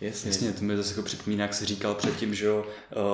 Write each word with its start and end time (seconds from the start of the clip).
Jasně. 0.00 0.28
Jasně, 0.30 0.52
to 0.52 0.64
mi 0.64 0.76
zase 0.76 0.90
jako 0.90 1.02
připomíná, 1.02 1.42
jak 1.42 1.54
jsi 1.54 1.64
říkal 1.66 1.94
předtím, 1.94 2.34
že 2.34 2.46
jo, 2.46 2.66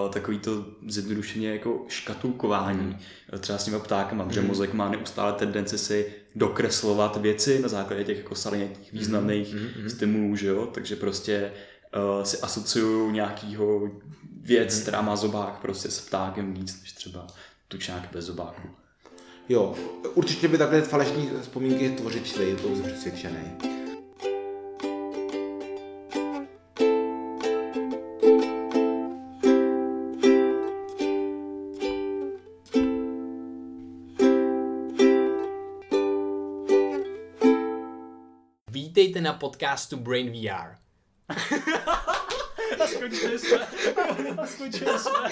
uh, 0.04 0.10
takový 0.12 0.38
to 0.38 0.64
zjednodušeně 0.88 1.50
jako 1.52 1.84
škatulkování, 1.88 2.98
uh, 3.32 3.38
třeba 3.38 3.58
s 3.58 3.64
těma 3.64 3.78
ptákama, 3.78 4.24
protože 4.24 4.40
Mhm. 4.40 4.48
mozek 4.48 4.72
má 4.72 4.88
neustále 4.90 5.32
tendenci 5.32 5.78
si 5.78 6.12
dokreslovat 6.34 7.16
věci 7.16 7.58
na 7.62 7.68
základě 7.68 8.04
těch 8.04 8.18
jako 8.18 8.34
salientních 8.34 8.92
významných 8.92 9.54
Mhm, 9.54 9.90
stimulů, 9.90 10.36
že 10.36 10.46
jo, 10.46 10.66
takže 10.74 10.96
prostě 10.96 11.52
uh, 12.18 12.24
si 12.24 12.38
asociuju 12.38 13.10
nějakýho 13.10 13.90
věc, 14.40 14.74
Mhm. 14.74 14.82
která 14.82 15.02
má 15.02 15.16
zobák 15.16 15.58
prostě 15.60 15.90
s 15.90 16.00
ptákem 16.00 16.54
víc, 16.54 16.80
než 16.80 16.92
třeba 16.92 17.26
tučňák 17.68 18.08
bez 18.12 18.24
zobáku. 18.24 18.68
Jo, 19.48 19.74
určitě 20.14 20.48
by 20.48 20.58
takhle 20.58 20.82
falešní 20.82 21.30
vzpomínky 21.42 21.88
tvořit 21.90 22.26
šly, 22.26 22.56
to 22.62 22.68
jsem 22.76 22.82
přesvědčený. 22.82 23.75
Na 39.26 39.32
podcastu 39.32 39.96
Brain 39.96 40.30
VR. 40.30 40.74
Skončili 42.86 43.38
jsme. 43.38 43.66
Skončili 44.46 44.98
jsme. 44.98 45.30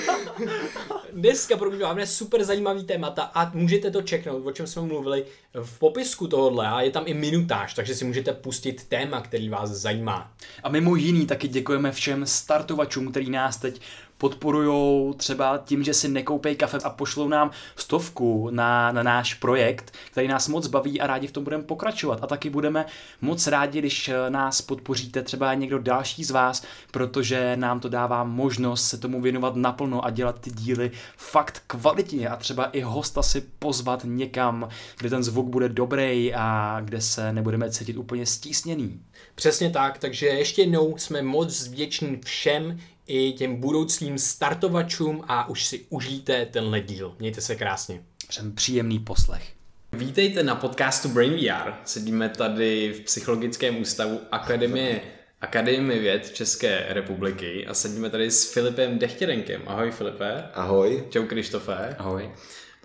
Dneska 1.12 1.56
probíráme 1.56 2.06
super 2.06 2.44
zajímavý 2.44 2.84
témata 2.84 3.22
a 3.22 3.50
můžete 3.54 3.90
to 3.90 4.02
čeknout, 4.02 4.46
o 4.46 4.52
čem 4.52 4.66
jsme 4.66 4.82
mluvili 4.82 5.24
v 5.62 5.78
popisku 5.78 6.28
tohohle 6.28 6.68
a 6.68 6.80
je 6.80 6.90
tam 6.90 7.02
i 7.06 7.14
minutáž, 7.14 7.74
takže 7.74 7.94
si 7.94 8.04
můžete 8.04 8.32
pustit 8.32 8.88
téma, 8.88 9.20
který 9.20 9.48
vás 9.48 9.70
zajímá. 9.70 10.32
A 10.62 10.68
mimo 10.68 10.96
jiný 10.96 11.26
taky 11.26 11.48
děkujeme 11.48 11.92
všem 11.92 12.26
startovačům, 12.26 13.10
který 13.10 13.30
nás 13.30 13.56
teď 13.56 13.80
podporují 14.24 15.14
třeba 15.14 15.58
tím, 15.64 15.84
že 15.84 15.94
si 15.94 16.08
nekoupej 16.08 16.56
kafe 16.56 16.78
a 16.84 16.90
pošlou 16.90 17.28
nám 17.28 17.50
stovku 17.76 18.48
na, 18.50 18.92
na 18.92 19.02
náš 19.02 19.34
projekt, 19.34 19.94
který 20.10 20.28
nás 20.28 20.48
moc 20.48 20.66
baví 20.66 21.00
a 21.00 21.06
rádi 21.06 21.26
v 21.26 21.32
tom 21.32 21.44
budeme 21.44 21.62
pokračovat. 21.62 22.18
A 22.22 22.26
taky 22.26 22.50
budeme 22.50 22.86
moc 23.20 23.46
rádi, 23.46 23.78
když 23.78 24.08
eh, 24.08 24.30
nás 24.30 24.62
podpoříte 24.62 25.22
třeba 25.22 25.54
někdo 25.54 25.78
další 25.78 26.24
z 26.24 26.30
vás, 26.30 26.64
protože 26.90 27.56
nám 27.56 27.80
to 27.80 27.88
dává 27.88 28.24
možnost 28.24 28.88
se 28.88 28.98
tomu 28.98 29.20
věnovat 29.20 29.56
naplno 29.56 30.04
a 30.04 30.10
dělat 30.10 30.40
ty 30.40 30.50
díly 30.50 30.90
fakt 31.16 31.62
kvalitně 31.66 32.28
a 32.28 32.36
třeba 32.36 32.64
i 32.64 32.80
hosta 32.80 33.22
si 33.22 33.40
pozvat 33.58 34.00
někam, 34.04 34.68
kde 34.98 35.10
ten 35.10 35.22
zvuk 35.22 35.46
bude 35.46 35.68
dobrý 35.68 36.34
a 36.34 36.80
kde 36.84 37.00
se 37.00 37.32
nebudeme 37.32 37.70
cítit 37.70 37.96
úplně 37.96 38.26
stísněný. 38.26 39.00
Přesně 39.34 39.70
tak, 39.70 39.98
takže 39.98 40.26
ještě 40.26 40.62
jednou 40.62 40.98
jsme 40.98 41.22
moc 41.22 41.66
vděční 41.66 42.20
všem 42.24 42.78
i 43.06 43.32
těm 43.32 43.56
budoucím 43.56 44.18
startovačům 44.18 45.24
a 45.28 45.48
už 45.48 45.64
si 45.66 45.86
užijte 45.88 46.46
tenhle 46.46 46.80
díl. 46.80 47.14
Mějte 47.18 47.40
se 47.40 47.56
krásně. 47.56 48.02
Přejem 48.28 48.54
příjemný 48.54 48.98
poslech. 48.98 49.52
Vítejte 49.92 50.42
na 50.42 50.54
podcastu 50.54 51.08
Brain 51.08 51.32
VR. 51.32 51.72
Sedíme 51.84 52.28
tady 52.28 52.92
v 52.92 53.00
Psychologickém 53.00 53.80
ústavu 53.80 54.20
Akademie, 54.30 55.00
Akademie 55.40 56.00
věd 56.00 56.30
České 56.30 56.86
republiky 56.88 57.66
a 57.66 57.74
sedíme 57.74 58.10
tady 58.10 58.30
s 58.30 58.52
Filipem 58.52 58.98
Dechtěrenkem. 58.98 59.62
Ahoj 59.66 59.90
Filipe. 59.90 60.48
Ahoj. 60.54 61.04
Čau 61.10 61.26
Krištofe. 61.26 61.96
Ahoj. 61.98 62.30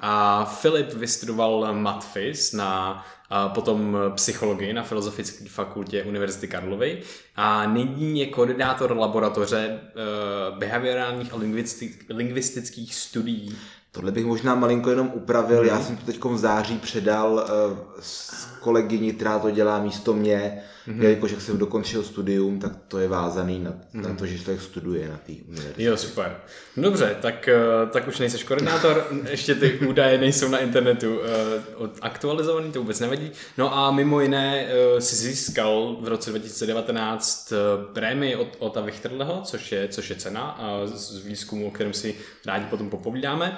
A 0.02 0.46
Filip 0.46 0.94
vystudoval 0.94 1.74
matfis 1.74 2.54
na 2.54 3.06
a 3.30 3.50
potom 3.50 3.98
psychologii 4.16 4.74
na 4.74 4.84
Filozofické 4.84 5.46
fakultě 5.46 6.04
Univerzity 6.04 6.48
Karlovy. 6.48 7.02
A 7.36 7.66
nyní 7.66 8.20
je 8.20 8.26
koordinátor 8.26 8.98
laboratoře 8.98 9.80
uh, 9.80 10.58
behaviorálních 10.58 11.34
a 11.34 11.38
lingvisti- 11.38 11.94
lingvistických 12.10 12.96
studií 12.96 13.58
Tohle 13.92 14.12
bych 14.12 14.26
možná 14.26 14.56
malinko 14.56 14.90
jenom 14.90 15.12
upravil. 15.14 15.66
Já 15.66 15.82
jsem 15.82 15.98
to 15.98 16.06
teď 16.06 16.24
v 16.24 16.38
září 16.38 16.78
předal 16.78 17.34
uh, 17.34 17.78
s 18.00 18.46
kolegyni, 18.60 19.14
která 19.14 19.40
to 19.40 19.52
dělá 19.52 19.80
místo 19.80 20.14
mě. 20.14 20.62
Mm-hmm. 20.88 21.02
Jelikož 21.02 21.32
jak 21.32 21.42
jsem 21.42 21.58
dokončil 21.58 22.04
studium, 22.04 22.60
tak 22.60 22.72
to 22.88 23.00
je 23.00 23.08
vázaný 23.08 23.60
na, 23.60 23.72
mm-hmm. 23.72 24.10
na 24.10 24.16
to, 24.16 24.26
že 24.26 24.40
člověk 24.40 24.62
studuje 24.62 25.10
na 25.10 25.18
té 25.18 25.34
univerzitě. 25.48 25.84
Jo, 25.84 25.98
super. 25.98 26.38
Dobře, 26.78 27.18
tak, 27.22 27.48
eh, 27.48 27.56
tak 27.92 28.08
už 28.08 28.20
nejseš 28.20 28.44
koordinátor, 28.44 29.08
ještě 29.30 29.56
ty 29.56 29.80
údaje 29.88 30.18
nejsou 30.18 30.48
na 30.48 30.58
internetu 30.58 31.20
eh, 31.24 31.90
aktualizovaný, 32.02 32.72
to 32.72 32.80
vůbec 32.80 33.00
nevadí. 33.00 33.32
No 33.58 33.78
a 33.78 33.92
mimo 33.92 34.22
jiné 34.22 34.68
si 35.00 35.16
získal 35.16 35.98
v 36.02 36.08
roce 36.08 36.30
2019 36.30 37.52
eh, 37.52 37.56
prémii 37.94 38.36
od 38.36 38.56
Ota 38.60 38.82
Wichterleho, 38.82 39.42
což 39.44 39.72
je, 39.72 39.88
což 39.88 40.10
je 40.10 40.16
cena 40.16 40.60
z 40.86 41.10
z 41.10 41.26
výzkumu, 41.26 41.68
o 41.68 41.72
kterém 41.72 41.94
si 41.94 42.16
rádi 42.46 42.66
potom 42.66 42.90
popovídáme. 42.90 43.58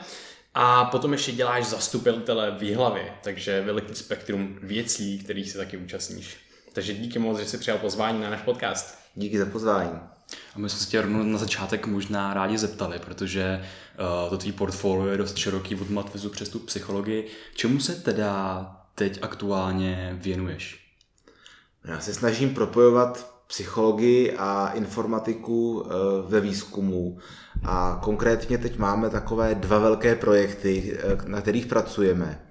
A 0.53 0.85
potom 0.85 1.11
ještě 1.11 1.31
děláš 1.31 1.65
zastupitele 1.65 2.51
v 2.51 2.63
Jihlavě, 2.63 3.13
takže 3.23 3.61
veliký 3.61 3.95
spektrum 3.95 4.59
věcí, 4.61 5.19
kterých 5.19 5.51
se 5.51 5.57
taky 5.57 5.77
účastníš. 5.77 6.37
Takže 6.73 6.93
díky 6.93 7.19
moc, 7.19 7.39
že 7.39 7.45
jsi 7.45 7.57
přijal 7.57 7.77
pozvání 7.77 8.21
na 8.21 8.29
náš 8.29 8.41
podcast. 8.41 8.97
Díky 9.15 9.39
za 9.39 9.45
pozvání. 9.45 9.99
A 10.55 10.59
my 10.59 10.69
jsme 10.69 10.79
se 10.79 10.89
tě 10.89 11.01
rovnou 11.01 11.23
na 11.23 11.37
začátek 11.37 11.87
možná 11.87 12.33
rádi 12.33 12.57
zeptali, 12.57 12.99
protože 12.99 13.65
uh, 14.23 14.29
to 14.29 14.37
tvý 14.37 14.51
portfolio 14.51 15.07
je 15.11 15.17
dost 15.17 15.37
široký 15.37 15.75
od 15.75 15.89
matvizu 15.89 16.29
přes 16.29 16.49
tu 16.49 16.59
psychologii. 16.59 17.27
Čemu 17.55 17.79
se 17.79 17.95
teda 17.95 18.65
teď 18.95 19.19
aktuálně 19.21 20.17
věnuješ? 20.21 20.79
Já 21.85 21.99
se 21.99 22.13
snažím 22.13 22.53
propojovat 22.53 23.30
psychologii 23.51 24.31
a 24.37 24.71
informatiku 24.73 25.83
eh, 25.85 25.89
ve 26.27 26.39
výzkumu. 26.41 27.17
A 27.63 27.99
konkrétně 28.03 28.57
teď 28.57 28.77
máme 28.77 29.09
takové 29.09 29.55
dva 29.55 29.79
velké 29.79 30.15
projekty, 30.15 30.97
eh, 30.97 31.17
na 31.25 31.41
kterých 31.41 31.65
pracujeme. 31.65 32.41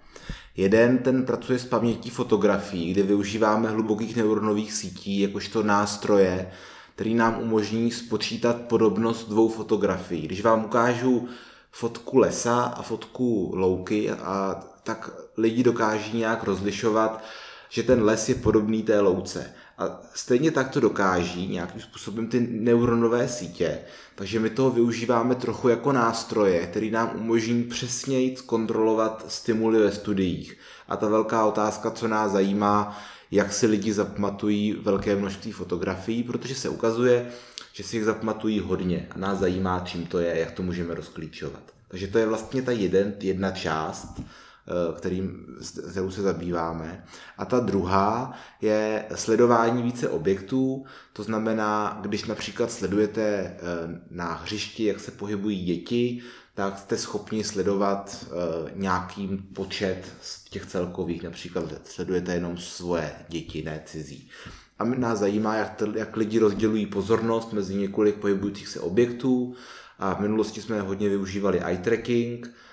Jeden 0.56 0.98
ten 0.98 1.26
pracuje 1.26 1.58
s 1.58 1.64
pamětí 1.64 2.10
fotografií, 2.10 2.92
kde 2.92 3.02
využíváme 3.02 3.68
hlubokých 3.68 4.16
neuronových 4.16 4.72
sítí 4.72 5.20
jakožto 5.20 5.62
nástroje, 5.62 6.50
který 6.94 7.14
nám 7.14 7.40
umožní 7.40 7.90
spočítat 7.90 8.56
podobnost 8.60 9.28
dvou 9.28 9.48
fotografií. 9.48 10.22
Když 10.22 10.42
vám 10.42 10.64
ukážu 10.64 11.28
fotku 11.70 12.18
lesa 12.18 12.62
a 12.62 12.82
fotku 12.82 13.52
louky, 13.54 14.10
a 14.10 14.60
tak 14.84 15.10
lidi 15.36 15.62
dokáží 15.62 16.18
nějak 16.18 16.44
rozlišovat, 16.44 17.24
že 17.68 17.82
ten 17.82 18.04
les 18.04 18.28
je 18.28 18.34
podobný 18.34 18.82
té 18.82 19.00
louce. 19.00 19.54
A 19.80 20.00
stejně 20.14 20.50
tak 20.50 20.68
to 20.68 20.80
dokáží 20.80 21.46
nějakým 21.46 21.80
způsobem 21.80 22.26
ty 22.26 22.40
neuronové 22.50 23.28
sítě. 23.28 23.78
Takže 24.14 24.40
my 24.40 24.50
toho 24.50 24.70
využíváme 24.70 25.34
trochu 25.34 25.68
jako 25.68 25.92
nástroje, 25.92 26.66
který 26.66 26.90
nám 26.90 27.12
umožní 27.14 27.64
přesněji 27.64 28.36
kontrolovat 28.36 29.24
stimuly 29.28 29.78
ve 29.78 29.92
studiích. 29.92 30.58
A 30.88 30.96
ta 30.96 31.08
velká 31.08 31.44
otázka, 31.44 31.90
co 31.90 32.08
nás 32.08 32.32
zajímá, 32.32 32.98
jak 33.30 33.52
si 33.52 33.66
lidi 33.66 33.92
zapamatují 33.92 34.72
velké 34.72 35.16
množství 35.16 35.52
fotografií, 35.52 36.22
protože 36.22 36.54
se 36.54 36.68
ukazuje, 36.68 37.28
že 37.72 37.82
si 37.82 37.96
jich 37.96 38.04
zapamatují 38.04 38.60
hodně 38.60 39.08
a 39.10 39.18
nás 39.18 39.38
zajímá, 39.38 39.82
čím 39.84 40.06
to 40.06 40.18
je, 40.18 40.38
jak 40.38 40.50
to 40.50 40.62
můžeme 40.62 40.94
rozklíčovat. 40.94 41.62
Takže 41.88 42.06
to 42.06 42.18
je 42.18 42.26
vlastně 42.26 42.62
ta 42.62 42.72
jeden, 42.72 43.14
jedna 43.20 43.50
část, 43.50 44.20
kterým, 44.96 45.46
s 45.60 45.90
kterou 45.90 46.10
se 46.10 46.22
zabýváme. 46.22 47.04
A 47.38 47.44
ta 47.44 47.60
druhá 47.60 48.32
je 48.60 49.04
sledování 49.14 49.82
více 49.82 50.08
objektů, 50.08 50.84
to 51.12 51.22
znamená, 51.22 51.98
když 52.02 52.24
například 52.24 52.72
sledujete 52.72 53.22
eh, 53.22 53.56
na 54.10 54.32
hřišti, 54.32 54.84
jak 54.84 55.00
se 55.00 55.10
pohybují 55.10 55.64
děti, 55.64 56.22
tak 56.54 56.78
jste 56.78 56.96
schopni 56.96 57.44
sledovat 57.44 58.26
eh, 58.26 58.72
nějaký 58.74 59.28
počet 59.54 60.12
z 60.22 60.44
těch 60.44 60.66
celkových, 60.66 61.22
například 61.22 61.64
sledujete 61.84 62.34
jenom 62.34 62.58
svoje 62.58 63.12
děti, 63.28 63.62
ne 63.62 63.82
cizí. 63.86 64.30
A 64.78 64.84
nás 64.84 65.18
zajímá, 65.18 65.56
jak, 65.56 65.74
t- 65.74 65.98
jak 65.98 66.16
lidi 66.16 66.38
rozdělují 66.38 66.86
pozornost 66.86 67.52
mezi 67.52 67.74
několik 67.74 68.14
pohybujících 68.14 68.68
se 68.68 68.80
objektů. 68.80 69.54
A 69.98 70.14
v 70.14 70.20
minulosti 70.20 70.62
jsme 70.62 70.80
hodně 70.80 71.08
využívali 71.08 71.60
eye 71.60 71.78
tracking 71.78 72.46
eh, 72.46 72.69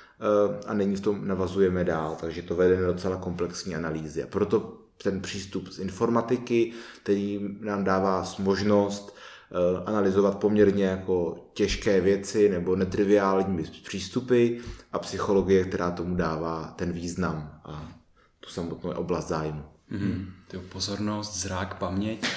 a 0.68 0.74
nyní 0.74 0.96
v 0.96 1.02
tom 1.02 1.28
navazujeme 1.28 1.84
dál, 1.84 2.18
takže 2.22 2.42
to 2.42 2.56
vede 2.56 2.82
na 2.82 2.88
docela 2.88 3.18
komplexní 3.18 3.76
analýzy. 3.76 4.24
A 4.24 4.28
proto 4.28 4.78
ten 5.04 5.22
přístup 5.22 5.68
z 5.68 5.80
informatiky, 5.80 6.74
který 7.04 7.40
nám 7.60 7.84
dává 7.84 8.26
možnost 8.40 9.16
eh, 9.52 9.84
analyzovat 9.86 10.40
poměrně 10.40 10.86
jako 10.86 11.46
těžké 11.54 12.02
věci 12.02 12.50
nebo 12.50 12.76
netriviální 12.76 13.64
přístupy 13.84 14.58
a 14.94 15.00
psychologie, 15.00 15.64
která 15.64 15.92
tomu 15.92 16.16
dává 16.16 16.74
ten 16.76 16.92
význam 16.92 17.60
a 17.66 17.92
tu 18.40 18.50
samotnou 18.50 18.92
oblast 18.92 19.28
zájmu. 19.28 19.64
Mm-hmm. 19.92 20.26
Ty 20.48 20.58
pozornost, 20.58 21.42
zrák, 21.42 21.78
paměť. 21.78 22.28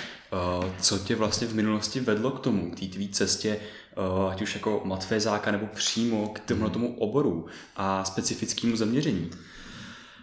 Uh, 0.59 0.65
co 0.81 0.99
tě 0.99 1.17
vlastně 1.17 1.47
v 1.47 1.55
minulosti 1.55 2.01
vedlo 2.01 2.31
k 2.31 2.41
tomu, 2.41 2.71
k 2.71 2.81
té 2.81 2.87
tvý 2.87 3.09
cestě, 3.09 3.61
ať 4.31 4.43
už 4.43 4.55
jako 4.55 4.83
matfézáka 4.85 5.51
nebo 5.51 5.67
přímo 5.67 6.29
k 6.29 6.41
tomu 6.41 6.71
tomu 6.71 6.99
oboru 6.99 7.47
a 7.77 8.05
specifickému 8.05 8.77
zaměření? 8.77 9.31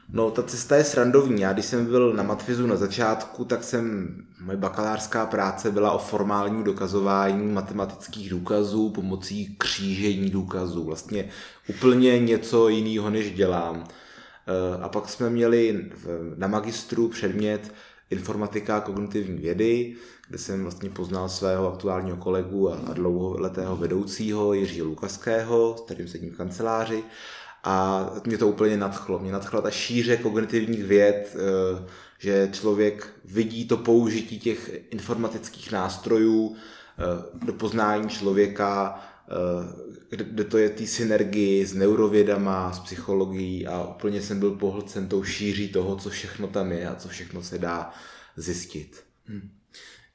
No, 0.09 0.31
ta 0.31 0.43
cesta 0.43 0.75
je 0.75 0.83
srandovní. 0.83 1.41
Já 1.41 1.53
když 1.53 1.65
jsem 1.65 1.85
byl 1.85 2.13
na 2.13 2.23
matfizu 2.23 2.67
na 2.67 2.75
začátku, 2.75 3.45
tak 3.45 3.63
jsem, 3.63 4.15
moje 4.41 4.57
bakalářská 4.57 5.25
práce 5.25 5.71
byla 5.71 5.91
o 5.91 5.97
formálním 5.97 6.63
dokazování 6.63 7.51
matematických 7.51 8.29
důkazů 8.29 8.89
pomocí 8.89 9.55
křížení 9.57 10.29
důkazů. 10.29 10.83
Vlastně 10.83 11.29
úplně 11.69 12.19
něco 12.19 12.69
jiného, 12.69 13.09
než 13.09 13.31
dělám. 13.31 13.83
Eh, 14.47 14.83
a 14.83 14.89
pak 14.89 15.09
jsme 15.09 15.29
měli 15.29 15.91
na 16.35 16.47
magistru 16.47 17.07
předmět 17.07 17.73
informatika 18.09 18.77
a 18.77 18.81
kognitivní 18.81 19.37
vědy, 19.37 19.95
kde 20.29 20.37
jsem 20.37 20.63
vlastně 20.63 20.89
poznal 20.89 21.29
svého 21.29 21.73
aktuálního 21.73 22.17
kolegu 22.17 22.69
a 22.69 22.93
dlouholetého 22.93 23.77
vedoucího 23.77 24.53
Jiřího 24.53 24.87
Lukaského, 24.87 25.75
s 25.77 25.81
kterým 25.81 26.07
sedím 26.07 26.31
v 26.31 26.37
kanceláři. 26.37 27.03
A 27.63 28.05
mě 28.25 28.37
to 28.37 28.47
úplně 28.47 28.77
nadchlo. 28.77 29.19
Mě 29.19 29.31
nadchla 29.31 29.61
ta 29.61 29.71
šíře 29.71 30.17
kognitivních 30.17 30.83
věd, 30.83 31.35
eh, 31.35 31.87
že 32.19 32.49
člověk 32.51 33.13
vidí 33.25 33.67
to 33.67 33.77
použití 33.77 34.39
těch 34.39 34.71
informatických 34.89 35.71
nástrojů 35.71 36.55
eh, 36.55 37.45
do 37.45 37.53
poznání 37.53 38.09
člověka, 38.09 38.99
kde, 40.09 40.23
kde 40.23 40.43
to 40.43 40.57
je 40.57 40.69
ty 40.69 40.87
synergii 40.87 41.65
s 41.65 41.73
neurovědama, 41.73 42.73
s 42.73 42.79
psychologií 42.79 43.67
a 43.67 43.87
úplně 43.87 44.21
jsem 44.21 44.39
byl 44.39 44.51
pohlcen 44.51 45.07
tou 45.07 45.23
šíří 45.23 45.67
toho, 45.67 45.95
co 45.95 46.09
všechno 46.09 46.47
tam 46.47 46.71
je 46.71 46.87
a 46.87 46.95
co 46.95 47.07
všechno 47.09 47.43
se 47.43 47.57
dá 47.57 47.93
zjistit. 48.35 49.03
Hmm. 49.25 49.49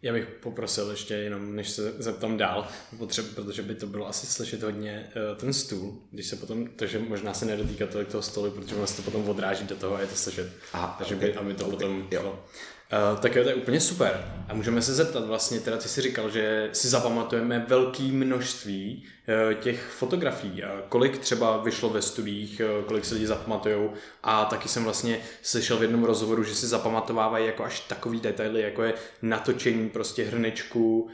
Já 0.03 0.12
bych 0.12 0.25
poprosil 0.25 0.91
ještě 0.91 1.14
jenom, 1.14 1.56
než 1.56 1.70
se 1.70 1.93
zeptám 1.99 2.37
dál, 2.37 2.69
potřeb, 2.99 3.35
protože 3.35 3.62
by 3.62 3.75
to 3.75 3.87
bylo 3.87 4.09
asi 4.09 4.26
slyšet 4.26 4.62
hodně 4.62 5.11
uh, 5.17 5.38
ten 5.38 5.53
stůl, 5.53 6.03
když 6.11 6.26
se 6.26 6.37
potom, 6.37 6.67
takže 6.76 6.99
možná 6.99 7.35
se 7.35 7.47
nedotýká 7.47 7.87
tolik 7.87 8.09
toho 8.09 8.23
stolu, 8.23 8.50
protože 8.50 8.75
ono 8.75 8.87
se 8.87 8.97
to 8.97 9.03
potom 9.03 9.29
odráží 9.29 9.67
do 9.67 9.76
toho 9.76 9.97
a 9.97 10.00
je 10.00 10.06
to 10.06 10.17
slyšet. 10.17 10.53
Aha, 10.73 10.94
takže 10.99 11.17
okay. 11.17 11.29
by, 11.29 11.37
aby 11.37 11.55
to 11.55 11.64
okay. 11.64 11.70
potom 11.70 12.09
jo. 12.11 12.44
Uh, 12.93 13.21
tak 13.21 13.37
jo, 13.37 13.43
to 13.43 13.49
je 13.49 13.55
úplně 13.55 13.81
super. 13.81 14.25
A 14.49 14.55
můžeme 14.55 14.83
se 14.83 14.94
zeptat 14.94 15.27
vlastně, 15.27 15.61
teda 15.61 15.77
ty 15.77 15.89
jsi 15.89 16.00
říkal, 16.00 16.31
že 16.31 16.71
si 16.73 16.89
zapamatujeme 16.89 17.65
velké 17.69 18.03
množství 18.03 19.05
uh, 19.49 19.55
těch 19.55 19.83
fotografií. 19.83 20.62
Kolik 20.89 21.19
třeba 21.19 21.56
vyšlo 21.56 21.91
ve 21.91 22.03
studiích, 22.03 22.61
uh, 22.79 22.85
kolik 22.85 23.05
se 23.05 23.15
lidi 23.15 23.27
zapamatujou. 23.27 23.93
A 24.23 24.44
taky 24.44 24.69
jsem 24.69 24.85
vlastně 24.85 25.19
slyšel 25.43 25.77
v 25.77 25.83
jednom 25.83 26.05
rozhovoru, 26.05 26.44
že 26.44 26.55
si 26.55 26.67
zapamatovávají 26.67 27.47
jako 27.47 27.65
až 27.65 27.81
takový 27.81 28.21
detaily, 28.21 28.61
jako 28.61 28.83
je 28.83 28.95
natočení 29.23 29.88
prostě 29.88 30.25
hrnečku, 30.25 31.09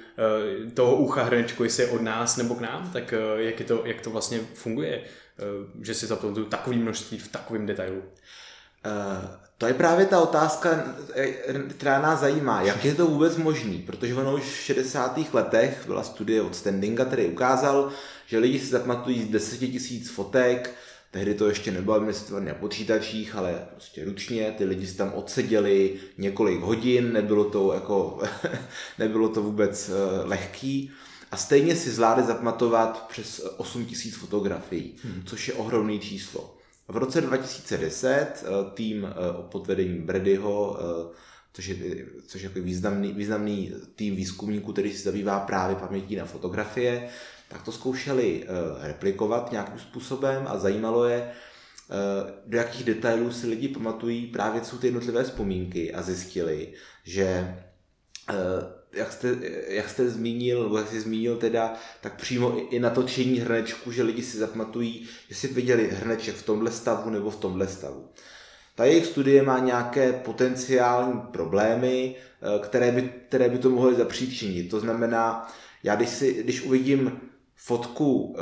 toho 0.75 0.97
ucha 0.97 1.23
hrnečku, 1.23 1.65
jestli 1.65 1.83
je 1.83 1.91
od 1.91 2.03
nás 2.03 2.37
nebo 2.37 2.55
k 2.55 2.61
nám, 2.61 2.91
tak 2.93 3.15
jak, 3.37 3.61
je 3.61 3.67
to, 3.67 3.83
jak 3.85 4.01
to 4.01 4.11
vlastně 4.11 4.41
funguje, 4.55 5.05
že 5.83 5.95
si 5.95 6.07
zapamatuju 6.07 6.47
takový 6.47 6.79
množství 6.79 7.19
v 7.19 7.29
takovém 7.29 7.67
detailu. 7.67 8.03
Uh 8.87 9.48
to 9.59 9.67
je 9.67 9.75
právě 9.75 10.07
ta 10.07 10.21
otázka, 10.21 10.85
eh, 11.15 11.33
která 11.69 12.03
nás 12.03 12.21
zajímá. 12.21 12.63
Jak 12.63 12.85
je 12.85 12.95
to 12.95 13.07
vůbec 13.07 13.37
možný? 13.37 13.79
Protože 13.79 14.15
ono 14.15 14.35
už 14.35 14.43
v 14.43 14.57
60. 14.57 15.35
letech 15.35 15.83
byla 15.87 16.03
studie 16.03 16.43
od 16.43 16.57
Standinga, 16.57 17.05
který 17.05 17.27
ukázal, 17.27 17.93
že 18.27 18.39
lidi 18.39 18.61
si 18.61 18.67
zapamatují 18.67 19.23
z 19.23 19.29
10 19.29 19.59
tisíc 19.59 20.11
fotek, 20.11 20.75
tehdy 21.11 21.35
to 21.35 21.49
ještě 21.49 21.71
nebylo 21.71 21.97
administrované 21.97 22.49
na 22.49 22.55
počítačích, 22.55 23.35
ale 23.35 23.67
prostě 23.71 24.05
ručně, 24.05 24.55
ty 24.59 24.65
lidi 24.65 24.87
si 24.87 24.97
tam 24.97 25.13
odseděli 25.15 25.95
několik 26.19 26.61
hodin, 26.61 27.13
nebylo 27.13 27.45
to, 27.45 27.73
jako, 27.75 28.23
nebylo 28.99 29.29
to 29.29 29.43
vůbec 29.43 29.89
eh, 29.89 29.93
lehký. 30.25 30.91
A 31.31 31.37
stejně 31.37 31.77
si 31.77 31.91
zvládli 31.91 32.25
zapamatovat 32.25 33.09
přes 33.09 33.41
8 33.57 33.85
tisíc 33.85 34.17
fotografií, 34.17 34.95
hmm. 35.05 35.23
což 35.27 35.49
je 35.49 35.55
ohromný 35.55 36.01
číslo. 36.01 36.58
V 36.89 36.97
roce 36.97 37.21
2010 37.21 38.11
eh, 38.11 38.71
tým 38.75 39.05
eh, 39.05 39.13
pod 39.51 39.67
vedením 39.67 40.07
Bradyho, 40.07 40.79
eh, 40.81 41.15
což 41.53 41.67
je, 41.67 41.77
což 42.27 42.43
je 42.43 42.49
jako 42.49 42.61
významný, 42.61 43.13
významný 43.13 43.73
tým 43.97 44.17
výzkumníků, 44.17 44.73
který 44.73 44.93
se 44.93 45.03
zabývá 45.03 45.41
právě 45.41 45.77
pamětí 45.77 46.17
na 46.17 46.25
fotografie, 46.25 47.09
tak 47.49 47.63
to 47.63 47.73
zkoušeli 47.73 48.47
replikovat 48.81 49.53
nějakým 49.53 49.79
způsobem 49.79 50.45
a 50.49 50.59
zajímalo 50.59 51.05
je, 51.05 51.31
do 52.47 52.59
jakých 52.59 52.85
detailů 52.85 53.33
si 53.33 53.47
lidi 53.47 53.69
pamatují 53.69 54.27
právě 54.27 54.65
jsou 54.65 54.79
ty 54.79 54.87
jednotlivé 54.87 55.25
vzpomínky 55.25 55.95
a 55.95 56.03
zjistili, 56.03 56.73
že 57.05 57.57
jak 58.93 59.13
jste, 59.13 59.37
jak 59.69 59.89
jste 59.89 60.09
zmínil, 60.09 60.63
nebo 60.63 60.79
jak 60.79 60.89
jsi 60.89 61.01
zmínil 61.01 61.37
teda, 61.37 61.75
tak 62.01 62.17
přímo 62.17 62.59
i, 62.59 62.61
i 62.61 62.81
natočení 62.81 63.39
hrnečku, 63.39 63.93
že 63.93 64.03
lidi 64.03 64.23
si 64.23 64.39
zapamatují, 64.39 65.09
že 65.29 65.35
si 65.35 65.49
viděli 65.49 65.91
hrneček 65.93 66.35
v 66.35 66.47
tomhle 66.47 66.71
stavu 66.71 67.11
nebo 67.11 67.31
v 67.31 67.37
tomhle 67.37 67.69
stavu. 67.69 68.09
Ta 68.75 68.85
jejich 68.85 69.07
studie 69.07 69.43
má 69.43 69.59
nějaké 69.59 70.13
potenciální 70.13 71.21
problémy, 71.21 72.17
eh, 72.17 72.59
které 72.59 72.93
by, 72.93 73.03
které 73.29 73.49
by 73.49 73.59
to 73.59 73.71
mohly 73.71 73.95
zapříčinit. 73.95 74.71
To 74.71 74.81
znamená, 74.81 75.53
já 75.83 75.97
když, 75.97 76.09
si, 76.09 76.43
když 76.43 76.63
uvidím 76.63 77.21
fotku 77.57 78.23
uh, 78.23 78.37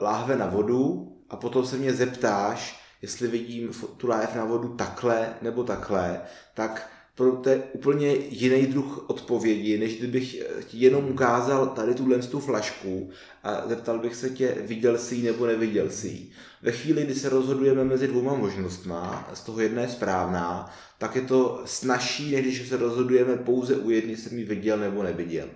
láhve 0.00 0.36
na 0.36 0.46
vodu 0.46 1.12
a 1.30 1.36
potom 1.36 1.66
se 1.66 1.76
mě 1.76 1.92
zeptáš, 1.92 2.82
jestli 3.02 3.28
vidím 3.28 3.70
tu 3.96 4.08
láhev 4.08 4.34
na 4.34 4.44
vodu 4.44 4.68
takhle 4.68 5.34
nebo 5.42 5.64
takhle, 5.64 6.20
tak 6.54 6.90
pro 7.18 7.32
to 7.32 7.48
je 7.48 7.62
úplně 7.72 8.14
jiný 8.14 8.66
druh 8.66 9.10
odpovědi, 9.10 9.78
než 9.78 9.98
kdybych 9.98 10.42
ti 10.66 10.78
jenom 10.78 11.04
ukázal 11.04 11.66
tady 11.66 11.94
tuhle 11.94 12.18
tu 12.18 12.40
flašku 12.40 13.10
a 13.42 13.68
zeptal 13.68 13.98
bych 13.98 14.16
se 14.16 14.30
tě, 14.30 14.56
viděl 14.66 14.98
jsi 14.98 15.14
ji 15.14 15.22
nebo 15.22 15.46
neviděl 15.46 15.90
jsi 15.90 16.08
ji. 16.08 16.30
Ve 16.62 16.72
chvíli, 16.72 17.04
kdy 17.04 17.14
se 17.14 17.28
rozhodujeme 17.28 17.84
mezi 17.84 18.08
dvouma 18.08 18.34
možnostma, 18.34 19.30
z 19.34 19.40
toho 19.40 19.60
jedna 19.60 19.82
je 19.82 19.88
správná, 19.88 20.70
tak 20.98 21.16
je 21.16 21.22
to 21.22 21.62
snažší, 21.64 22.32
než 22.32 22.42
když 22.42 22.68
se 22.68 22.76
rozhodujeme 22.76 23.36
pouze 23.36 23.76
u 23.76 23.90
jedné, 23.90 24.12
jsem 24.12 24.38
ji 24.38 24.44
viděl 24.44 24.78
nebo 24.78 25.02
neviděl. 25.02 25.48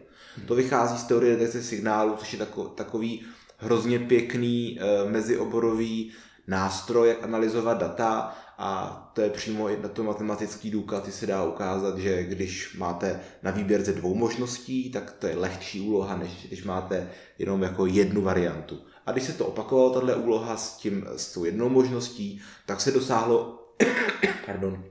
To 0.46 0.54
vychází 0.54 0.98
z 0.98 1.04
teorie 1.04 1.36
detekce 1.36 1.62
signálu, 1.62 2.16
což 2.16 2.32
je 2.32 2.38
takový 2.74 3.22
hrozně 3.58 3.98
pěkný 3.98 4.78
eh, 4.80 5.10
mezioborový 5.10 6.12
nástroj, 6.46 7.08
jak 7.08 7.24
analyzovat 7.24 7.78
data 7.78 8.34
a 8.58 8.98
to 9.14 9.20
je 9.20 9.30
přímo 9.30 9.68
na 9.68 9.88
to 9.88 10.04
matematický 10.04 10.70
důkaz, 10.70 11.14
se 11.14 11.26
dá 11.26 11.44
ukázat, 11.44 11.98
že 11.98 12.22
když 12.22 12.76
máte 12.76 13.20
na 13.42 13.50
výběr 13.50 13.82
ze 13.82 13.92
dvou 13.92 14.14
možností, 14.14 14.90
tak 14.90 15.10
to 15.10 15.26
je 15.26 15.36
lehčí 15.36 15.80
úloha, 15.80 16.16
než 16.16 16.46
když 16.46 16.64
máte 16.64 17.10
jenom 17.38 17.62
jako 17.62 17.86
jednu 17.86 18.22
variantu. 18.22 18.78
A 19.06 19.12
když 19.12 19.24
se 19.24 19.32
to 19.32 19.46
opakovalo, 19.46 19.90
tahle 19.90 20.16
úloha 20.16 20.56
s, 20.56 20.76
tím, 20.76 21.06
s 21.16 21.32
tou 21.32 21.44
jednou 21.44 21.68
možností, 21.68 22.42
tak 22.66 22.80
se 22.80 22.90
dosáhlo 22.90 23.68
pardon, 24.46 24.84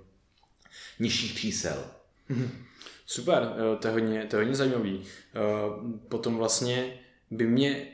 nižších 1.00 1.40
čísel. 1.40 1.86
Super, 3.06 3.54
to 3.80 3.88
je 3.88 3.94
hodně, 3.94 4.26
to 4.26 4.36
je 4.36 4.42
hodně 4.42 4.56
zajímavý. 4.56 5.04
Eh, 5.04 5.40
potom 6.10 6.38
vlastně 6.38 7.00
by 7.32 7.48
mě 7.48 7.88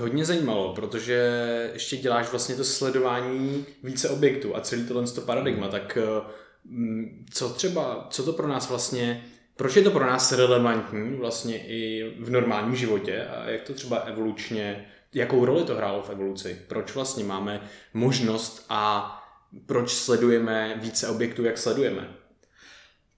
hodně 0.00 0.24
zajímalo, 0.24 0.74
protože 0.74 1.30
ještě 1.72 1.96
děláš 1.96 2.30
vlastně 2.30 2.54
to 2.54 2.64
sledování 2.64 3.66
více 3.82 4.08
objektů 4.08 4.56
a 4.56 4.60
celý 4.60 4.86
tohle 4.86 5.06
to 5.06 5.20
paradigma, 5.20 5.68
tak 5.68 5.98
eh, 6.00 6.32
mm, 6.64 7.26
co 7.30 7.48
třeba, 7.48 8.06
co 8.10 8.24
to 8.24 8.32
pro 8.32 8.48
nás 8.48 8.68
vlastně, 8.68 9.24
proč 9.56 9.76
je 9.76 9.82
to 9.82 9.90
pro 9.90 10.06
nás 10.06 10.32
relevantní 10.32 11.16
vlastně 11.16 11.66
i 11.66 12.12
v 12.20 12.30
normálním 12.30 12.76
životě 12.76 13.26
a 13.26 13.50
jak 13.50 13.62
to 13.62 13.74
třeba 13.74 13.96
evolučně, 13.96 14.88
jakou 15.14 15.44
roli 15.44 15.64
to 15.64 15.74
hrálo 15.74 16.02
v 16.02 16.10
evoluci, 16.10 16.62
proč 16.68 16.94
vlastně 16.94 17.24
máme 17.24 17.60
možnost 17.94 18.66
a 18.68 19.12
proč 19.66 19.90
sledujeme 19.90 20.78
více 20.82 21.08
objektů, 21.08 21.44
jak 21.44 21.58
sledujeme? 21.58 22.25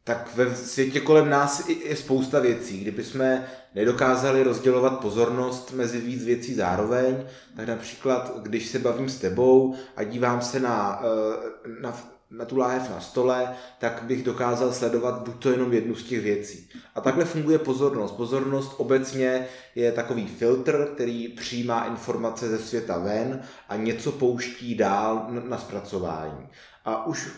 Tak 0.08 0.34
ve 0.34 0.56
světě 0.56 1.00
kolem 1.00 1.30
nás 1.30 1.68
je 1.68 1.96
spousta 1.96 2.40
věcí. 2.40 2.80
Kdyby 2.80 3.04
jsme 3.04 3.48
nedokázali 3.74 4.42
rozdělovat 4.42 5.00
pozornost 5.00 5.72
mezi 5.72 6.00
víc 6.00 6.24
věcí 6.24 6.54
zároveň, 6.54 7.24
tak 7.56 7.68
například, 7.68 8.38
když 8.42 8.68
se 8.68 8.78
bavím 8.78 9.08
s 9.08 9.18
tebou 9.18 9.74
a 9.96 10.04
dívám 10.04 10.42
se 10.42 10.60
na, 10.60 11.02
eh, 11.02 11.80
na, 11.80 11.96
na 12.30 12.44
tu 12.44 12.56
láhev 12.56 12.90
na 12.90 13.00
stole, 13.00 13.54
tak 13.78 14.02
bych 14.02 14.22
dokázal 14.22 14.72
sledovat 14.72 15.22
buď 15.22 15.42
to 15.42 15.50
jenom 15.50 15.72
jednu 15.72 15.94
z 15.94 16.04
těch 16.04 16.20
věcí. 16.20 16.68
A 16.94 17.00
takhle 17.00 17.24
funguje 17.24 17.58
pozornost. 17.58 18.12
Pozornost 18.12 18.74
obecně 18.76 19.46
je 19.74 19.92
takový 19.92 20.26
filtr, 20.26 20.88
který 20.94 21.28
přijímá 21.28 21.84
informace 21.84 22.48
ze 22.48 22.58
světa 22.58 22.98
ven 22.98 23.42
a 23.68 23.76
něco 23.76 24.12
pouští 24.12 24.74
dál 24.74 25.26
na 25.48 25.58
zpracování. 25.58 26.48
A 26.84 27.06
už 27.06 27.28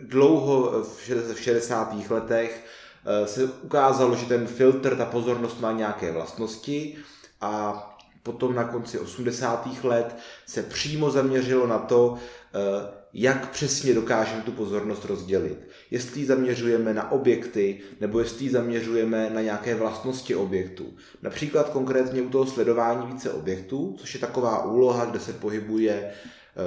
dlouho 0.00 0.82
v 0.82 1.40
60. 1.40 2.10
letech 2.10 2.64
eh, 3.06 3.26
se 3.26 3.44
ukázalo, 3.44 4.16
že 4.16 4.26
ten 4.26 4.46
filtr, 4.46 4.96
ta 4.96 5.04
pozornost 5.04 5.60
má 5.60 5.72
nějaké 5.72 6.12
vlastnosti 6.12 6.96
a 7.40 7.86
potom 8.22 8.54
na 8.54 8.64
konci 8.64 8.98
80. 8.98 9.84
let 9.84 10.16
se 10.46 10.62
přímo 10.62 11.10
zaměřilo 11.10 11.66
na 11.66 11.78
to, 11.78 12.16
eh, 12.54 13.00
jak 13.12 13.50
přesně 13.50 13.94
dokážeme 13.94 14.42
tu 14.42 14.52
pozornost 14.52 15.04
rozdělit. 15.04 15.68
Jestli 15.90 16.20
ji 16.20 16.26
zaměřujeme 16.26 16.94
na 16.94 17.12
objekty, 17.12 17.80
nebo 18.00 18.18
jestli 18.18 18.44
ji 18.44 18.50
zaměřujeme 18.50 19.30
na 19.30 19.40
nějaké 19.40 19.74
vlastnosti 19.74 20.34
objektů. 20.34 20.94
Například 21.22 21.68
konkrétně 21.68 22.22
u 22.22 22.28
toho 22.28 22.46
sledování 22.46 23.06
více 23.06 23.32
objektů, 23.32 23.96
což 23.98 24.14
je 24.14 24.20
taková 24.20 24.64
úloha, 24.64 25.04
kde 25.04 25.20
se 25.20 25.32
pohybuje 25.32 26.12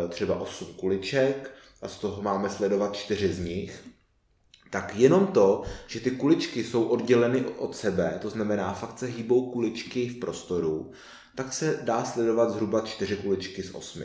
třeba 0.09 0.39
8 0.39 0.67
kuliček 0.67 1.51
a 1.81 1.87
z 1.87 1.97
toho 1.97 2.21
máme 2.21 2.49
sledovat 2.49 2.95
4 2.95 3.33
z 3.33 3.39
nich, 3.39 3.83
tak 4.69 4.95
jenom 4.95 5.27
to, 5.27 5.63
že 5.87 5.99
ty 5.99 6.11
kuličky 6.11 6.63
jsou 6.63 6.83
odděleny 6.83 7.45
od 7.57 7.75
sebe, 7.75 8.19
to 8.21 8.29
znamená 8.29 8.73
fakt 8.73 8.99
se 8.99 9.05
hýbou 9.05 9.51
kuličky 9.51 10.09
v 10.09 10.19
prostoru, 10.19 10.91
tak 11.35 11.53
se 11.53 11.79
dá 11.81 12.05
sledovat 12.05 12.49
zhruba 12.49 12.81
4 12.81 13.15
kuličky 13.15 13.63
z 13.63 13.75
8. 13.75 14.03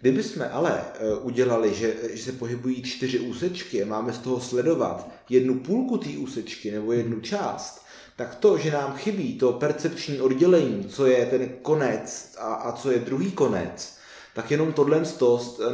Kdyby 0.00 0.22
jsme 0.22 0.50
ale 0.50 0.80
eh, 0.80 1.14
udělali, 1.14 1.74
že, 1.74 1.94
že 2.12 2.22
se 2.22 2.32
pohybují 2.32 2.82
čtyři 2.82 3.18
úsečky 3.18 3.82
a 3.82 3.86
máme 3.86 4.12
z 4.12 4.18
toho 4.18 4.40
sledovat 4.40 5.10
jednu 5.28 5.60
půlku 5.60 5.98
té 5.98 6.10
úsečky 6.18 6.70
nebo 6.70 6.92
jednu 6.92 7.20
část, 7.20 7.84
tak 8.16 8.34
to, 8.34 8.58
že 8.58 8.70
nám 8.70 8.96
chybí 8.96 9.38
to 9.38 9.52
percepční 9.52 10.20
oddělení, 10.20 10.84
co 10.84 11.06
je 11.06 11.26
ten 11.26 11.48
konec 11.62 12.34
a, 12.38 12.54
a 12.54 12.72
co 12.72 12.90
je 12.90 12.98
druhý 12.98 13.32
konec, 13.32 13.99
tak 14.40 14.50
jenom 14.50 14.72
tohle 14.72 15.02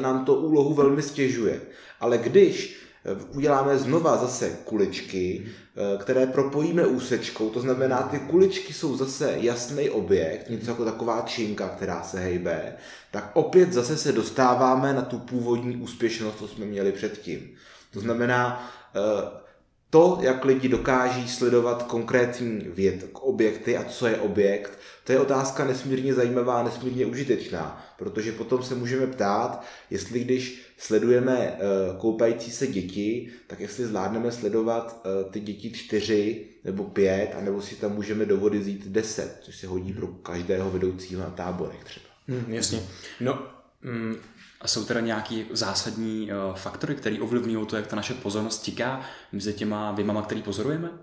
nám 0.01 0.25
to 0.25 0.35
úlohu 0.35 0.75
velmi 0.75 1.03
stěžuje. 1.03 1.61
Ale 2.01 2.19
když 2.19 2.87
uděláme 3.35 3.79
znova 3.79 4.17
zase 4.17 4.51
kuličky, 4.65 5.47
eh, 5.47 5.99
které 5.99 6.27
propojíme 6.27 6.87
úsečkou, 6.87 7.51
to 7.51 7.61
znamená, 7.61 8.03
ty 8.03 8.19
kuličky 8.19 8.73
jsou 8.73 8.97
zase 8.97 9.35
jasný 9.41 9.91
objekt, 9.91 10.51
něco 10.51 10.71
jako 10.71 10.85
taková 10.85 11.23
činka, 11.27 11.69
která 11.69 12.03
se 12.03 12.21
hejbe, 12.21 12.77
tak 13.11 13.31
opět 13.35 13.73
zase 13.73 13.97
se 13.97 14.13
dostáváme 14.13 14.93
na 14.93 15.03
tu 15.03 15.19
původní 15.19 15.77
úspěšnost, 15.77 16.39
co 16.39 16.49
jsme 16.49 16.67
měli 16.67 16.93
předtím. 16.93 17.55
To 17.93 18.01
znamená, 18.01 18.71
eh, 18.97 19.47
to, 19.91 20.19
jak 20.21 20.45
lidi 20.45 20.69
dokáží 20.69 21.29
sledovat 21.29 21.83
konkrétní 21.83 22.59
věd, 22.59 23.05
objekty 23.13 23.77
a 23.77 23.85
co 23.85 24.07
je 24.07 24.17
objekt, 24.17 24.79
to 25.07 25.13
je 25.13 25.19
otázka 25.19 25.65
nesmírně 25.65 26.15
zajímavá 26.15 26.61
a 26.61 26.63
nesmírně 26.63 27.07
užitečná, 27.07 27.87
protože 27.99 28.33
potom 28.33 28.63
se 28.63 28.75
můžeme 28.75 29.07
ptát, 29.07 29.65
jestli 29.91 30.21
když 30.21 30.73
sledujeme 30.79 31.39
eh, 31.39 31.59
koupající 31.99 32.51
se 32.51 32.67
děti, 32.67 33.33
tak 33.47 33.61
jestli 33.61 33.87
zvládneme 33.87 34.33
sledovat 34.33 35.03
eh, 35.05 35.31
ty 35.31 35.41
děti 35.41 35.73
čtyři 35.73 36.47
nebo 36.65 36.85
pět, 36.85 37.35
anebo 37.39 37.63
si 37.63 37.75
tam 37.75 37.95
můžeme 37.95 38.25
do 38.25 38.37
vody 38.37 38.63
zjít 38.63 38.87
deset, 38.87 39.39
což 39.43 39.57
se 39.57 39.67
hodí 39.67 39.93
pro 39.93 40.07
každého 40.07 40.71
vedoucího 40.71 41.21
na 41.23 41.31
táborech 41.31 41.85
třeba. 41.85 42.07
Hmm, 42.29 42.55
jasně. 42.55 42.81
No, 43.21 43.47
mm, 43.83 44.17
a 44.61 44.69
jsou 44.69 44.85
teda 44.85 45.01
nějaký 45.01 45.47
zásadní 45.51 46.31
uh, 46.31 46.57
faktory, 46.57 46.95
které 46.95 47.21
ovlivňují 47.21 47.67
to, 47.67 47.77
jak 47.77 47.87
ta 47.87 47.97
naše 47.97 48.15
pozornost 48.15 48.63
tiká 48.63 49.01
mezi 49.33 49.53
těma 49.53 49.93
věmama, 49.93 50.23
který 50.23 50.43
pozorujeme? 50.43 50.89
Uh, 50.89 50.97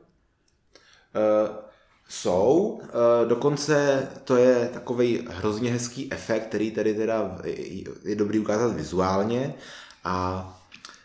jsou, 2.10 2.81
uh, 2.83 3.27
dokonce 3.27 4.07
to 4.24 4.36
je 4.36 4.69
takový 4.74 5.27
hrozně 5.29 5.72
hezký 5.72 6.13
efekt, 6.13 6.48
který 6.48 6.72
tady 6.72 6.93
teda 6.93 7.38
je 8.03 8.15
dobrý 8.15 8.39
ukázat 8.39 8.75
vizuálně 8.75 9.53
a 10.03 10.48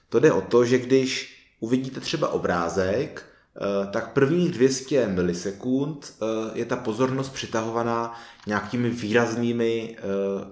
to 0.09 0.21
jde 0.21 0.33
o 0.33 0.41
to, 0.41 0.65
že 0.65 0.79
když 0.79 1.35
uvidíte 1.61 2.01
třeba 2.01 2.29
obrázek, 2.29 3.25
tak 3.93 4.13
prvních 4.13 4.53
200 4.53 5.07
milisekund 5.07 6.15
je 6.55 6.65
ta 6.65 6.77
pozornost 6.77 7.29
přitahovaná 7.29 8.21
nějakými 8.47 8.91
výraznými, 8.91 9.97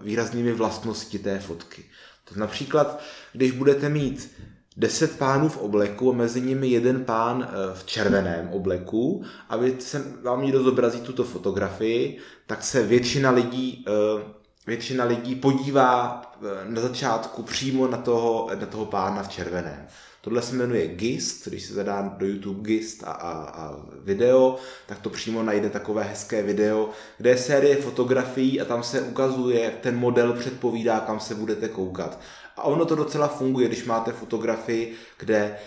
výraznými 0.02 0.52
vlastnosti 0.52 1.18
té 1.18 1.38
fotky. 1.38 1.84
To 2.24 2.40
například, 2.40 3.02
když 3.32 3.50
budete 3.50 3.88
mít 3.88 4.30
deset 4.76 5.18
pánů 5.18 5.49
v 5.49 5.56
obleku 5.56 6.11
a 6.11 6.14
mezi 6.14 6.40
nimi 6.40 6.68
jeden 6.68 7.04
pán 7.04 7.49
eh, 7.49 7.75
v 7.75 7.87
červeném 7.87 8.49
obleku 8.52 9.25
a 9.49 9.56
vy 9.56 9.76
se, 9.78 10.04
vám 10.23 10.42
někdo 10.42 10.62
zobrazí 10.62 11.00
tuto 11.00 11.25
fotografii, 11.25 12.18
tak 12.47 12.62
se 12.62 12.83
většina 12.83 13.30
lidí, 13.30 13.85
eh, 13.88 14.23
většina 14.66 15.04
lidí 15.04 15.35
podívá 15.35 16.23
eh, 16.23 16.47
na 16.64 16.80
začátku 16.80 17.42
přímo 17.42 17.88
na 17.88 17.99
toho, 17.99 18.50
na 18.61 18.66
toho 18.66 18.87
pána 18.87 19.23
v 19.23 19.28
červeném. 19.28 19.87
Tohle 20.21 20.42
se 20.42 20.56
jmenuje 20.56 20.88
GIST, 20.88 21.49
když 21.49 21.62
se 21.62 21.75
zadá 21.75 22.14
do 22.18 22.26
YouTube 22.26 22.62
GIST 22.62 23.04
a, 23.04 23.11
a, 23.11 23.33
a 23.33 23.76
video, 24.04 24.56
tak 24.87 24.99
to 24.99 25.11
přímo 25.11 25.42
najde 25.42 25.71
takové 25.71 26.02
hezké 26.02 26.42
video, 26.42 26.90
kde 27.18 27.30
je 27.30 27.38
série 27.38 27.76
fotografií 27.76 28.61
a 28.61 28.64
tam 28.64 28.83
se 28.83 29.00
ukazuje, 29.00 29.64
jak 29.64 29.76
ten 29.76 29.97
model 29.97 30.33
předpovídá, 30.33 31.00
kam 31.00 31.21
se 31.21 31.35
budete 31.35 31.68
koukat. 31.68 32.18
A 32.56 32.62
ono 32.62 32.84
to 32.84 32.94
docela 32.94 33.28
funguje, 33.28 33.68
když 33.68 33.84
máte 33.84 34.12
fotografii, 34.12 34.94
kde 35.18 35.58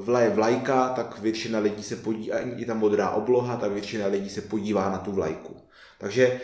vlaje 0.00 0.30
vlajka, 0.30 0.88
tak 0.88 1.18
většina 1.18 1.58
lidí 1.58 1.82
se 1.82 1.96
podívá, 1.96 2.38
i 2.38 2.64
ta 2.64 2.74
modrá 2.74 3.10
obloha, 3.10 3.56
tak 3.56 3.72
většina 3.72 4.06
lidí 4.06 4.30
se 4.30 4.40
podívá 4.40 4.90
na 4.90 4.98
tu 4.98 5.12
vlajku. 5.12 5.56
Takže 5.98 6.26
eh, 6.26 6.40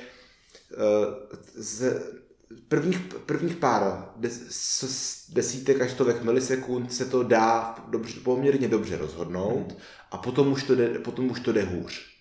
z 1.54 2.02
prvních, 2.68 2.98
prvních 3.26 3.56
pár 3.56 4.08
des, 4.16 5.30
desítek 5.32 5.80
až 5.80 5.90
stovek 5.90 6.22
milisekund 6.22 6.92
se 6.92 7.04
to 7.04 7.22
dá 7.22 7.74
dobře, 7.88 8.20
poměrně 8.20 8.68
dobře 8.68 8.96
rozhodnout 8.96 9.76
a 10.10 10.18
potom 10.18 10.52
už 10.52 10.62
to 10.62 10.74
jde, 10.74 10.98
potom 10.98 11.30
už 11.30 11.40
to 11.40 11.52
jde 11.52 11.62
hůř. 11.64 12.14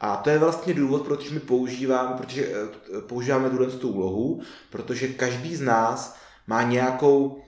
A 0.00 0.16
to 0.16 0.30
je 0.30 0.38
vlastně 0.38 0.74
důvod, 0.74 1.02
proč 1.02 1.30
my 1.30 1.40
používáme, 1.40 2.16
protože 2.16 2.46
eh, 2.46 3.00
používáme 3.00 3.50
tuhle 3.50 3.66
tu 3.66 3.88
úlohu, 3.88 4.42
protože 4.70 5.08
každý 5.08 5.56
z 5.56 5.60
nás 5.60 6.21
má 6.46 6.62
nějakou 6.62 7.42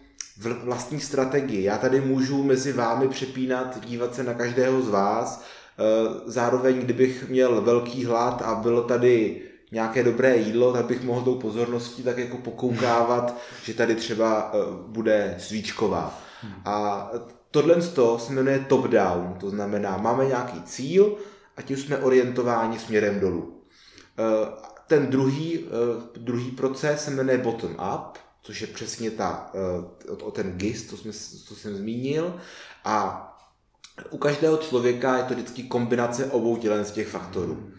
vlastní 0.64 1.00
strategii. 1.00 1.62
Já 1.62 1.78
tady 1.78 2.00
můžu 2.00 2.42
mezi 2.42 2.72
vámi 2.72 3.08
přepínat, 3.08 3.84
dívat 3.84 4.14
se 4.14 4.22
na 4.22 4.34
každého 4.34 4.82
z 4.82 4.88
vás, 4.88 5.44
eh, 5.44 5.82
zároveň 6.26 6.78
kdybych 6.78 7.28
měl 7.28 7.60
velký 7.60 8.04
hlad 8.04 8.42
a 8.42 8.54
bylo 8.54 8.82
tady 8.82 9.42
nějaké 9.72 10.04
dobré 10.04 10.36
jídlo, 10.36 10.72
tak 10.72 10.86
bych 10.86 11.02
mohl 11.02 11.22
tou 11.22 11.34
pozorností 11.34 12.02
tak 12.02 12.18
jako 12.18 12.36
pokoukávat, 12.36 13.36
že 13.64 13.74
tady 13.74 13.94
třeba 13.94 14.52
eh, 14.54 14.58
bude 14.86 15.34
svíčková. 15.38 16.20
A 16.64 17.10
tohle 17.50 17.82
se 17.82 18.32
jmenuje 18.32 18.66
top-down, 18.68 19.36
to 19.40 19.50
znamená, 19.50 19.96
máme 19.96 20.24
nějaký 20.24 20.62
cíl 20.62 21.16
a 21.56 21.62
tím 21.62 21.76
jsme 21.76 21.98
orientováni 21.98 22.78
směrem 22.78 23.20
dolů. 23.20 23.60
Eh, 24.18 24.48
ten 24.86 25.06
druhý, 25.06 25.64
druhý 26.16 26.50
proces 26.50 27.04
se 27.04 27.10
jmenuje 27.10 27.38
bottom-up, 27.38 28.12
což 28.44 28.60
je 28.60 28.66
přesně 28.66 29.10
ta, 29.10 29.50
eh, 29.54 30.10
o 30.10 30.30
ten 30.30 30.52
GIS, 30.52 30.90
co, 30.90 30.96
jsme, 30.96 31.12
co 31.44 31.56
jsem 31.56 31.76
zmínil. 31.76 32.36
A 32.84 33.30
u 34.10 34.18
každého 34.18 34.56
člověka 34.56 35.16
je 35.16 35.22
to 35.22 35.34
vždycky 35.34 35.62
kombinace 35.62 36.26
obou 36.26 36.56
tělen 36.56 36.84
z 36.84 36.90
těch 36.90 37.08
faktorů. 37.08 37.70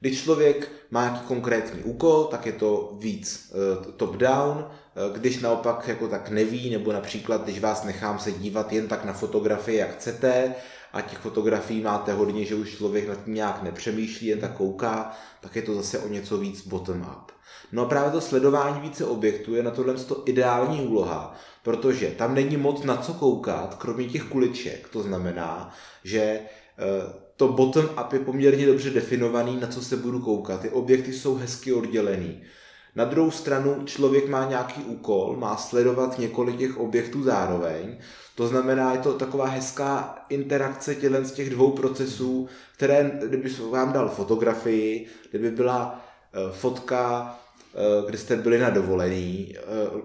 Když 0.00 0.22
člověk 0.22 0.72
má 0.90 1.02
nějaký 1.02 1.26
konkrétní 1.26 1.82
úkol, 1.82 2.24
tak 2.24 2.46
je 2.46 2.52
to 2.52 2.96
víc 3.00 3.52
uh, 3.52 3.92
top-down, 3.92 4.56
uh, 4.56 5.16
když 5.16 5.40
naopak 5.40 5.88
jako 5.88 6.08
tak 6.08 6.30
neví, 6.30 6.70
nebo 6.70 6.92
například 6.92 7.44
když 7.44 7.60
vás 7.60 7.84
nechám 7.84 8.18
se 8.18 8.32
dívat 8.32 8.72
jen 8.72 8.88
tak 8.88 9.04
na 9.04 9.12
fotografii, 9.12 9.78
jak 9.78 9.94
chcete, 9.94 10.54
a 10.92 11.00
těch 11.00 11.18
fotografií 11.18 11.82
máte 11.82 12.12
hodně, 12.12 12.44
že 12.44 12.54
už 12.54 12.76
člověk 12.76 13.08
nad 13.08 13.24
tím 13.24 13.34
nějak 13.34 13.62
nepřemýšlí, 13.62 14.26
jen 14.26 14.40
tak 14.40 14.56
kouká, 14.56 15.12
tak 15.40 15.56
je 15.56 15.62
to 15.62 15.74
zase 15.74 15.98
o 15.98 16.08
něco 16.08 16.38
víc 16.38 16.66
bottom-up. 16.66 17.35
No 17.72 17.82
a 17.82 17.88
právě 17.88 18.10
to 18.10 18.20
sledování 18.20 18.80
více 18.80 19.04
objektů 19.04 19.54
je 19.54 19.62
na 19.62 19.70
tohle 19.70 19.94
to 19.94 20.22
ideální 20.26 20.80
úloha, 20.80 21.34
protože 21.62 22.06
tam 22.06 22.34
není 22.34 22.56
moc 22.56 22.82
na 22.82 22.96
co 22.96 23.14
koukat, 23.14 23.74
kromě 23.74 24.04
těch 24.04 24.22
kuliček. 24.22 24.88
To 24.88 25.02
znamená, 25.02 25.74
že 26.04 26.20
eh, 26.20 26.42
to 27.36 27.48
bottom-up 27.48 28.12
je 28.12 28.18
poměrně 28.18 28.66
dobře 28.66 28.90
definovaný, 28.90 29.56
na 29.60 29.66
co 29.66 29.82
se 29.82 29.96
budu 29.96 30.20
koukat. 30.20 30.60
Ty 30.60 30.70
objekty 30.70 31.12
jsou 31.12 31.34
hezky 31.34 31.72
oddělený. 31.72 32.42
Na 32.96 33.04
druhou 33.04 33.30
stranu 33.30 33.82
člověk 33.84 34.28
má 34.28 34.44
nějaký 34.44 34.82
úkol, 34.82 35.36
má 35.38 35.56
sledovat 35.56 36.18
několik 36.18 36.58
těch 36.58 36.76
objektů 36.76 37.22
zároveň. 37.22 37.96
To 38.34 38.48
znamená, 38.48 38.92
je 38.92 38.98
to 38.98 39.12
taková 39.12 39.46
hezká 39.46 40.18
interakce 40.28 40.94
tělen 40.94 41.24
z 41.24 41.32
těch 41.32 41.50
dvou 41.50 41.70
procesů, 41.70 42.48
které, 42.76 43.18
kdyby 43.26 43.48
vám 43.70 43.92
dal 43.92 44.08
fotografii, 44.08 45.06
kdyby 45.30 45.50
byla 45.50 46.04
eh, 46.32 46.52
fotka 46.52 47.34
Eh, 47.78 48.08
kdy 48.08 48.18
jste 48.18 48.36
byli 48.36 48.58
na 48.58 48.70
dovolený 48.70 49.54
eh, 49.56 49.60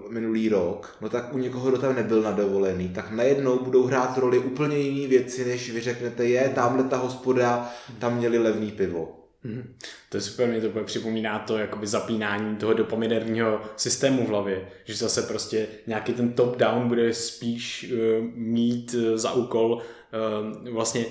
minulý 0.09 0.49
rok, 0.49 0.97
no 1.01 1.09
tak 1.09 1.33
u 1.33 1.37
někoho, 1.37 1.69
kdo 1.69 1.77
tam 1.77 1.95
nebyl 1.95 2.21
na 2.21 2.31
dovolený, 2.31 2.89
tak 2.89 3.11
najednou 3.11 3.59
budou 3.59 3.83
hrát 3.83 4.17
roli 4.17 4.39
úplně 4.39 4.77
jiné 4.77 5.07
věci, 5.07 5.45
než 5.45 5.71
vy 5.71 5.81
řeknete, 5.81 6.25
je, 6.25 6.51
tamhle 6.55 6.83
ta 6.83 6.97
hospoda, 6.97 7.71
tam 7.99 8.17
měli 8.17 8.37
levný 8.37 8.71
pivo. 8.71 9.17
Hmm. 9.43 9.73
To 10.09 10.17
je 10.17 10.21
super, 10.21 10.49
mě 10.49 10.61
to 10.61 10.83
připomíná 10.83 11.39
to 11.39 11.57
jakoby 11.57 11.87
zapínání 11.87 12.55
toho 12.55 12.73
dopaminerního 12.73 13.61
systému 13.75 14.25
v 14.25 14.29
hlavě, 14.29 14.67
že 14.85 14.95
zase 14.95 15.21
prostě 15.21 15.67
nějaký 15.87 16.13
ten 16.13 16.33
top-down 16.33 16.87
bude 16.87 17.13
spíš 17.13 17.91
uh, 17.93 18.25
mít 18.35 18.93
uh, 18.93 19.17
za 19.17 19.31
úkol 19.31 19.81
uh, 20.63 20.73
vlastně 20.73 21.05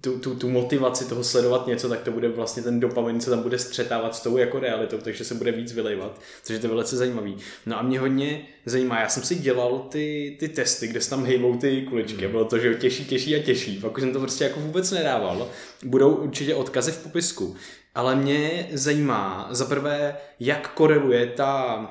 tu, 0.00 0.18
tu, 0.18 0.34
tu 0.34 0.50
motivaci 0.50 1.04
toho 1.04 1.24
sledovat 1.24 1.66
něco, 1.66 1.88
tak 1.88 2.02
to 2.02 2.10
bude 2.10 2.28
vlastně 2.28 2.62
ten 2.62 2.80
dopamin, 2.80 3.20
co 3.20 3.30
tam 3.30 3.42
bude 3.42 3.58
střetávat 3.58 4.14
s 4.14 4.22
tou 4.22 4.36
jako 4.36 4.60
realitou, 4.60 4.98
takže 4.98 5.24
se 5.24 5.34
bude 5.34 5.52
víc 5.52 5.72
vylejvat, 5.72 6.20
což 6.42 6.54
je 6.54 6.60
to 6.60 6.68
velice 6.68 6.96
zajímavý. 6.96 7.36
No 7.66 7.78
a 7.78 7.82
mě 7.82 8.00
hodně 8.00 8.46
zajímá, 8.66 9.00
já 9.00 9.08
jsem 9.08 9.22
si 9.22 9.34
dělal 9.34 9.78
ty, 9.78 10.36
ty 10.40 10.48
testy, 10.48 10.88
kde 10.88 11.00
se 11.00 11.10
tam 11.10 11.24
hejbou 11.24 11.56
ty 11.56 11.82
kuličky, 11.82 12.24
mm. 12.24 12.30
bylo 12.30 12.44
to, 12.44 12.58
že 12.58 12.74
těžší, 12.74 13.04
těžší 13.04 13.36
a 13.36 13.42
těžší, 13.42 13.78
pak 13.78 13.96
už 13.96 14.02
jsem 14.02 14.12
to 14.12 14.20
prostě 14.20 14.44
jako 14.44 14.60
vůbec 14.60 14.90
nedával. 14.90 15.48
Budou 15.84 16.14
určitě 16.14 16.54
odkazy 16.54 16.92
v 16.92 17.02
popisku, 17.02 17.56
ale 17.94 18.16
mě 18.16 18.68
zajímá 18.72 19.48
za 19.50 19.64
prvé, 19.64 20.16
jak 20.40 20.74
koreluje 20.74 21.26
ta 21.26 21.90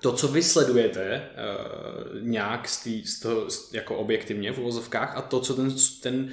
to, 0.00 0.12
co 0.12 0.28
vy 0.28 0.42
sledujete 0.42 1.22
uh, 1.22 2.28
nějak 2.28 2.68
z, 2.68 2.82
tý, 2.82 3.06
z 3.06 3.20
toho, 3.20 3.50
z, 3.50 3.74
jako 3.74 3.96
objektivně 3.96 4.52
v 4.52 4.58
uvozovkách 4.58 5.16
a 5.16 5.22
to, 5.22 5.40
co 5.40 5.54
ten, 5.54 5.74
ten 6.02 6.30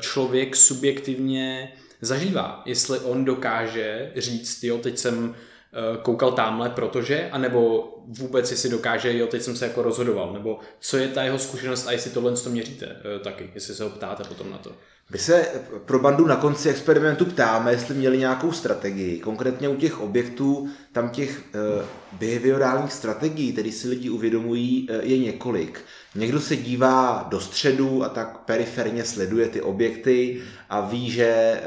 člověk 0.00 0.56
subjektivně 0.56 1.72
zažívá. 2.00 2.62
Jestli 2.66 2.98
on 2.98 3.24
dokáže 3.24 4.12
říct, 4.16 4.64
jo, 4.64 4.78
teď 4.78 4.98
jsem 4.98 5.34
Eh, 5.76 5.98
koukal 6.02 6.32
tamhle, 6.32 6.70
protože, 6.70 7.30
anebo 7.30 7.88
vůbec 8.06 8.50
jestli 8.50 8.70
dokáže, 8.70 9.18
jo, 9.18 9.26
teď 9.26 9.42
jsem 9.42 9.56
se 9.56 9.66
jako 9.66 9.82
rozhodoval, 9.82 10.32
nebo 10.32 10.58
co 10.80 10.96
je 10.96 11.08
ta 11.08 11.22
jeho 11.22 11.38
zkušenost 11.38 11.86
a 11.86 11.92
jestli 11.92 12.10
tohle 12.10 12.36
to 12.36 12.50
měříte 12.50 12.86
eh, 12.86 13.18
taky, 13.18 13.50
jestli 13.54 13.74
se 13.74 13.84
ho 13.84 13.90
ptáte 13.90 14.24
potom 14.24 14.50
na 14.50 14.58
to. 14.58 14.72
My 15.10 15.18
se 15.18 15.48
pro 15.84 15.98
bandu 15.98 16.26
na 16.26 16.36
konci 16.36 16.68
experimentu 16.68 17.24
ptáme, 17.24 17.72
jestli 17.72 17.94
měli 17.94 18.18
nějakou 18.18 18.52
strategii. 18.52 19.20
Konkrétně 19.20 19.68
u 19.68 19.76
těch 19.76 20.00
objektů, 20.00 20.68
tam 20.92 21.10
těch 21.10 21.38
uh, 21.38 22.18
behaviorálních 22.18 22.92
strategií, 22.92 23.52
které 23.52 23.72
si 23.72 23.88
lidi 23.88 24.10
uvědomují, 24.10 24.88
uh, 24.90 24.96
je 25.02 25.18
několik. 25.18 25.80
Někdo 26.14 26.40
se 26.40 26.56
dívá 26.56 27.26
do 27.28 27.40
středu 27.40 28.04
a 28.04 28.08
tak 28.08 28.38
periferně 28.38 29.04
sleduje 29.04 29.48
ty 29.48 29.60
objekty 29.60 30.42
a 30.70 30.80
ví, 30.80 31.10
že 31.10 31.60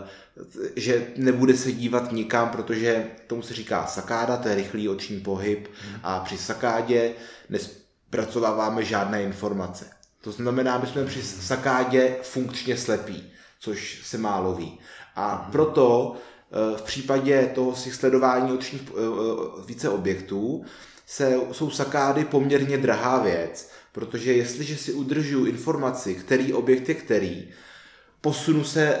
uh, 0.00 0.06
že 0.76 1.06
nebude 1.16 1.56
se 1.56 1.72
dívat 1.72 2.12
nikam, 2.12 2.48
protože 2.48 3.06
tomu 3.26 3.42
se 3.42 3.54
říká 3.54 3.86
sakáda, 3.86 4.36
to 4.36 4.48
je 4.48 4.54
rychlý 4.54 4.88
oční 4.88 5.20
pohyb 5.20 5.68
a 6.02 6.20
při 6.20 6.38
sakádě 6.38 7.12
nespracováváme 7.50 8.84
žádné 8.84 9.22
informace. 9.22 9.86
To 10.24 10.32
znamená, 10.32 10.78
my 10.78 10.86
jsme 10.86 11.04
při 11.04 11.22
sakádě 11.22 12.16
funkčně 12.22 12.76
slepí, 12.76 13.32
což 13.60 14.00
se 14.04 14.18
málo 14.18 14.54
ví. 14.54 14.78
A 15.16 15.48
proto 15.52 16.14
eh, 16.14 16.78
v 16.78 16.82
případě 16.82 17.50
toho 17.54 17.76
si 17.76 17.92
sledování 17.92 18.52
očních 18.52 18.82
eh, 18.82 18.92
eh, 18.94 19.62
více 19.66 19.88
objektů 19.88 20.64
se, 21.06 21.36
jsou 21.52 21.70
sakády 21.70 22.24
poměrně 22.24 22.78
drahá 22.78 23.18
věc, 23.22 23.70
protože 23.92 24.32
jestliže 24.32 24.76
si 24.76 24.92
udržuju 24.92 25.46
informaci, 25.46 26.14
který 26.14 26.52
objekt 26.52 26.88
je 26.88 26.94
který, 26.94 27.48
posunu 28.20 28.64
se, 28.64 28.98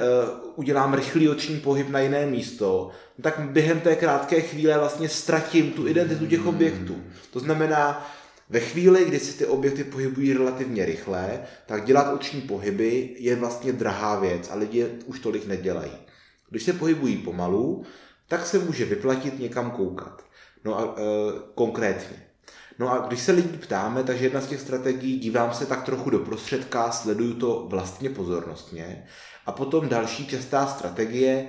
udělám 0.54 0.94
rychlý 0.94 1.28
oční 1.28 1.60
pohyb 1.60 1.88
na 1.88 2.00
jiné 2.00 2.26
místo, 2.26 2.90
tak 3.22 3.40
během 3.40 3.80
té 3.80 3.96
krátké 3.96 4.40
chvíle 4.40 4.78
vlastně 4.78 5.08
ztratím 5.08 5.70
tu 5.70 5.88
identitu 5.88 6.26
těch 6.26 6.46
objektů. 6.46 6.96
To 7.30 7.40
znamená, 7.40 8.06
ve 8.54 8.60
chvíli, 8.60 9.04
kdy 9.04 9.20
si 9.20 9.38
ty 9.38 9.46
objekty 9.46 9.84
pohybují 9.84 10.32
relativně 10.32 10.84
rychle, 10.84 11.40
tak 11.66 11.84
dělat 11.84 12.14
oční 12.14 12.40
pohyby 12.40 13.16
je 13.18 13.36
vlastně 13.36 13.72
drahá 13.72 14.20
věc 14.20 14.50
a 14.50 14.54
lidi 14.54 14.86
už 15.06 15.20
tolik 15.20 15.46
nedělají. 15.46 15.92
Když 16.50 16.62
se 16.62 16.72
pohybují 16.72 17.16
pomalu, 17.16 17.84
tak 18.28 18.46
se 18.46 18.58
může 18.58 18.84
vyplatit 18.84 19.38
někam 19.38 19.70
koukat. 19.70 20.24
No 20.64 20.78
a 20.78 20.82
e, 20.82 21.02
konkrétně. 21.54 22.26
No 22.78 22.92
a 22.92 23.06
když 23.06 23.20
se 23.20 23.32
lidí 23.32 23.58
ptáme, 23.58 24.02
takže 24.02 24.24
jedna 24.24 24.40
z 24.40 24.46
těch 24.46 24.60
strategií, 24.60 25.18
dívám 25.18 25.54
se 25.54 25.66
tak 25.66 25.82
trochu 25.82 26.10
do 26.10 26.18
prostředka, 26.18 26.90
sleduju 26.90 27.34
to 27.34 27.66
vlastně 27.68 28.10
pozornostně. 28.10 29.06
A 29.46 29.52
potom 29.52 29.88
další 29.88 30.26
častá 30.26 30.66
strategie, 30.66 31.48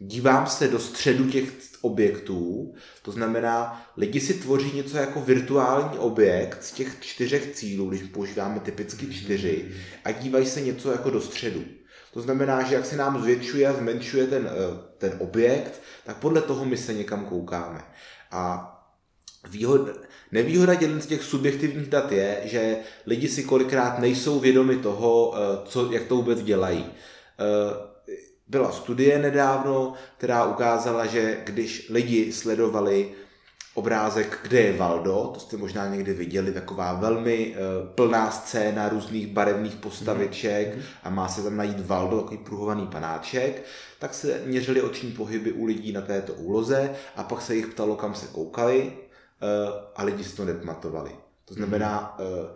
dívám 0.00 0.46
se 0.46 0.68
do 0.68 0.78
středu 0.78 1.30
těch 1.30 1.52
objektů, 1.80 2.74
to 3.02 3.12
znamená, 3.12 3.86
lidi 3.96 4.20
si 4.20 4.34
tvoří 4.34 4.72
něco 4.72 4.96
jako 4.96 5.20
virtuální 5.20 5.98
objekt 5.98 6.64
z 6.64 6.72
těch 6.72 6.96
čtyřech 7.00 7.54
cílů, 7.54 7.88
když 7.88 8.02
používáme 8.02 8.60
typicky 8.60 9.14
čtyři, 9.14 9.70
a 10.04 10.12
dívají 10.12 10.46
se 10.46 10.60
něco 10.60 10.92
jako 10.92 11.10
do 11.10 11.20
středu. 11.20 11.64
To 12.12 12.20
znamená, 12.20 12.62
že 12.62 12.74
jak 12.74 12.86
se 12.86 12.96
nám 12.96 13.22
zvětšuje 13.22 13.68
a 13.68 13.72
zmenšuje 13.72 14.26
ten, 14.26 14.50
eh, 14.52 14.78
ten 14.98 15.12
objekt, 15.18 15.82
tak 16.04 16.16
podle 16.16 16.42
toho 16.42 16.64
my 16.64 16.76
se 16.76 16.94
někam 16.94 17.24
koukáme. 17.24 17.84
A 18.30 18.72
výhod, 19.50 19.90
Nevýhoda 20.32 20.74
z 20.98 21.06
těch 21.06 21.22
subjektivních 21.22 21.88
dat 21.88 22.12
je, 22.12 22.40
že 22.44 22.76
lidi 23.06 23.28
si 23.28 23.44
kolikrát 23.44 23.98
nejsou 23.98 24.40
vědomi 24.40 24.76
toho, 24.76 25.34
eh, 25.34 25.66
co, 25.68 25.92
jak 25.92 26.04
to 26.04 26.16
vůbec 26.16 26.42
dělají. 26.42 26.86
Eh, 28.50 28.58
byla 28.58 28.72
studie 28.72 29.18
nedávno, 29.18 29.94
která 30.18 30.44
ukázala, 30.44 31.06
že 31.06 31.40
když 31.44 31.88
lidi 31.90 32.32
sledovali 32.32 33.12
obrázek, 33.74 34.38
kde 34.42 34.60
je 34.60 34.76
Valdo, 34.76 35.30
to 35.34 35.40
jste 35.40 35.56
možná 35.56 35.86
někdy 35.86 36.12
viděli, 36.12 36.52
taková 36.52 36.92
velmi 36.92 37.54
uh, 37.54 37.88
plná 37.94 38.30
scéna 38.30 38.88
různých 38.88 39.26
barevných 39.26 39.74
postaviček 39.74 40.76
mm. 40.76 40.82
a 41.02 41.10
má 41.10 41.28
se 41.28 41.42
tam 41.42 41.56
najít 41.56 41.86
Valdo, 41.86 42.20
takový 42.20 42.38
pruhovaný 42.38 42.86
panáček, 42.86 43.62
tak 43.98 44.14
se 44.14 44.42
měřili 44.46 44.82
oční 44.82 45.12
pohyby 45.12 45.52
u 45.52 45.64
lidí 45.64 45.92
na 45.92 46.00
této 46.00 46.34
úloze 46.34 46.90
a 47.16 47.22
pak 47.22 47.42
se 47.42 47.54
jich 47.54 47.66
ptalo, 47.66 47.96
kam 47.96 48.14
se 48.14 48.26
koukali 48.26 48.92
Eh, 49.42 49.72
a 49.96 50.04
lidi 50.04 50.24
si 50.24 50.36
to 50.36 50.44
nepamatovali. 50.44 51.10
To 51.44 51.54
znamená, 51.54 52.16
eh, 52.20 52.48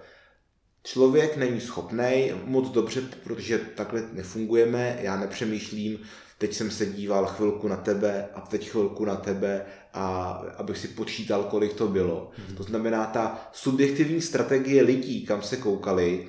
člověk 0.85 1.37
není 1.37 1.61
schopný 1.61 2.33
moc 2.45 2.71
dobře, 2.71 3.03
protože 3.25 3.59
takhle 3.59 4.03
nefungujeme, 4.13 4.99
já 5.01 5.17
nepřemýšlím, 5.17 5.99
teď 6.39 6.55
jsem 6.55 6.71
se 6.71 6.87
díval 6.87 7.27
chvilku 7.27 7.69
na 7.69 7.77
tebe 7.77 8.29
a 8.35 8.41
teď 8.41 8.71
chvilku 8.71 9.05
na 9.05 9.17
tebe 9.17 9.67
a 9.95 10.31
abych 10.57 10.79
si 10.79 10.89
počítal, 10.89 11.45
kolik 11.45 11.73
to 11.73 11.89
bylo. 11.89 12.31
Mm-hmm. 12.31 12.57
To 12.57 12.63
znamená, 12.63 13.07
ta 13.07 13.49
subjektivní 13.53 14.21
strategie 14.21 14.83
lidí, 14.83 15.27
kam 15.27 15.43
se 15.43 15.57
koukali, 15.57 16.29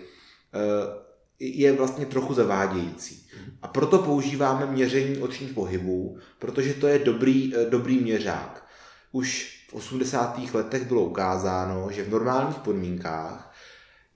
eh, 0.53 1.05
je 1.39 1.71
vlastně 1.71 2.05
trochu 2.05 2.33
zavádějící. 2.33 3.27
Mhm. 3.37 3.57
A 3.61 3.67
proto 3.67 3.99
používáme 3.99 4.65
měření 4.65 5.17
očních 5.17 5.53
pohybů, 5.53 6.17
protože 6.39 6.73
to 6.73 6.87
je 6.87 6.99
dobrý, 6.99 7.53
dobrý 7.69 7.99
měřák. 7.99 8.65
Už 9.11 9.55
80. 9.71 10.53
letech 10.53 10.87
bylo 10.87 11.03
ukázáno, 11.03 11.91
že 11.91 12.03
v 12.03 12.09
normálních 12.09 12.57
podmínkách 12.57 13.54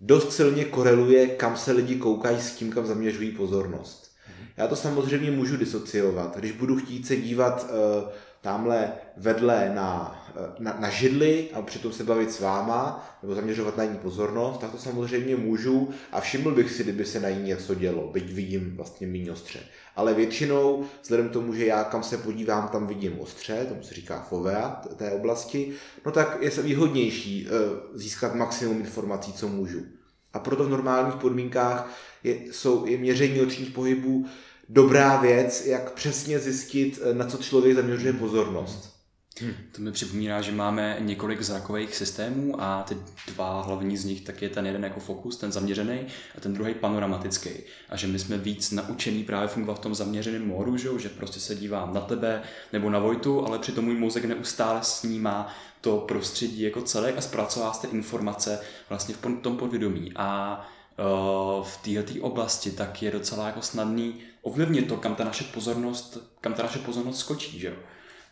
dost 0.01 0.33
silně 0.33 0.65
koreluje, 0.65 1.27
kam 1.27 1.57
se 1.57 1.71
lidi 1.71 1.95
koukají 1.95 2.41
s 2.41 2.55
tím, 2.55 2.71
kam 2.71 2.85
zaměřují 2.85 3.31
pozornost. 3.31 4.11
Já 4.57 4.67
to 4.67 4.75
samozřejmě 4.75 5.31
můžu 5.31 5.57
disociovat. 5.57 6.37
Když 6.37 6.51
budu 6.51 6.75
chtít 6.75 7.07
se 7.07 7.15
dívat 7.15 7.69
uh, 7.69 8.09
tamhle 8.41 8.91
vedle 9.17 9.71
na, 9.75 10.21
eh, 10.35 10.55
na, 10.59 10.75
na 10.79 10.89
židli 10.89 11.49
a 11.53 11.61
přitom 11.61 11.91
se 11.91 12.03
bavit 12.03 12.31
s 12.31 12.39
váma 12.39 13.09
nebo 13.21 13.35
zaměřovat 13.35 13.77
na 13.77 13.85
ní 13.85 13.97
pozornost, 13.97 14.57
tak 14.57 14.71
to 14.71 14.77
samozřejmě 14.77 15.35
můžu 15.35 15.89
a 16.11 16.21
všiml 16.21 16.51
bych 16.51 16.71
si, 16.71 16.83
kdyby 16.83 17.05
se 17.05 17.19
na 17.19 17.29
ní 17.29 17.43
něco 17.43 17.75
dělo, 17.75 18.09
byť 18.13 18.33
vidím 18.33 18.75
vlastně 18.75 19.07
méně 19.07 19.31
ostře. 19.31 19.59
Ale 19.95 20.13
většinou, 20.13 20.85
vzhledem 21.01 21.29
k 21.29 21.33
tomu, 21.33 21.53
že 21.53 21.65
já 21.65 21.83
kam 21.83 22.03
se 22.03 22.17
podívám, 22.17 22.67
tam 22.67 22.87
vidím 22.87 23.19
ostře, 23.19 23.65
tomu 23.65 23.83
se 23.83 23.93
říká 23.93 24.25
fovea 24.29 24.81
té 24.95 25.11
oblasti, 25.11 25.73
no 26.05 26.11
tak 26.11 26.37
je 26.41 26.51
se 26.51 26.61
výhodnější 26.61 27.47
uh, 27.47 27.53
získat 27.93 28.35
maximum 28.35 28.79
informací, 28.79 29.33
co 29.33 29.47
můžu. 29.47 29.85
A 30.33 30.39
proto 30.39 30.63
v 30.63 30.69
normálních 30.69 31.15
podmínkách 31.15 31.91
je, 32.23 32.39
jsou, 32.51 32.85
je 32.85 32.97
měření 32.97 33.41
očních 33.41 33.69
pohybů 33.69 34.25
dobrá 34.69 35.21
věc, 35.21 35.65
jak 35.65 35.91
přesně 35.91 36.39
zjistit, 36.39 36.99
eh, 37.03 37.13
na 37.13 37.25
co 37.25 37.37
člověk 37.37 37.75
zaměřuje 37.75 38.13
pozornost. 38.13 38.99
Hmm. 39.41 39.53
To 39.71 39.81
mi 39.81 39.91
připomíná, 39.91 40.41
že 40.41 40.51
máme 40.51 40.97
několik 40.99 41.41
zrakových 41.41 41.95
systémů 41.95 42.61
a 42.61 42.83
ty 42.83 42.97
dva 43.27 43.61
hlavní 43.61 43.97
z 43.97 44.05
nich 44.05 44.21
tak 44.21 44.41
je 44.41 44.49
ten 44.49 44.65
jeden 44.65 44.83
jako 44.83 44.99
fokus, 44.99 45.37
ten 45.37 45.51
zaměřený 45.51 45.99
a 46.37 46.39
ten 46.39 46.53
druhý 46.53 46.73
panoramatický. 46.73 47.49
A 47.89 47.97
že 47.97 48.07
my 48.07 48.19
jsme 48.19 48.37
víc 48.37 48.71
naučený 48.71 49.23
právě 49.23 49.47
fungovat 49.47 49.75
v 49.75 49.79
tom 49.79 49.95
zaměřeném 49.95 50.47
módu, 50.47 50.77
že, 50.77 50.89
že 50.97 51.09
prostě 51.09 51.39
se 51.39 51.55
dívám 51.55 51.93
na 51.93 52.01
tebe 52.01 52.41
nebo 52.73 52.89
na 52.89 52.99
Vojtu, 52.99 53.45
ale 53.47 53.59
přitom 53.59 53.85
můj 53.85 53.95
mozek 53.95 54.25
neustále 54.25 54.79
snímá 54.83 55.55
to 55.81 55.97
prostředí 55.97 56.61
jako 56.61 56.81
celek 56.81 57.17
a 57.17 57.21
zpracová 57.21 57.71
ty 57.71 57.87
informace 57.87 58.59
vlastně 58.89 59.15
v 59.15 59.41
tom 59.41 59.57
podvědomí. 59.57 60.11
A 60.15 60.59
uh, 61.57 61.65
v 61.65 61.77
této 61.77 62.21
oblasti 62.21 62.71
tak 62.71 63.03
je 63.03 63.11
docela 63.11 63.47
jako 63.47 63.61
snadný 63.61 64.21
ovlivnit 64.41 64.87
to, 64.87 64.97
kam 64.97 65.15
ta 65.15 65.23
naše 65.23 65.43
pozornost, 65.43 66.17
kam 66.41 66.53
ta 66.53 66.63
naše 66.63 66.79
pozornost 66.79 67.19
skočí, 67.19 67.59
že 67.59 67.75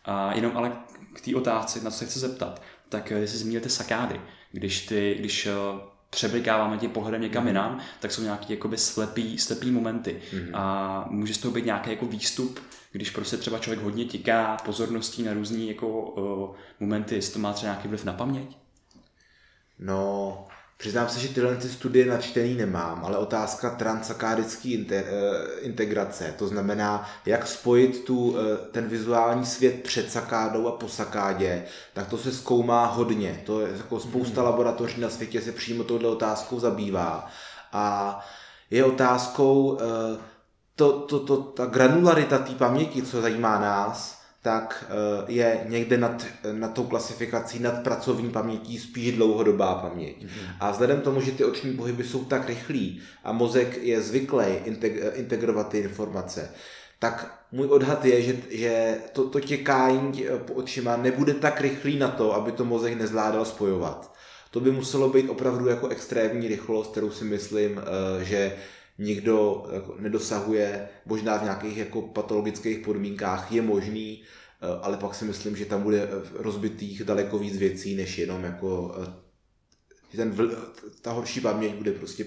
A 0.04 0.34
jenom 0.34 0.56
ale 0.56 0.72
k 1.14 1.20
té 1.20 1.36
otázce, 1.36 1.84
na 1.84 1.90
co 1.90 1.98
se 1.98 2.06
chci 2.06 2.18
zeptat, 2.18 2.62
tak 2.88 3.12
eh, 3.12 3.18
jestli 3.18 3.38
zmíníte 3.38 3.68
sakády, 3.68 4.20
když, 4.52 4.86
ty, 4.86 5.16
když 5.18 5.46
eh, 5.46 5.52
přeblikáváme 6.10 6.78
tím 6.78 6.90
pohledem 6.90 7.20
někam 7.20 7.42
mm. 7.42 7.48
jinam, 7.48 7.80
tak 8.00 8.12
jsou 8.12 8.22
nějaký 8.22 8.52
jakoby 8.52 8.78
slepý, 8.78 9.38
slepý 9.38 9.70
momenty. 9.70 10.22
Mm. 10.32 10.54
A 10.54 11.06
může 11.10 11.34
z 11.34 11.38
toho 11.38 11.52
být 11.52 11.64
nějaký 11.64 11.90
jako 11.90 12.06
výstup, 12.06 12.60
když 12.92 13.10
prostě 13.10 13.36
třeba 13.36 13.58
člověk 13.58 13.84
hodně 13.84 14.04
tiká 14.04 14.56
pozorností 14.64 15.22
na 15.22 15.32
různé 15.32 15.58
jako 15.58 15.88
uh, 15.88 16.56
momenty, 16.80 17.14
jestli 17.14 17.32
to 17.32 17.38
má 17.38 17.52
třeba 17.52 17.72
nějaký 17.72 17.88
vliv 17.88 18.04
na 18.04 18.12
paměť? 18.12 18.56
No, 19.78 20.46
Přiznám 20.78 21.08
se, 21.08 21.20
že 21.20 21.28
tyhle 21.28 21.56
ty 21.56 21.68
studie 21.68 22.06
načtený 22.06 22.54
nemám, 22.54 23.04
ale 23.04 23.18
otázka 23.18 23.70
transakádické 23.70 24.84
eh, 24.90 25.04
integrace, 25.60 26.34
to 26.38 26.48
znamená, 26.48 27.10
jak 27.26 27.46
spojit 27.46 28.04
tu, 28.04 28.36
eh, 28.38 28.56
ten 28.70 28.88
vizuální 28.88 29.46
svět 29.46 29.82
před 29.82 30.12
sakádou 30.12 30.68
a 30.68 30.72
po 30.72 30.88
sakádě, 30.88 31.64
tak 31.92 32.08
to 32.08 32.18
se 32.18 32.32
zkoumá 32.32 32.86
hodně. 32.86 33.42
To 33.46 33.60
je 33.60 33.68
jako 33.76 34.00
spousta 34.00 34.40
hmm. 34.40 34.50
laboratoří 34.50 35.00
na 35.00 35.10
světě 35.10 35.40
se 35.40 35.52
přímo 35.52 35.84
touhle 35.84 36.08
otázkou 36.08 36.60
zabývá. 36.60 37.30
A 37.72 38.18
je 38.70 38.84
otázkou, 38.84 39.78
eh, 39.80 40.18
to, 40.74 40.92
to, 40.92 41.20
to, 41.20 41.36
ta 41.36 41.66
granularita 41.66 42.38
té 42.38 42.52
paměti, 42.54 43.02
co 43.02 43.20
zajímá 43.20 43.58
nás, 43.58 44.17
tak 44.48 44.84
eh, 44.88 45.24
je 45.32 45.60
někde 45.68 45.98
nad, 45.98 46.26
nad 46.52 46.74
tou 46.74 46.84
klasifikací 46.84 47.58
nad 47.58 47.82
pracovní 47.82 48.30
pamětí 48.30 48.78
spíš 48.78 49.16
dlouhodobá 49.16 49.74
paměť. 49.74 50.24
Mm-hmm. 50.24 50.56
A 50.60 50.70
vzhledem 50.70 51.00
k 51.00 51.04
tomu, 51.04 51.20
že 51.20 51.32
ty 51.32 51.44
oční 51.44 51.72
pohyby 51.72 52.04
jsou 52.04 52.24
tak 52.24 52.48
rychlý 52.48 53.00
a 53.24 53.32
mozek 53.32 53.78
je 53.82 54.02
zvyklý 54.02 54.46
integrovat 55.14 55.68
ty 55.68 55.78
informace, 55.78 56.50
tak 56.98 57.44
můj 57.52 57.66
odhad 57.66 58.04
je, 58.04 58.22
že, 58.22 58.36
že 58.50 58.98
to, 59.12 59.28
to 59.28 59.40
těkání 59.40 60.24
po 60.46 60.52
očima 60.52 60.96
nebude 60.96 61.34
tak 61.34 61.60
rychlý 61.60 61.98
na 61.98 62.08
to, 62.08 62.34
aby 62.34 62.52
to 62.52 62.64
mozek 62.64 62.98
nezvládal 62.98 63.44
spojovat. 63.44 64.14
To 64.50 64.60
by 64.60 64.70
muselo 64.70 65.08
být 65.08 65.28
opravdu 65.28 65.68
jako 65.68 65.88
extrémní 65.88 66.48
rychlost, 66.48 66.90
kterou 66.90 67.10
si 67.10 67.24
myslím, 67.24 67.78
eh, 67.78 68.24
že 68.24 68.56
nikdo 68.98 69.66
jako 69.72 69.94
nedosahuje, 69.98 70.88
možná 71.06 71.36
v 71.36 71.42
nějakých 71.42 71.76
jako 71.76 72.02
patologických 72.02 72.78
podmínkách 72.78 73.52
je 73.52 73.62
možný, 73.62 74.22
eh, 74.22 74.37
ale 74.82 74.96
pak 74.96 75.14
si 75.14 75.24
myslím, 75.24 75.56
že 75.56 75.64
tam 75.64 75.82
bude 75.82 76.08
rozbitých 76.32 77.04
daleko 77.04 77.38
víc 77.38 77.56
věcí, 77.56 77.96
než 77.96 78.18
jenom 78.18 78.44
jako 78.44 78.96
eh, 80.12 80.16
ten, 80.16 80.36
ta 81.02 81.12
horší 81.12 81.40
paměť 81.40 81.74
bude 81.74 81.92
prostě 81.92 82.26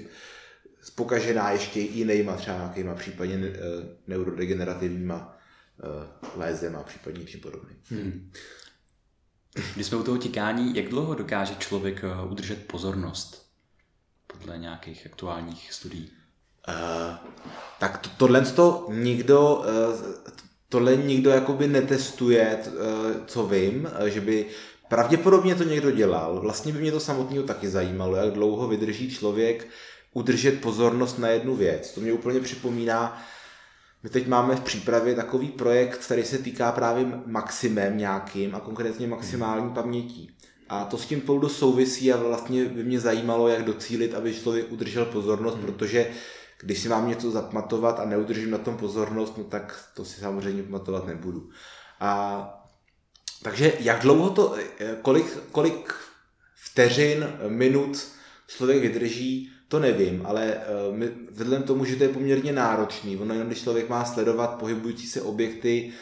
spokažená 0.81 1.51
ještě 1.51 1.79
jinýma 1.79 2.35
třeba 2.35 2.57
nějakýma 2.57 2.95
případně 2.95 3.53
neurodegenerativníma 4.07 5.37
lézema, 6.35 6.83
případně 6.83 7.19
něčím 7.19 7.39
podobným. 7.39 7.77
Hmm. 7.83 8.31
Když 9.75 9.87
jsme 9.87 9.97
u 9.97 10.03
toho 10.03 10.17
tikání, 10.17 10.75
jak 10.75 10.89
dlouho 10.89 11.15
dokáže 11.15 11.55
člověk 11.55 12.03
udržet 12.29 12.67
pozornost 12.67 13.51
podle 14.27 14.57
nějakých 14.57 15.05
aktuálních 15.05 15.73
studií? 15.73 16.11
Uh, 16.67 17.29
tak 17.79 17.97
to, 17.97 18.09
tohle 18.17 18.41
to 18.41 18.87
nikdo, 18.91 19.55
uh, 19.55 19.65
tohle 20.71 20.97
nikdo 20.97 21.29
jakoby 21.29 21.67
netestuje, 21.67 22.57
uh, 22.67 22.73
co 23.25 23.47
vím, 23.47 23.89
že 24.05 24.21
by 24.21 24.45
pravděpodobně 24.89 25.55
to 25.55 25.63
někdo 25.63 25.91
dělal. 25.91 26.39
Vlastně 26.39 26.73
by 26.73 26.79
mě 26.79 26.91
to 26.91 26.99
samotného 26.99 27.43
taky 27.43 27.69
zajímalo, 27.69 28.15
jak 28.15 28.31
dlouho 28.31 28.67
vydrží 28.67 29.15
člověk 29.15 29.67
udržet 30.13 30.61
pozornost 30.61 31.19
na 31.19 31.27
jednu 31.27 31.55
věc. 31.55 31.91
To 31.91 32.01
mě 32.01 32.13
úplně 32.13 32.39
připomíná, 32.39 33.23
my 34.03 34.09
teď 34.09 34.27
máme 34.27 34.55
v 34.55 34.59
přípravě 34.61 35.15
takový 35.15 35.47
projekt, 35.47 35.97
který 35.97 36.23
se 36.23 36.37
týká 36.37 36.71
právě 36.71 37.05
maximem 37.25 37.97
nějakým 37.97 38.55
a 38.55 38.59
konkrétně 38.59 39.07
maximální 39.07 39.73
pamětí. 39.73 40.31
A 40.69 40.85
to 40.85 40.97
s 40.97 41.05
tím 41.05 41.21
spolu 41.21 41.49
souvisí 41.49 42.13
a 42.13 42.17
vlastně 42.17 42.65
by 42.65 42.83
mě 42.83 42.99
zajímalo, 42.99 43.47
jak 43.47 43.65
docílit, 43.65 44.13
aby 44.13 44.33
člověk 44.33 44.71
udržel 44.71 45.05
pozornost, 45.05 45.55
hmm. 45.55 45.65
protože 45.65 46.07
když 46.61 46.79
si 46.79 46.89
mám 46.89 47.09
něco 47.09 47.31
zapamatovat 47.31 47.99
a 47.99 48.05
neudržím 48.05 48.51
na 48.51 48.57
tom 48.57 48.77
pozornost, 48.77 49.37
no 49.37 49.43
tak 49.43 49.89
to 49.95 50.05
si 50.05 50.21
samozřejmě 50.21 50.63
pamatovat 50.63 51.07
nebudu. 51.07 51.49
A 51.99 52.63
takže 53.43 53.73
jak 53.79 54.01
dlouho 54.01 54.29
to, 54.29 54.55
kolik, 55.01 55.37
kolik 55.51 55.93
vteřin, 56.55 57.33
minut 57.47 58.07
člověk 58.47 58.81
vydrží, 58.81 59.51
to 59.67 59.79
nevím, 59.79 60.21
ale 60.25 60.57
uh, 60.91 61.03
vzhledem 61.29 61.63
tomu, 61.63 61.85
že 61.85 61.95
to 61.95 62.03
je 62.03 62.09
poměrně 62.09 62.51
náročný, 62.51 63.17
ono 63.17 63.33
jenom 63.33 63.47
když 63.47 63.61
člověk 63.61 63.89
má 63.89 64.05
sledovat 64.05 64.47
pohybující 64.47 65.07
se 65.07 65.21
objekty 65.21 65.93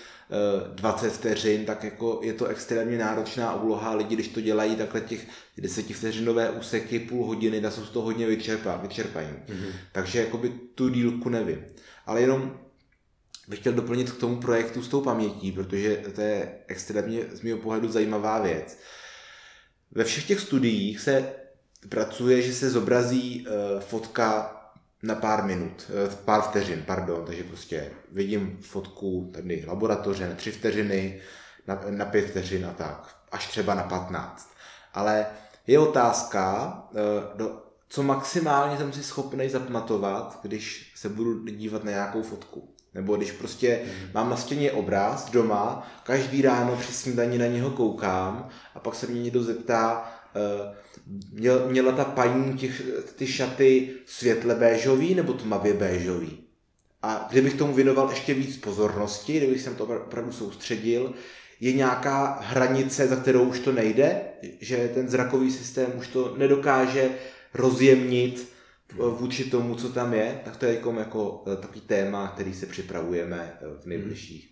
20 0.76 1.10
vteřin, 1.10 1.66
tak 1.66 1.84
jako 1.84 2.20
je 2.24 2.34
to 2.34 2.46
extrémně 2.46 2.98
náročná 2.98 3.62
úloha. 3.62 3.96
Lidi, 3.96 4.16
když 4.16 4.28
to 4.28 4.42
dělají 4.42 4.76
takhle 4.76 5.02
těch 5.02 5.28
10 5.58 5.86
vteřinové 5.96 6.50
úseky, 6.50 7.00
půl 7.00 7.26
hodiny, 7.26 7.62
tak 7.62 7.74
jsou 7.74 7.86
z 7.86 7.90
toho 7.90 8.06
hodně 8.06 8.28
vyčerpá, 8.28 8.78
vyčerpaní. 8.78 9.30
Mm-hmm. 9.30 9.72
Takže 9.92 10.20
jakoby 10.20 10.50
tu 10.76 10.90
dílku 10.90 11.30
nevím. 11.30 11.66
Ale 12.06 12.22
jenom 12.22 12.60
bych 13.48 13.60
chtěl 13.60 13.74
doplnit 13.74 14.12
k 14.12 14.20
tomu 14.20 14.38
projektu 14.38 14.84
s 14.84 14.88
tou 14.88 15.02
pamětí, 15.02 15.52
protože 15.52 16.04
to 16.16 16.22
je 16.22 16.52
extrémně 16.68 17.22
z 17.34 17.42
mého 17.42 17.58
pohledu 17.58 17.88
zajímavá 17.88 18.40
věc. 18.40 18.78
Ve 19.92 20.04
všech 20.04 20.28
těch 20.28 20.40
studiích 20.40 21.00
se 21.00 21.34
pracuje, 21.90 22.42
že 22.42 22.54
se 22.54 22.70
zobrazí 22.70 23.48
uh, 23.48 23.82
fotka 23.82 24.59
na 25.04 25.16
pár 25.16 25.44
minut, 25.44 25.92
eh, 26.06 26.16
pár 26.26 26.42
vteřin, 26.42 26.84
pardon, 26.88 27.26
takže 27.26 27.44
prostě 27.44 27.92
vidím 28.12 28.58
fotku 28.62 29.32
tady 29.34 29.64
laboratoře 29.68 30.30
na 30.30 30.36
tři 30.36 30.52
vteřiny, 30.52 31.22
na, 31.68 31.82
na 31.90 32.06
pět 32.06 32.30
vteřin 32.30 32.66
a 32.66 32.74
tak, 32.74 33.16
až 33.32 33.48
třeba 33.48 33.74
na 33.74 33.84
patnáct. 33.84 34.50
Ale 34.94 35.26
je 35.68 35.80
otázka, 35.80 36.74
eh, 36.92 37.38
do, 37.38 37.64
co 37.90 38.04
maximálně 38.04 38.78
jsem 38.78 38.94
si 38.94 39.04
schopný 39.04 39.50
zapamatovat, 39.50 40.40
když 40.42 40.94
se 40.96 41.10
budu 41.10 41.46
dívat 41.46 41.84
na 41.84 41.92
nějakou 41.92 42.24
fotku. 42.24 42.70
Nebo 42.94 43.16
když 43.16 43.32
prostě 43.32 43.82
mm. 43.84 44.10
mám 44.14 44.30
na 44.30 44.38
stěně 44.38 44.72
obraz 44.72 45.30
doma, 45.30 45.88
každý 46.04 46.42
ráno 46.42 46.76
při 46.76 46.94
snídani 46.94 47.38
na 47.38 47.46
něho 47.46 47.70
koukám 47.70 48.50
a 48.76 48.80
pak 48.80 48.96
se 48.96 49.08
mě 49.08 49.22
někdo 49.22 49.44
zeptá, 49.44 50.12
uh, 50.36 50.76
Měl, 51.32 51.70
měla 51.70 51.92
ta 51.92 52.06
paní 52.06 52.58
těch, 52.58 52.82
ty 53.16 53.28
šaty 53.28 53.90
světle 54.06 54.56
béžový 54.56 55.16
nebo 55.16 55.34
tmavě 55.34 55.74
béžový? 55.74 56.44
A 57.02 57.28
kdybych 57.32 57.54
tomu 57.54 57.74
věnoval 57.74 58.10
ještě 58.10 58.34
víc 58.34 58.58
pozornosti, 58.58 59.38
kdybych 59.38 59.62
jsem 59.62 59.76
to 59.76 59.84
opravdu 59.84 60.32
soustředil, 60.32 61.14
je 61.60 61.74
nějaká 61.74 62.40
hranice, 62.42 63.08
za 63.08 63.16
kterou 63.16 63.44
už 63.44 63.60
to 63.60 63.72
nejde, 63.72 64.22
že 64.62 64.92
ten 64.94 65.10
zrakový 65.10 65.52
systém 65.52 65.92
už 65.98 66.08
to 66.08 66.36
nedokáže 66.38 67.10
rozjemnit 67.54 68.50
vůči 68.98 69.44
tomu, 69.44 69.76
co 69.76 69.90
tam 69.90 70.14
je, 70.14 70.42
tak 70.46 70.58
to 70.58 70.66
je 70.66 70.74
jako, 70.74 70.94
jako 71.00 71.44
takový 71.62 71.82
téma, 71.82 72.28
který 72.28 72.54
se 72.54 72.66
připravujeme 72.66 73.58
v 73.82 73.86
nejbližších, 73.86 74.50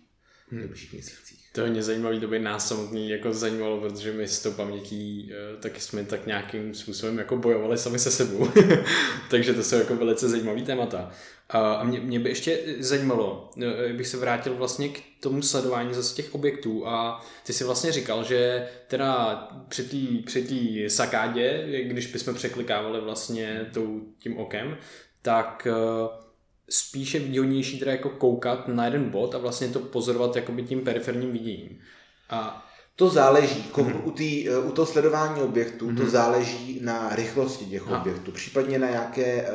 hmm. 0.48 0.60
nejbližších 0.60 0.92
měsících. 0.92 1.47
To 1.58 1.64
je 1.64 1.70
mě 1.70 1.82
zajímavé, 1.82 2.20
to 2.20 2.28
by 2.28 2.38
nás 2.38 2.68
samotný 2.68 3.10
jako 3.10 3.32
zajímalo, 3.32 3.80
protože 3.80 4.12
my 4.12 4.28
s 4.28 4.42
tou 4.42 4.52
pamětí 4.52 5.32
eh, 5.32 5.56
taky 5.56 5.80
jsme 5.80 6.04
tak 6.04 6.26
nějakým 6.26 6.74
způsobem 6.74 7.18
jako 7.18 7.36
bojovali 7.36 7.78
sami 7.78 7.98
se 7.98 8.10
sebou. 8.10 8.48
Takže 9.30 9.54
to 9.54 9.62
jsou 9.62 9.76
jako 9.76 9.96
velice 9.96 10.28
zajímavý 10.28 10.62
témata. 10.62 11.10
A 11.48 11.84
mě, 11.84 12.00
mě 12.00 12.20
by 12.20 12.28
ještě 12.28 12.58
zajímalo, 12.78 13.50
eh, 13.62 13.92
bych 13.92 14.06
se 14.06 14.16
vrátil 14.16 14.54
vlastně 14.54 14.88
k 14.88 15.02
tomu 15.20 15.42
sledování 15.42 15.94
zase 15.94 16.14
těch 16.14 16.34
objektů 16.34 16.88
a 16.88 17.26
ty 17.46 17.52
si 17.52 17.64
vlastně 17.64 17.92
říkal, 17.92 18.24
že 18.24 18.68
teda 18.88 19.36
při 19.68 19.82
té 19.82 20.22
při 20.26 20.84
sakádě, 20.88 21.66
když 21.82 22.06
bychom 22.06 22.34
překlikávali 22.34 23.00
vlastně 23.00 23.70
tou, 23.74 24.00
tím 24.18 24.38
okem, 24.38 24.76
tak 25.22 25.68
uh, 25.70 26.27
spíše 26.68 27.18
výhodnější 27.18 27.78
teda 27.78 27.90
jako 27.90 28.10
koukat 28.10 28.68
na 28.68 28.84
jeden 28.84 29.10
bod 29.10 29.34
a 29.34 29.38
vlastně 29.38 29.68
to 29.68 29.80
pozorovat 29.80 30.36
jakoby 30.36 30.62
tím 30.62 30.80
periferním 30.80 31.32
viděním. 31.32 31.78
A 32.30 32.68
to 32.96 33.08
záleží, 33.08 33.70
mm-hmm. 33.72 34.00
u, 34.04 34.10
tý, 34.10 34.50
u 34.50 34.72
toho 34.72 34.86
sledování 34.86 35.42
objektů, 35.42 35.86
mm-hmm. 35.86 35.96
to 35.96 36.02
mhm. 36.02 36.10
záleží 36.10 36.80
na 36.82 37.14
rychlosti 37.14 37.64
těch 37.64 37.86
a. 37.86 38.00
objektů, 38.00 38.32
případně 38.32 38.78
na 38.78 38.90
nějaké, 38.90 39.24
eh, 39.24 39.52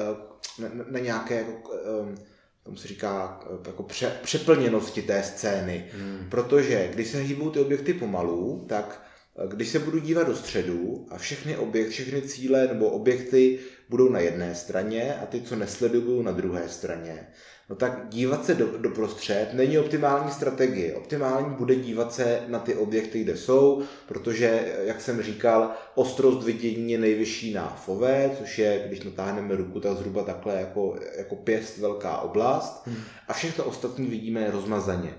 na, 0.59 0.69
na 0.91 0.99
nějaké 0.99 1.35
jako, 1.35 1.71
eh, 1.73 2.15
tomu 2.63 2.77
se 2.77 2.87
říká, 2.87 3.39
eh, 3.45 3.67
jako 3.67 3.83
pře, 3.83 4.19
přeplněnosti 4.23 5.01
té 5.01 5.23
scény. 5.23 5.85
Mm. 5.97 6.27
Protože 6.29 6.89
když 6.93 7.07
se 7.07 7.19
hýbou 7.19 7.49
ty 7.49 7.59
objekty 7.59 7.93
pomalu, 7.93 8.65
tak 8.69 9.03
když 9.47 9.69
se 9.69 9.79
budu 9.79 9.99
dívat 9.99 10.27
do 10.27 10.35
středu 10.35 11.07
a 11.09 11.17
všechny 11.17 11.57
objekty, 11.57 11.91
všechny 11.91 12.21
cíle 12.21 12.67
nebo 12.67 12.89
objekty 12.89 13.59
budou 13.93 14.09
na 14.09 14.19
jedné 14.19 14.55
straně 14.55 15.15
a 15.23 15.25
ty, 15.25 15.41
co 15.41 15.55
nesledují, 15.55 16.03
budou 16.03 16.21
na 16.21 16.31
druhé 16.31 16.69
straně, 16.69 17.27
no 17.69 17.75
tak 17.75 18.09
dívat 18.09 18.45
se 18.45 18.53
do, 18.53 18.77
do 18.77 18.89
prostřed 18.89 19.53
není 19.53 19.77
optimální 19.77 20.31
strategie. 20.31 20.95
Optimální 20.95 21.55
bude 21.55 21.75
dívat 21.75 22.13
se 22.13 22.41
na 22.47 22.59
ty 22.59 22.75
objekty, 22.75 23.23
kde 23.23 23.37
jsou, 23.37 23.83
protože, 24.07 24.73
jak 24.83 25.01
jsem 25.01 25.21
říkal, 25.21 25.71
ostrost 25.95 26.43
vidění 26.43 26.91
je 26.91 26.97
nejvyšší 26.97 27.53
na 27.53 27.67
fové, 27.85 28.31
což 28.37 28.59
je, 28.59 28.83
když 28.87 29.03
natáhneme 29.03 29.55
ruku, 29.55 29.79
tak 29.79 29.97
zhruba 29.97 30.23
takhle 30.23 30.55
jako, 30.55 30.99
jako 31.17 31.35
pěst 31.35 31.77
velká 31.77 32.17
oblast 32.17 32.81
hmm. 32.85 33.03
a 33.27 33.33
všechno 33.33 33.63
ostatní 33.63 34.07
vidíme 34.07 34.51
rozmazaně. 34.51 35.13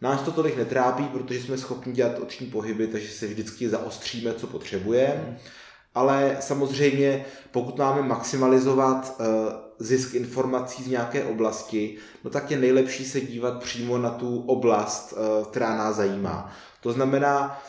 Nás 0.00 0.22
to 0.22 0.32
tolik 0.32 0.56
netrápí, 0.56 1.04
protože 1.04 1.40
jsme 1.40 1.58
schopni 1.58 1.92
dělat 1.92 2.18
oční 2.18 2.46
pohyby, 2.46 2.86
takže 2.86 3.08
se 3.08 3.26
vždycky 3.26 3.68
zaostříme, 3.68 4.34
co 4.34 4.46
potřebujeme. 4.46 5.24
Hmm 5.26 5.36
ale 5.98 6.36
samozřejmě 6.40 7.24
pokud 7.50 7.78
máme 7.78 8.02
maximalizovat 8.02 9.16
eh, 9.20 9.24
zisk 9.78 10.14
informací 10.14 10.82
z 10.82 10.88
nějaké 10.88 11.24
oblasti, 11.24 11.96
no 12.24 12.30
tak 12.30 12.50
je 12.50 12.58
nejlepší 12.58 13.04
se 13.04 13.20
dívat 13.20 13.62
přímo 13.62 13.98
na 13.98 14.10
tu 14.10 14.44
oblast, 14.46 15.14
eh, 15.16 15.44
která 15.50 15.76
nás 15.76 15.96
zajímá. 15.96 16.52
To 16.80 16.92
znamená, 16.92 17.62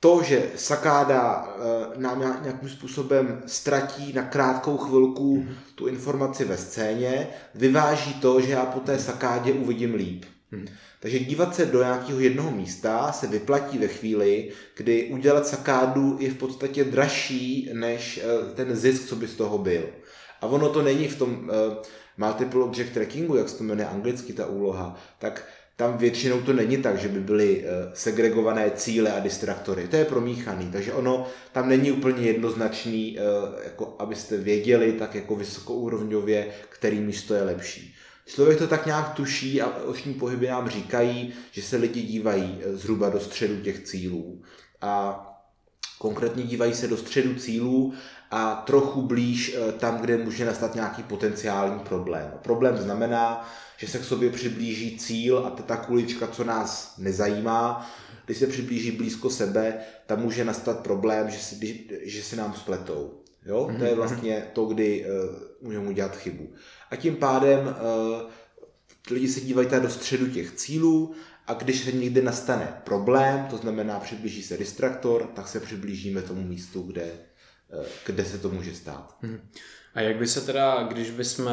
to, 0.00 0.22
že 0.22 0.50
sakáda 0.56 1.48
eh, 1.48 2.00
nám 2.00 2.42
nějakým 2.42 2.68
způsobem 2.68 3.42
ztratí 3.46 4.12
na 4.12 4.22
krátkou 4.22 4.76
chvilku 4.76 5.36
mm-hmm. 5.36 5.54
tu 5.74 5.86
informaci 5.86 6.44
ve 6.44 6.56
scéně, 6.56 7.28
vyváží 7.54 8.14
to, 8.14 8.40
že 8.40 8.52
já 8.52 8.66
po 8.66 8.80
té 8.80 8.98
sakádě 8.98 9.52
uvidím 9.52 9.94
líp. 9.94 10.24
Mm. 10.52 10.68
Takže 11.00 11.18
dívat 11.18 11.54
se 11.54 11.66
do 11.66 11.82
nějakého 11.82 12.20
jednoho 12.20 12.50
místa 12.50 13.12
se 13.12 13.26
vyplatí 13.26 13.78
ve 13.78 13.88
chvíli, 13.88 14.50
kdy 14.76 15.04
udělat 15.04 15.46
sakádu 15.46 16.16
je 16.20 16.30
v 16.30 16.36
podstatě 16.36 16.84
dražší 16.84 17.70
než 17.72 18.20
eh, 18.22 18.54
ten 18.54 18.76
zisk, 18.76 19.08
co 19.08 19.16
by 19.16 19.28
z 19.28 19.34
toho 19.34 19.58
byl. 19.58 19.88
A 20.40 20.46
ono 20.46 20.68
to 20.68 20.82
není 20.82 21.08
v 21.08 21.18
tom 21.18 21.30
uh, 21.30 21.76
multiple 22.16 22.64
object 22.64 22.92
trackingu, 22.92 23.36
jak 23.36 23.48
se 23.48 23.58
to 23.58 23.64
jmenuje 23.64 23.88
anglicky 23.88 24.32
ta 24.32 24.46
úloha, 24.46 25.00
tak 25.18 25.48
tam 25.76 25.98
většinou 25.98 26.40
to 26.40 26.52
není 26.52 26.76
tak, 26.76 26.98
že 26.98 27.08
by 27.08 27.20
byly 27.20 27.64
eh, 27.64 27.90
segregované 27.94 28.70
cíle 28.70 29.12
a 29.12 29.20
distraktory. 29.20 29.88
To 29.88 29.96
je 29.96 30.04
promíchaný, 30.04 30.70
takže 30.72 30.92
ono 30.92 31.26
tam 31.52 31.68
není 31.68 31.92
úplně 31.92 32.26
jednoznačný, 32.26 33.18
jako 33.64 33.96
abyste 33.98 34.36
věděli 34.36 34.92
tak 34.92 35.14
jako 35.14 35.36
vysokourovňově, 35.36 36.48
který 36.68 37.00
místo 37.00 37.34
je 37.34 37.42
lepší. 37.42 37.94
Člověk 38.26 38.58
to 38.58 38.66
tak 38.66 38.86
nějak 38.86 39.14
tuší 39.14 39.62
a 39.62 39.76
oční 39.84 40.14
pohyby 40.14 40.48
nám 40.48 40.68
říkají, 40.68 41.32
že 41.50 41.62
se 41.62 41.76
lidi 41.76 42.02
dívají 42.02 42.60
eh, 42.62 42.76
zhruba 42.76 43.08
do 43.08 43.20
středu 43.20 43.60
těch 43.60 43.84
cílů. 43.84 44.42
A 44.80 45.26
konkrétně 45.98 46.42
dívají 46.42 46.74
se 46.74 46.88
do 46.88 46.96
středu 46.96 47.34
cílů 47.34 47.94
a 48.30 48.54
trochu 48.66 49.02
blíž 49.02 49.56
tam, 49.78 49.98
kde 49.98 50.16
může 50.16 50.44
nastat 50.44 50.74
nějaký 50.74 51.02
potenciální 51.02 51.80
problém. 51.80 52.32
Problém 52.42 52.76
znamená, 52.76 53.50
že 53.76 53.88
se 53.88 53.98
k 53.98 54.04
sobě 54.04 54.30
přiblíží 54.30 54.98
cíl 54.98 55.38
a 55.38 55.50
ta 55.50 55.76
kulička, 55.76 56.26
co 56.26 56.44
nás 56.44 56.94
nezajímá, 56.98 57.90
když 58.24 58.38
se 58.38 58.46
přiblíží 58.46 58.90
blízko 58.90 59.30
sebe, 59.30 59.78
tam 60.06 60.20
může 60.20 60.44
nastat 60.44 60.80
problém, 60.80 61.30
že 61.30 61.38
si, 61.38 61.86
že 62.02 62.22
si 62.22 62.36
nám 62.36 62.54
spletou. 62.54 63.21
Jo? 63.46 63.66
Mm-hmm. 63.66 63.78
To 63.78 63.84
je 63.84 63.90
mhm. 63.90 63.98
vlastně 63.98 64.46
to, 64.52 64.64
kdy 64.64 65.06
uh, 65.06 65.66
můžeme 65.66 65.88
udělat 65.88 66.16
chybu. 66.16 66.52
A 66.90 66.96
tím 66.96 67.16
pádem 67.16 67.66
uh, 67.66 68.30
lidi 69.10 69.28
se 69.28 69.40
dívají 69.40 69.68
tady 69.68 69.82
do 69.82 69.90
středu 69.90 70.26
těch 70.26 70.52
cílů 70.52 71.14
a 71.46 71.54
když 71.54 71.80
se 71.80 71.92
někde 71.92 72.22
nastane 72.22 72.80
problém, 72.84 73.46
to 73.50 73.56
znamená 73.56 74.00
přiblíží 74.00 74.42
se 74.42 74.56
distraktor, 74.56 75.26
tak 75.34 75.48
se 75.48 75.60
přiblížíme 75.60 76.22
tomu 76.22 76.42
místu, 76.42 76.82
kde, 76.82 77.12
uh, 77.78 77.84
kde 78.06 78.24
se 78.24 78.38
to 78.38 78.48
může 78.48 78.74
stát. 78.74 79.16
Mm-hmm. 79.22 79.40
A 79.94 80.00
jak 80.00 80.16
by 80.16 80.26
se 80.26 80.40
teda, 80.40 80.82
když 80.82 81.10
bychom 81.10 81.50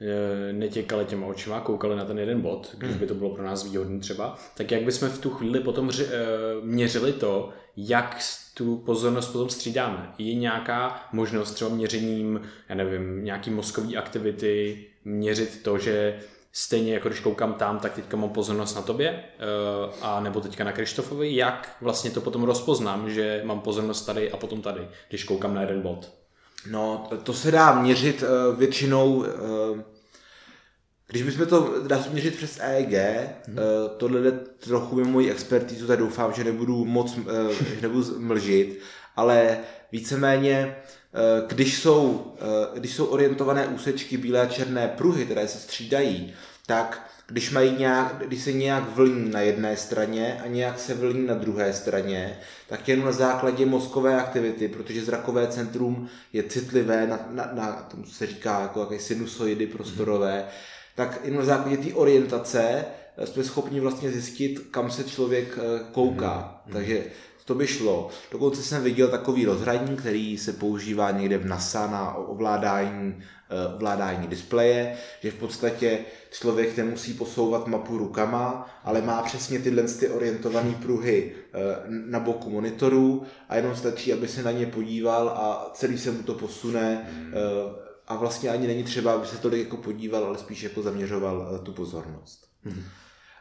Eh, 0.00 0.52
netěkali 0.52 1.04
těma 1.04 1.26
očima, 1.26 1.60
koukali 1.60 1.96
na 1.96 2.04
ten 2.04 2.18
jeden 2.18 2.40
bod, 2.40 2.74
když 2.78 2.90
hmm. 2.90 3.00
by 3.00 3.06
to 3.06 3.14
bylo 3.14 3.34
pro 3.34 3.44
nás 3.44 3.64
výhodné 3.64 3.98
třeba, 3.98 4.38
tak 4.56 4.70
jak 4.70 4.82
bychom 4.82 5.08
v 5.08 5.18
tu 5.18 5.30
chvíli 5.30 5.60
potom 5.60 5.90
ři, 5.90 6.06
měřili 6.62 7.12
to, 7.12 7.52
jak 7.76 8.16
tu 8.58 8.76
pozornost 8.76 9.28
potom 9.28 9.48
střídáme. 9.48 10.12
Je 10.18 10.34
nějaká 10.34 11.08
možnost 11.12 11.52
třeba 11.52 11.70
měřením, 11.70 12.40
já 12.68 12.74
nevím, 12.74 13.24
nějaký 13.24 13.50
mozkový 13.50 13.96
aktivity, 13.96 14.86
měřit 15.04 15.62
to, 15.62 15.78
že 15.78 16.20
stejně 16.52 16.94
jako 16.94 17.08
když 17.08 17.20
koukám 17.20 17.54
tam, 17.54 17.78
tak 17.78 17.92
teďka 17.92 18.16
mám 18.16 18.30
pozornost 18.30 18.74
na 18.74 18.82
tobě, 18.82 19.08
eh, 19.08 19.92
a 20.02 20.20
nebo 20.20 20.40
teďka 20.40 20.64
na 20.64 20.72
Krištofovi, 20.72 21.36
jak 21.36 21.76
vlastně 21.80 22.10
to 22.10 22.20
potom 22.20 22.42
rozpoznám, 22.42 23.10
že 23.10 23.42
mám 23.44 23.60
pozornost 23.60 24.02
tady 24.02 24.32
a 24.32 24.36
potom 24.36 24.62
tady, 24.62 24.88
když 25.08 25.24
koukám 25.24 25.54
na 25.54 25.60
jeden 25.60 25.80
bod. 25.80 26.12
No, 26.70 27.08
to 27.22 27.32
se 27.32 27.50
dá 27.50 27.82
měřit 27.82 28.22
uh, 28.22 28.58
většinou, 28.58 29.14
uh, 29.16 29.24
když 31.08 31.22
bychom 31.22 31.46
to, 31.46 31.74
dá 31.86 32.02
se 32.02 32.10
měřit 32.10 32.36
přes 32.36 32.58
EEG, 32.60 32.92
hmm. 32.92 33.58
uh, 33.58 33.88
tohle 33.96 34.20
jde 34.20 34.32
trochu 34.58 34.96
mimo 34.96 35.10
moji 35.10 35.30
expertizu, 35.30 35.86
tak 35.86 35.98
doufám, 35.98 36.32
že 36.32 36.44
nebudu 36.44 36.84
moc, 36.84 37.16
uh, 37.16 37.24
že 37.50 37.80
nebudu 37.82 38.20
mlžit, 38.20 38.80
ale 39.16 39.58
víceméně, 39.92 40.76
uh, 41.12 41.48
když 41.48 41.78
jsou, 41.78 42.34
když 42.74 42.94
jsou 42.94 43.04
orientované 43.04 43.66
úsečky 43.66 44.16
bílé 44.16 44.40
a 44.40 44.46
černé 44.46 44.88
pruhy, 44.88 45.24
které 45.24 45.48
se 45.48 45.58
střídají, 45.58 46.34
tak 46.66 47.10
když, 47.26 47.50
mají 47.50 47.76
nějak, 47.78 48.22
když 48.26 48.42
se 48.42 48.52
nějak 48.52 48.96
vlní 48.96 49.30
na 49.30 49.40
jedné 49.40 49.76
straně 49.76 50.40
a 50.44 50.46
nějak 50.46 50.78
se 50.78 50.94
vlní 50.94 51.26
na 51.26 51.34
druhé 51.34 51.72
straně, 51.72 52.38
tak 52.68 52.88
jenom 52.88 53.06
na 53.06 53.12
základě 53.12 53.66
mozkové 53.66 54.20
aktivity, 54.20 54.68
protože 54.68 55.04
zrakové 55.04 55.46
centrum 55.46 56.08
je 56.32 56.42
citlivé 56.42 57.06
na, 57.06 57.28
na, 57.30 57.50
na 57.52 57.72
tomu 57.72 58.04
se 58.04 58.26
říká 58.26 58.60
jako 58.60 58.80
jaké 58.80 58.98
sinusoidy 58.98 59.66
prostorové, 59.66 60.38
mm. 60.38 60.48
Tak 60.96 61.20
jenom 61.24 61.40
na 61.40 61.46
základě 61.46 61.76
té 61.76 61.94
orientace 61.94 62.84
eh, 63.16 63.26
jsme 63.26 63.44
schopni 63.44 63.80
vlastně 63.80 64.10
zjistit, 64.10 64.68
kam 64.70 64.90
se 64.90 65.04
člověk 65.04 65.58
eh, 65.58 65.84
kouká. 65.92 66.62
Mm. 66.66 66.72
Takže 66.72 67.04
to 67.44 67.54
by 67.54 67.66
šlo. 67.66 68.10
Dokonce 68.32 68.62
jsem 68.62 68.82
viděl 68.82 69.08
takový 69.08 69.44
rozhraní, 69.44 69.96
který 69.96 70.38
se 70.38 70.52
používá 70.52 71.10
někde 71.10 71.38
v 71.38 71.46
NASA 71.46 71.86
na 71.86 72.14
ovládání 72.14 73.22
Eh, 73.50 73.74
ovládání 73.74 74.26
displeje, 74.26 74.96
že 75.20 75.30
v 75.30 75.34
podstatě 75.34 75.98
člověk 76.30 76.76
nemusí 76.76 77.14
posouvat 77.14 77.66
mapu 77.66 77.98
rukama, 77.98 78.70
ale 78.84 79.02
má 79.02 79.22
přesně 79.22 79.58
tyhle 79.58 79.82
ty 79.82 80.08
orientované 80.08 80.74
pruhy 80.82 81.32
na 81.86 82.20
boku 82.20 82.50
monitoru 82.50 83.22
a 83.48 83.56
jenom 83.56 83.76
stačí, 83.76 84.12
aby 84.12 84.28
se 84.28 84.42
na 84.42 84.50
ně 84.50 84.66
podíval 84.66 85.28
a 85.28 85.70
celý 85.74 85.98
se 85.98 86.10
mu 86.10 86.22
to 86.22 86.34
posune 86.34 87.08
hmm. 87.10 87.32
Eh, 88.08 88.12
a 88.12 88.16
vlastně 88.16 88.50
ani 88.50 88.66
není 88.66 88.84
třeba, 88.84 89.12
aby 89.12 89.26
se 89.26 89.38
tolik 89.38 89.64
jako 89.64 89.76
podíval, 89.76 90.24
ale 90.24 90.38
spíš 90.38 90.62
jako 90.62 90.82
zaměřoval 90.82 91.60
tu 91.62 91.72
pozornost. 91.72 92.48
Hmm. 92.64 92.84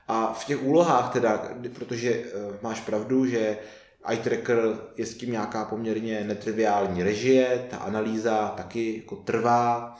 A 0.08 0.34
v 0.34 0.46
těch 0.46 0.64
úlohách 0.64 1.14
teda, 1.14 1.50
protože 1.76 2.24
máš 2.62 2.82
pravdu, 2.82 3.26
že 3.26 3.58
eye 4.08 4.18
tracker 4.18 4.60
je 4.98 5.06
s 5.06 5.18
tím 5.18 5.32
nějaká 5.32 5.66
poměrně 5.66 6.24
netriviální 6.24 7.04
režie, 7.04 7.68
ta 7.70 7.78
analýza 7.78 8.54
taky 8.58 8.98
jako 8.98 9.16
trvá, 9.16 9.96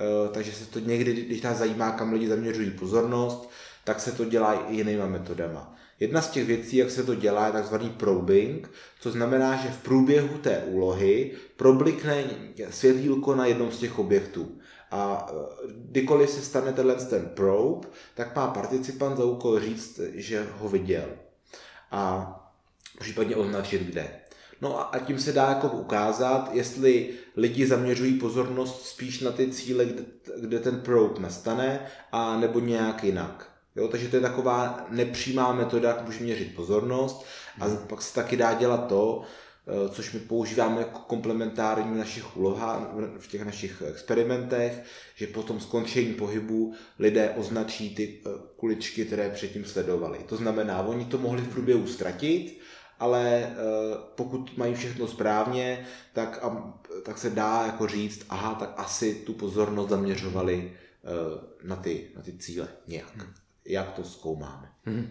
eh, 0.00 0.28
takže 0.32 0.52
se 0.52 0.66
to 0.66 0.78
někdy, 0.78 1.12
když 1.12 1.42
nás 1.42 1.58
zajímá, 1.58 1.90
kam 1.90 2.12
lidi 2.12 2.28
zaměřují 2.28 2.70
pozornost, 2.70 3.50
tak 3.84 4.00
se 4.00 4.12
to 4.12 4.24
dělá 4.24 4.54
i 4.54 4.76
jinýma 4.76 5.06
metodama. 5.06 5.74
Jedna 6.02 6.22
z 6.22 6.30
těch 6.30 6.46
věcí, 6.46 6.76
jak 6.76 6.90
se 6.90 7.02
to 7.02 7.14
dělá, 7.14 7.46
je 7.46 7.52
takzvaný 7.52 7.90
probing, 7.90 8.70
co 9.00 9.10
znamená, 9.10 9.56
že 9.56 9.68
v 9.68 9.82
průběhu 9.82 10.38
té 10.38 10.58
úlohy 10.58 11.30
problikne 11.56 12.24
světýlko 12.70 13.34
na 13.34 13.46
jednom 13.46 13.72
z 13.72 13.78
těch 13.78 13.98
objektů. 13.98 14.58
A 14.90 15.26
eh, 15.30 15.72
kdykoliv 15.76 16.30
se 16.30 16.40
stane 16.40 16.72
tenhle 16.72 16.94
ten 16.94 17.30
probe, 17.34 17.88
tak 18.14 18.36
má 18.36 18.46
participant 18.46 19.16
za 19.16 19.24
úkol 19.24 19.60
říct, 19.60 20.00
že 20.14 20.46
ho 20.58 20.68
viděl. 20.68 21.08
A 21.90 22.32
případně 23.00 23.36
označit 23.36 23.82
kde. 23.82 24.10
No 24.60 24.94
a 24.94 24.98
tím 24.98 25.18
se 25.18 25.32
dá 25.32 25.48
jako 25.48 25.68
ukázat, 25.68 26.50
jestli 26.52 27.10
lidi 27.36 27.66
zaměřují 27.66 28.14
pozornost 28.18 28.86
spíš 28.86 29.20
na 29.20 29.30
ty 29.30 29.50
cíle, 29.50 29.84
kde, 29.84 30.02
kde 30.40 30.58
ten 30.58 30.80
probe 30.80 31.20
nastane, 31.20 31.86
a 32.12 32.36
nebo 32.36 32.60
nějak 32.60 33.04
jinak. 33.04 33.51
Jo, 33.76 33.88
takže 33.88 34.08
to 34.08 34.16
je 34.16 34.22
taková 34.22 34.86
nepřímá 34.90 35.52
metoda, 35.52 35.88
jak 35.88 36.06
můžeme 36.06 36.24
měřit 36.24 36.54
pozornost 36.54 37.24
a 37.60 37.66
hmm. 37.66 37.78
pak 37.88 38.02
se 38.02 38.14
taky 38.14 38.36
dá 38.36 38.54
dělat 38.54 38.86
to, 38.86 39.22
eh, 39.66 39.88
což 39.88 40.12
my 40.12 40.20
používáme 40.20 40.78
jako 40.78 40.98
komplementární 40.98 41.94
v 41.94 41.98
našich 41.98 42.36
úlohách, 42.36 42.80
v 43.18 43.26
těch 43.26 43.44
našich 43.44 43.82
experimentech, 43.82 44.82
že 45.14 45.26
po 45.26 45.42
tom 45.42 45.60
skončení 45.60 46.14
pohybu 46.14 46.74
lidé 46.98 47.30
označí 47.30 47.94
ty 47.94 48.20
eh, 48.26 48.30
kuličky, 48.56 49.04
které 49.04 49.30
předtím 49.30 49.64
sledovali. 49.64 50.18
To 50.18 50.36
znamená, 50.36 50.82
oni 50.82 51.04
to 51.04 51.18
mohli 51.18 51.42
v 51.42 51.52
průběhu 51.52 51.86
ztratit, 51.86 52.60
ale 52.98 53.42
eh, 53.42 53.54
pokud 54.14 54.56
mají 54.56 54.74
všechno 54.74 55.08
správně, 55.08 55.86
tak, 56.12 56.44
tak 57.02 57.18
se 57.18 57.30
dá 57.30 57.62
jako 57.66 57.86
říct, 57.86 58.26
aha, 58.28 58.54
tak 58.54 58.74
asi 58.76 59.14
tu 59.14 59.32
pozornost 59.32 59.90
zaměřovali 59.90 60.72
na 61.62 61.76
ty, 61.76 62.10
na 62.16 62.22
ty 62.22 62.38
cíle 62.38 62.68
nějak. 62.86 63.16
Hmm. 63.16 63.41
Jak 63.64 63.92
to 63.92 64.04
zkoumáme. 64.04 64.68
Hmm. 64.84 65.08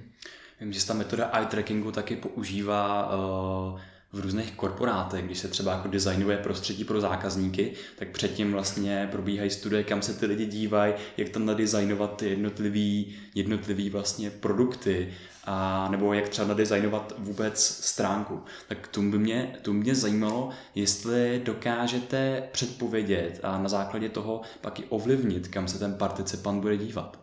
Vím, 0.62 0.74
že 0.74 0.80
se 0.80 0.88
ta 0.88 0.94
metoda 0.94 1.30
eye 1.34 1.46
trackingu 1.46 1.92
taky 1.92 2.16
používá 2.16 3.16
uh, 3.16 3.80
v 4.14 4.20
různých 4.20 4.52
korporátech, 4.52 5.26
když 5.26 5.38
se 5.38 5.48
třeba 5.48 5.72
jako 5.72 5.88
designuje 5.88 6.38
prostředí 6.38 6.84
pro 6.84 7.02
zákazníky, 7.02 7.74
tak 8.00 8.08
předtím 8.10 8.52
vlastně 8.52 9.08
probíhají 9.12 9.50
studie, 9.50 9.84
kam 9.84 10.02
se 10.02 10.14
ty 10.14 10.26
lidi 10.26 10.46
dívají, 10.46 10.94
jak 11.18 11.30
tam 11.30 11.46
nadizajnovat 11.46 12.18
ty 12.18 12.30
jednotlivý, 12.30 13.16
jednotlivý 13.36 13.90
vlastně 13.90 14.30
produkty, 14.30 15.14
a 15.46 15.88
nebo 15.92 16.14
jak 16.14 16.30
třeba 16.30 16.48
nadizajnovat 16.48 17.14
vůbec 17.18 17.64
stránku. 17.64 18.42
Tak 18.68 18.88
to 18.88 19.02
by 19.02 19.20
mě, 19.20 19.56
to 19.62 19.74
mě 19.74 19.96
zajímalo, 19.96 20.50
jestli 20.76 21.42
dokážete 21.46 22.44
předpovědět 22.52 23.40
a 23.44 23.58
na 23.58 23.70
základě 23.70 24.10
toho 24.10 24.42
pak 24.62 24.80
i 24.80 24.84
ovlivnit, 24.90 25.48
kam 25.48 25.68
se 25.68 25.80
ten 25.80 25.94
participant 25.94 26.62
bude 26.62 26.78
dívat. 26.78 27.21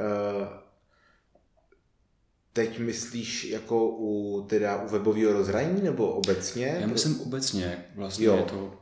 Uh, 0.00 0.60
teď 2.52 2.78
myslíš 2.78 3.44
jako 3.44 3.88
u, 3.88 4.42
teda 4.48 4.82
u 4.82 4.88
webového 4.88 5.32
rozhraní 5.32 5.82
nebo 5.82 6.06
obecně? 6.06 6.76
Já 6.80 6.86
myslím 6.86 7.20
obecně, 7.20 7.86
vlastně 7.94 8.26
jo. 8.26 8.36
je 8.36 8.42
to... 8.42 8.72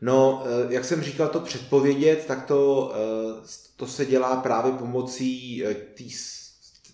No, 0.00 0.44
eh, 0.46 0.74
jak 0.74 0.84
jsem 0.84 1.02
říkal, 1.02 1.28
to 1.28 1.40
předpovědět, 1.40 2.24
tak 2.26 2.46
to, 2.46 2.92
eh, 2.94 3.46
to 3.76 3.86
se 3.86 4.06
dělá 4.06 4.36
právě 4.36 4.72
pomocí 4.72 5.62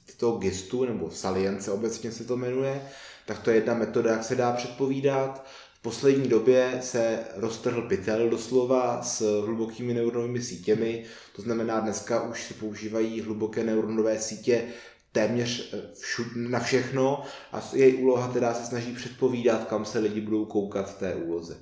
té 0.07 0.13
toho 0.17 0.39
gestu, 0.39 0.85
nebo 0.85 1.11
salience 1.11 1.71
obecně 1.71 2.13
se 2.13 2.25
to 2.25 2.37
jmenuje, 2.37 2.89
tak 3.27 3.39
to 3.39 3.51
je 3.51 3.57
jedna 3.57 3.75
metoda, 3.75 4.11
jak 4.11 4.25
se 4.25 4.35
dá 4.35 4.53
předpovídat. 4.53 5.47
V 5.77 5.83
poslední 5.83 6.29
době 6.29 6.79
se 6.83 7.19
roztrhl 7.35 7.83
pytel 7.83 8.31
doslova 8.31 9.03
s 9.03 9.41
hlubokými 9.45 9.95
neuronovými 9.95 10.43
sítěmi, 10.43 11.05
to 11.37 11.43
znamená 11.43 11.81
dneska 11.81 12.23
už 12.23 12.45
se 12.45 12.55
používají 12.55 13.21
hluboké 13.21 13.65
neuronové 13.65 14.19
sítě 14.19 14.65
téměř 15.13 15.75
eh, 15.75 15.83
všud, 16.01 16.27
na 16.37 16.61
všechno 16.61 17.23
a 17.53 17.63
její 17.73 17.95
úloha 17.95 18.33
teda 18.33 18.55
se 18.55 18.67
snaží 18.67 18.93
předpovídat, 18.93 19.65
kam 19.65 19.85
se 19.85 19.99
lidi 19.99 20.21
budou 20.21 20.45
koukat 20.45 20.91
v 20.91 20.99
té 20.99 21.15
úloze. 21.15 21.61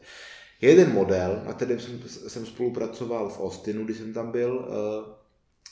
Je 0.61 0.71
jeden 0.71 0.93
model, 0.93 1.43
na 1.47 1.53
kterém 1.53 1.81
jsem, 1.81 2.03
jsem 2.29 2.47
spolupracoval 2.47 3.29
v 3.29 3.41
Austinu, 3.41 3.85
když 3.85 3.97
jsem 3.97 4.13
tam 4.13 4.33
byl, 4.33 4.69
eh, 4.69 5.15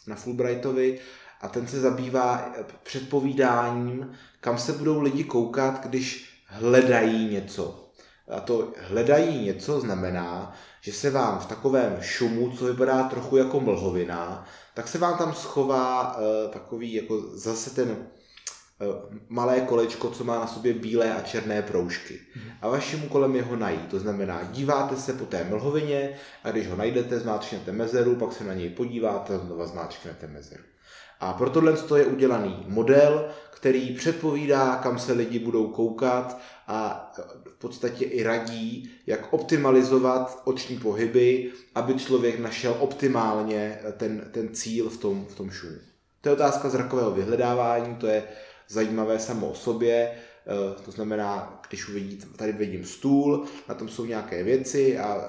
na 0.07 0.17
Fulbrightovi, 0.17 0.99
a 1.41 1.49
ten 1.49 1.67
se 1.67 1.81
zabývá 1.81 2.55
předpovídáním, 2.83 4.13
kam 4.41 4.59
se 4.59 4.73
budou 4.73 5.01
lidi 5.01 5.25
koukat, 5.25 5.87
když 5.87 6.29
hledají 6.47 7.29
něco. 7.29 7.82
A 8.29 8.41
to 8.41 8.73
hledají 8.89 9.45
něco 9.45 9.81
znamená, 9.81 10.53
že 10.81 10.93
se 10.93 11.11
vám 11.11 11.39
v 11.39 11.47
takovém 11.47 11.97
šumu, 12.01 12.51
co 12.51 12.65
vypadá 12.65 13.03
trochu 13.03 13.37
jako 13.37 13.61
mlhovina, 13.61 14.45
tak 14.75 14.89
se 14.89 14.99
vám 14.99 15.19
tam 15.19 15.35
schová 15.35 16.17
uh, 16.17 16.23
takový 16.51 16.95
jako 16.95 17.21
zase 17.35 17.75
ten 17.75 17.89
uh, 17.91 17.97
malé 19.29 19.61
kolečko, 19.61 20.11
co 20.11 20.25
má 20.25 20.39
na 20.39 20.47
sobě 20.47 20.75
bílé 20.75 21.15
a 21.15 21.21
černé 21.21 21.63
proužky. 21.63 22.21
A 22.63 22.69
vaším 22.69 23.05
úkolem 23.05 23.37
je 23.37 23.43
ho 23.43 23.57
najít. 23.57 23.91
To 23.91 23.99
znamená, 23.99 24.43
díváte 24.43 24.97
se 24.97 25.13
po 25.13 25.25
té 25.25 25.45
mlhovině 25.45 26.15
a 26.45 26.51
když 26.51 26.69
ho 26.69 26.77
najdete, 26.77 27.21
zmáčknete 27.21 27.73
mezeru, 27.73 28.17
pak 28.17 28.33
se 28.33 28.45
na 28.45 28.55
něj 28.55 28.71
podíváte 28.71 29.35
a 29.35 29.39
znova 29.39 29.67
zmáčknete 29.67 30.27
mezeru. 30.27 30.63
A 31.21 31.33
pro 31.33 31.51
tohle 31.51 31.77
je 31.97 32.07
udělaný 32.07 32.65
model, 32.69 33.29
který 33.51 33.95
předpovídá, 33.95 34.77
kam 34.77 34.99
se 34.99 35.13
lidi 35.13 35.39
budou 35.39 35.69
koukat 35.69 36.39
a 36.67 37.11
v 37.42 37.42
podstatě 37.63 38.05
i 38.05 38.23
radí, 38.23 38.91
jak 39.07 39.33
optimalizovat 39.33 40.43
oční 40.45 40.79
pohyby, 40.79 41.53
aby 41.75 41.95
člověk 41.95 42.39
našel 42.39 42.77
optimálně 42.79 43.79
ten, 43.97 44.29
ten 44.31 44.55
cíl 44.55 44.91
v 44.91 44.97
tom, 44.97 45.27
v 45.27 45.35
tom 45.35 45.51
šumu. 45.51 45.79
To 46.21 46.29
je 46.29 46.33
otázka 46.33 46.69
zrakového 46.69 47.11
vyhledávání, 47.11 47.97
to 47.97 48.07
je 48.07 48.25
zajímavé 48.69 49.19
samo 49.19 49.51
o 49.51 49.55
sobě, 49.55 50.11
eh, 50.13 50.83
to 50.85 50.91
znamená, 50.91 51.61
když 51.69 51.89
uvidíte, 51.89 52.27
tady 52.37 52.53
vidím 52.53 52.85
stůl, 52.85 53.45
na 53.69 53.75
tom 53.75 53.89
jsou 53.89 54.05
nějaké 54.05 54.43
věci 54.43 54.99
a 54.99 55.29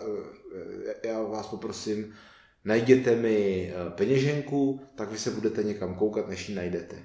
eh, 1.04 1.08
já 1.08 1.22
vás 1.22 1.48
poprosím, 1.48 2.14
najděte 2.66 3.16
mi 3.16 3.70
eh, 3.76 3.90
peněženku, 3.90 4.82
tak 4.96 5.12
vy 5.12 5.18
se 5.18 5.32
budete 5.32 5.64
někam 5.64 5.96
koukat, 5.96 6.30
než 6.30 6.50
ji 6.50 6.56
najdete. 6.56 6.96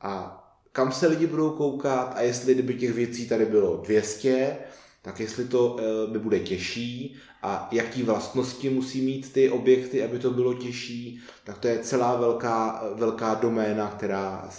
A 0.00 0.39
kam 0.72 0.92
se 0.92 1.06
lidi 1.06 1.26
budou 1.26 1.50
koukat 1.50 2.12
a 2.16 2.20
jestli 2.20 2.54
kdyby 2.54 2.74
těch 2.74 2.92
věcí 2.92 3.28
tady 3.28 3.46
bylo 3.46 3.76
200, 3.76 4.56
tak 5.02 5.20
jestli 5.20 5.44
to 5.44 5.76
by 6.12 6.18
bude 6.18 6.40
těžší 6.40 7.16
a 7.42 7.68
jaký 7.72 8.02
vlastnosti 8.02 8.70
musí 8.70 9.00
mít 9.00 9.32
ty 9.32 9.50
objekty, 9.50 10.04
aby 10.04 10.18
to 10.18 10.30
bylo 10.30 10.54
těžší, 10.54 11.20
tak 11.44 11.58
to 11.58 11.68
je 11.68 11.78
celá 11.78 12.16
velká, 12.16 12.84
velká 12.94 13.34
doména, 13.34 13.88
která, 13.90 14.50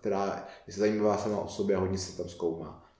která 0.00 0.46
je 0.66 0.72
zajímavá 0.72 1.18
sama 1.18 1.40
o 1.40 1.48
sobě 1.48 1.76
a 1.76 1.80
hodně 1.80 1.98
se 1.98 2.16
tam 2.16 2.28
zkoumá. 2.28 2.90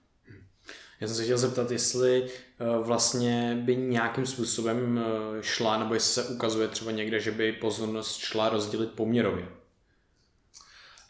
Já 1.01 1.07
jsem 1.07 1.15
se 1.15 1.23
chtěl 1.23 1.37
zeptat, 1.37 1.71
jestli 1.71 2.23
eh, 2.25 2.65
vlastně 2.83 3.61
by 3.65 3.75
nějakým 3.75 4.25
způsobem 4.25 4.99
eh, 4.99 5.43
šla, 5.43 5.77
nebo 5.77 5.93
jestli 5.93 6.23
se 6.23 6.29
ukazuje 6.29 6.67
třeba 6.67 6.91
někde, 6.91 7.19
že 7.19 7.31
by 7.31 7.51
pozornost 7.51 8.17
šla 8.17 8.49
rozdělit 8.49 8.91
poměrově. 8.91 9.47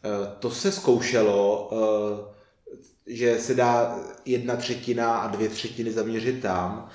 Eh, 0.04 0.36
to 0.40 0.52
se 0.52 0.72
zkoušelo, 0.72 1.70
že 3.08 3.40
se 3.40 3.56
dá 3.56 4.00
jedna 4.26 4.56
třetina 4.56 5.18
a 5.18 5.28
dvě 5.28 5.50
třetiny 5.50 5.92
zaměřit 5.92 6.42
tam. 6.42 6.90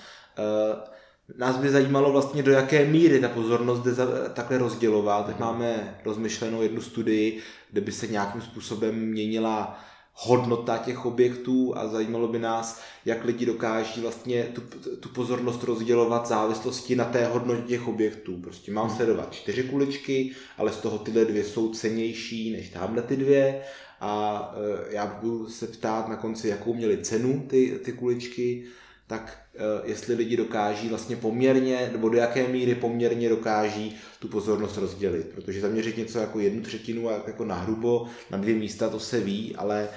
Nás 1.39 1.57
by 1.57 1.71
zajímalo 1.71 2.13
vlastně, 2.13 2.43
do 2.43 2.53
jaké 2.53 2.85
míry 2.85 3.21
ta 3.21 3.29
pozornost 3.29 3.83
jde 3.83 3.93
takhle 4.35 4.59
rozdělovat. 4.59 5.27
Teď 5.27 5.39
máme 5.39 5.99
rozmyšlenou 6.05 6.63
jednu 6.63 6.81
studii, 6.83 7.43
kde 7.71 7.81
by 7.81 7.93
se 7.93 8.07
nějakým 8.07 8.41
způsobem 8.41 8.95
měnila 8.95 9.81
hodnota 10.19 10.79
těch 10.79 11.07
objektů 11.07 11.79
a 11.79 11.89
zajímalo 11.89 12.29
by 12.29 12.39
nás, 12.39 12.81
jak 13.05 13.25
lidi 13.25 13.47
dokáží 13.47 14.01
vlastně 14.01 14.43
tu, 14.43 14.61
tu 15.01 15.09
pozornost 15.09 15.63
rozdělovat 15.63 16.25
v 16.25 16.29
závislosti 16.29 16.97
na 16.97 17.05
té 17.05 17.27
hodnotě 17.27 17.63
těch 17.63 17.89
objektů. 17.89 18.37
Prostě 18.37 18.73
mám 18.73 18.87
hmm. 18.87 18.97
sledovat 18.97 19.33
čtyři 19.33 19.63
kuličky, 19.63 20.33
ale 20.59 20.73
z 20.73 20.77
toho 20.77 20.99
tyhle 20.99 21.25
dvě 21.25 21.45
jsou 21.45 21.75
cenější 21.75 22.53
než 22.53 22.71
tamhle 22.71 23.03
ty 23.03 23.17
dvě 23.17 23.63
a 24.01 24.55
e, 24.91 24.95
já 24.95 25.07
budu 25.07 25.49
se 25.49 25.67
ptát 25.67 26.09
na 26.09 26.17
konci, 26.17 26.49
jakou 26.49 26.75
měly 26.75 26.99
cenu 26.99 27.47
ty, 27.49 27.81
ty 27.85 27.93
kuličky 27.93 28.65
tak 29.07 29.43
eh, 29.55 29.59
jestli 29.85 30.15
lidi 30.15 30.37
dokáží 30.37 30.89
vlastně 30.89 31.17
poměrně, 31.17 31.89
nebo 31.93 32.09
do 32.09 32.19
jaké 32.19 32.49
míry 32.49 32.75
poměrně 32.75 33.29
dokáží 33.29 33.97
tu 34.19 34.29
pozornost 34.29 34.77
rozdělit. 34.77 35.29
Protože 35.35 35.61
zaměřit 35.61 35.97
něco 35.97 36.19
jako 36.19 36.41
jednu 36.41 36.63
třetinu 36.63 37.09
a 37.09 37.23
jako 37.27 37.45
na 37.45 37.55
hrubo, 37.55 38.07
na 38.31 38.39
dvě 38.39 38.55
místa, 38.55 38.89
to 38.89 39.01
se 39.01 39.21
ví, 39.21 39.57
ale 39.57 39.89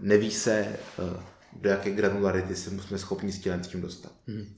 neví 0.00 0.30
se, 0.30 0.76
eh, 0.98 1.20
do 1.60 1.70
jaké 1.70 1.90
granularity 1.90 2.56
se 2.56 2.70
jsme 2.70 2.98
schopni 2.98 3.32
s 3.32 3.38
tím, 3.38 3.52
s 3.52 3.68
tím 3.68 3.80
dostat. 3.80 4.12
Hmm. 4.26 4.54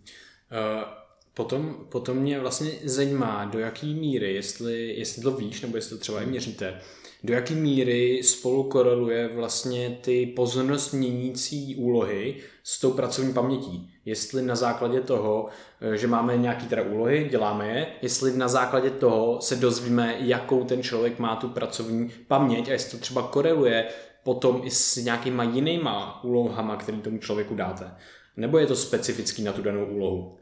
Potom, 1.34 1.86
potom 1.88 2.16
mě 2.16 2.40
vlastně 2.40 2.70
zajímá, 2.84 3.44
do 3.44 3.58
jaké 3.58 3.86
míry, 3.86 4.34
jestli, 4.34 4.94
jestli 4.98 5.22
to 5.22 5.30
víš, 5.30 5.60
nebo 5.60 5.76
jestli 5.76 5.90
to 5.90 5.98
třeba 5.98 6.22
i 6.22 6.26
měříte, 6.26 6.80
do 7.24 7.34
jaké 7.34 7.54
míry 7.54 8.22
spolu 8.22 8.62
koreluje 8.64 9.28
vlastně 9.28 9.98
ty 10.00 10.26
pozornost 10.26 10.92
měnící 10.92 11.76
úlohy 11.76 12.36
s 12.62 12.80
tou 12.80 12.90
pracovní 12.90 13.32
pamětí. 13.32 13.91
Jestli 14.04 14.42
na 14.42 14.54
základě 14.56 15.00
toho, 15.00 15.48
eh, 15.80 15.96
že 15.96 16.06
máme 16.06 16.36
nějaký 16.36 16.66
teda 16.66 16.82
úlohy, 16.82 17.28
děláme 17.30 17.68
je, 17.68 17.86
jestli 18.02 18.36
na 18.36 18.48
základě 18.48 18.90
toho 18.90 19.40
se 19.40 19.56
dozvíme, 19.56 20.16
jakou 20.18 20.64
ten 20.64 20.82
člověk 20.82 21.18
má 21.18 21.36
tu 21.36 21.48
pracovní 21.48 22.10
paměť 22.28 22.68
a 22.68 22.72
jestli 22.72 22.90
to 22.90 23.02
třeba 23.02 23.22
koreluje 23.22 23.88
potom 24.24 24.60
i 24.64 24.70
s 24.70 24.96
nějakýma 24.96 25.42
jinýma 25.42 26.24
úlohama, 26.24 26.76
který 26.76 27.00
tomu 27.00 27.18
člověku 27.18 27.54
dáte. 27.54 27.94
Nebo 28.36 28.58
je 28.58 28.66
to 28.66 28.76
specifický 28.76 29.42
na 29.42 29.52
tu 29.52 29.62
danou 29.62 29.84
úlohu? 29.84 30.36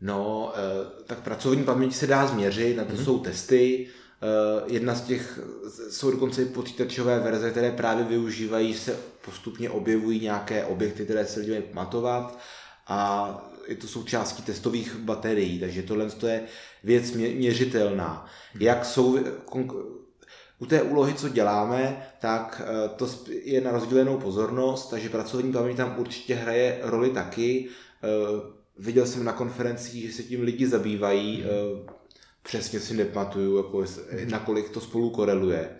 No, 0.00 0.52
eh, 0.54 1.04
tak 1.06 1.20
pracovní 1.20 1.64
paměť 1.64 1.94
se 1.94 2.06
dá 2.06 2.26
změřit, 2.26 2.76
na 2.76 2.84
to 2.84 2.92
mm-hmm. 2.92 3.04
jsou 3.04 3.18
testy, 3.18 3.88
Eh, 4.22 4.62
jedna 4.66 4.94
z 4.94 5.02
těch, 5.02 5.38
jsou 5.90 6.10
dokonce 6.10 6.42
i 6.42 6.44
počítačové 6.44 7.20
verze, 7.20 7.50
které 7.50 7.70
právě 7.70 8.04
využívají, 8.04 8.74
se 8.74 8.96
postupně 9.24 9.70
objevují 9.70 10.20
nějaké 10.20 10.64
objekty, 10.64 11.04
které 11.04 11.26
se 11.26 11.40
lidi 11.40 11.60
pamatovat 11.60 12.38
a 12.86 13.30
je 13.68 13.76
to 13.76 13.86
součástí 13.86 14.42
testových 14.42 14.96
baterií, 14.96 15.60
takže 15.60 15.82
tohle 15.82 16.06
je 16.26 16.42
věc 16.84 17.12
měřitelná. 17.12 18.26
Jak 18.60 18.84
jsou, 18.84 19.18
u 20.58 20.66
té 20.66 20.82
úlohy, 20.82 21.14
co 21.14 21.28
děláme, 21.28 22.06
tak 22.20 22.62
eh, 22.64 22.88
to 22.88 23.08
je 23.28 23.60
na 23.60 23.70
rozdělenou 23.70 24.18
pozornost, 24.18 24.90
takže 24.90 25.08
pracovní 25.08 25.52
paměť 25.52 25.76
tam 25.76 25.94
určitě 25.98 26.34
hraje 26.34 26.78
roli 26.82 27.10
taky. 27.10 27.68
Eh, 27.68 28.08
viděl 28.78 29.06
jsem 29.06 29.24
na 29.24 29.32
konferencích, 29.32 30.06
že 30.06 30.16
se 30.16 30.22
tím 30.22 30.42
lidi 30.42 30.66
zabývají, 30.66 31.44
přesně 32.42 32.80
si 32.80 32.94
nepamatuju, 32.94 33.56
jako, 33.56 33.84
nakolik 34.30 34.68
to 34.68 34.80
spolu 34.80 35.10
koreluje. 35.10 35.70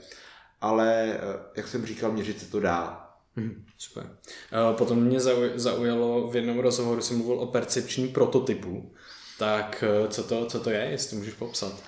Ale, 0.60 1.04
eh, 1.04 1.18
jak 1.56 1.68
jsem 1.68 1.86
říkal, 1.86 2.12
měřit 2.12 2.40
se 2.40 2.50
to 2.50 2.60
dá. 2.60 3.05
Hmm, 3.36 3.64
super. 3.78 4.06
Eh, 4.52 4.74
potom 4.76 5.02
mě 5.02 5.20
zaujalo 5.54 6.30
v 6.30 6.36
jednom 6.36 6.58
rozhovoru, 6.58 7.00
jsem 7.00 7.16
mluvil 7.16 7.40
o 7.40 7.46
percepční 7.46 8.08
prototypu. 8.08 8.92
Tak 9.38 9.84
eh, 9.86 10.08
co 10.08 10.22
to, 10.22 10.46
co 10.46 10.60
to 10.60 10.70
je, 10.70 10.84
jestli 10.90 11.16
můžeš 11.16 11.34
popsat? 11.34 11.82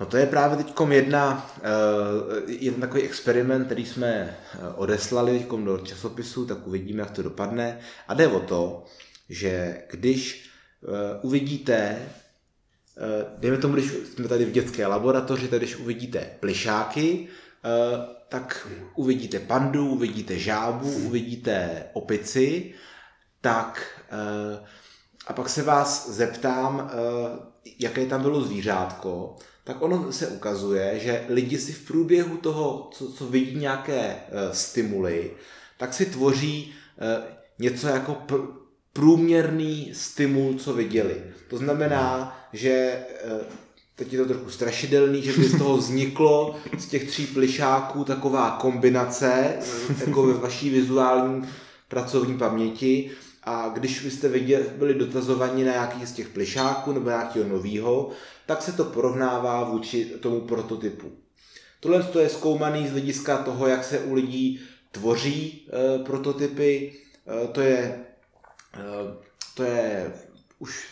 No 0.00 0.06
to 0.06 0.16
je 0.16 0.26
právě 0.26 0.56
teď 0.56 0.74
jedna, 0.90 1.50
jeden 2.46 2.80
takový 2.80 3.02
experiment, 3.02 3.66
který 3.66 3.86
jsme 3.86 4.38
odeslali 4.76 5.38
teď 5.38 5.48
do 5.48 5.78
časopisu, 5.78 6.46
tak 6.46 6.66
uvidíme, 6.66 7.00
jak 7.00 7.10
to 7.10 7.22
dopadne. 7.22 7.80
A 8.08 8.14
jde 8.14 8.28
o 8.28 8.40
to, 8.40 8.84
že 9.28 9.82
když 9.90 10.50
uvidíte 11.22 11.98
Eh, 12.98 13.26
dejme 13.38 13.58
tomu, 13.58 13.74
když 13.74 13.90
jsme 13.90 14.28
tady 14.28 14.44
v 14.44 14.50
dětské 14.50 14.86
laboratoři, 14.86 15.48
tak 15.48 15.58
když 15.58 15.76
uvidíte 15.76 16.30
plišáky, 16.40 17.28
eh, 17.64 18.17
tak 18.28 18.68
uvidíte 18.94 19.38
pandu, 19.38 19.88
uvidíte 19.88 20.38
žábu, 20.38 20.92
uvidíte 20.92 21.84
opici, 21.92 22.74
tak 23.40 24.02
eh, 24.10 24.66
a 25.26 25.32
pak 25.32 25.48
se 25.48 25.62
vás 25.62 26.10
zeptám, 26.10 26.90
jaké 27.78 28.06
tam 28.06 28.22
bylo 28.22 28.40
zvířátko, 28.40 29.36
tak 29.64 29.82
ono 29.82 30.12
se 30.12 30.26
ukazuje, 30.26 30.98
že 30.98 31.24
lidi 31.28 31.58
si 31.58 31.72
v 31.72 31.86
průběhu 31.86 32.36
toho, 32.36 32.90
co, 32.92 33.12
co 33.12 33.26
vidí 33.26 33.56
nějaké 33.56 34.16
stimuly, 34.52 35.30
tak 35.76 35.94
si 35.94 36.06
tvoří 36.06 36.74
něco 37.58 37.88
jako 37.88 38.16
průměrný 38.92 39.90
stimul, 39.94 40.54
co 40.54 40.72
viděli. 40.72 41.22
To 41.50 41.58
znamená, 41.58 42.36
že 42.52 42.70
eh, 42.70 43.40
teď 43.98 44.12
je 44.12 44.18
to 44.18 44.26
trochu 44.26 44.50
strašidelný, 44.50 45.22
že 45.22 45.32
by 45.32 45.44
z 45.44 45.58
toho 45.58 45.76
vzniklo 45.76 46.56
z 46.78 46.86
těch 46.86 47.08
tří 47.08 47.26
plišáků 47.26 48.04
taková 48.04 48.50
kombinace, 48.50 49.56
jako 50.06 50.22
ve 50.22 50.34
vaší 50.34 50.70
vizuální 50.70 51.48
pracovní 51.88 52.38
paměti. 52.38 53.10
A 53.44 53.68
když 53.68 54.02
byste 54.02 54.28
viděli, 54.28 54.64
byli 54.76 54.94
dotazovaní 54.94 55.64
na 55.64 55.72
nějaký 55.72 56.06
z 56.06 56.12
těch 56.12 56.28
plišáků 56.28 56.92
nebo 56.92 57.08
nějakého 57.08 57.48
nového, 57.48 58.10
tak 58.46 58.62
se 58.62 58.72
to 58.72 58.84
porovnává 58.84 59.64
vůči 59.64 60.04
tomu 60.04 60.40
prototypu. 60.40 61.12
Tohle 61.80 62.08
je 62.20 62.28
zkoumaný 62.28 62.88
z 62.88 62.90
hlediska 62.90 63.36
toho, 63.36 63.66
jak 63.66 63.84
se 63.84 63.98
u 63.98 64.14
lidí 64.14 64.60
tvoří 64.92 65.68
e, 65.68 66.04
prototypy. 66.04 66.92
E, 67.44 67.48
to 67.48 67.60
je, 67.60 67.78
e, 67.78 68.84
to 69.54 69.62
je 69.62 70.12
už 70.58 70.84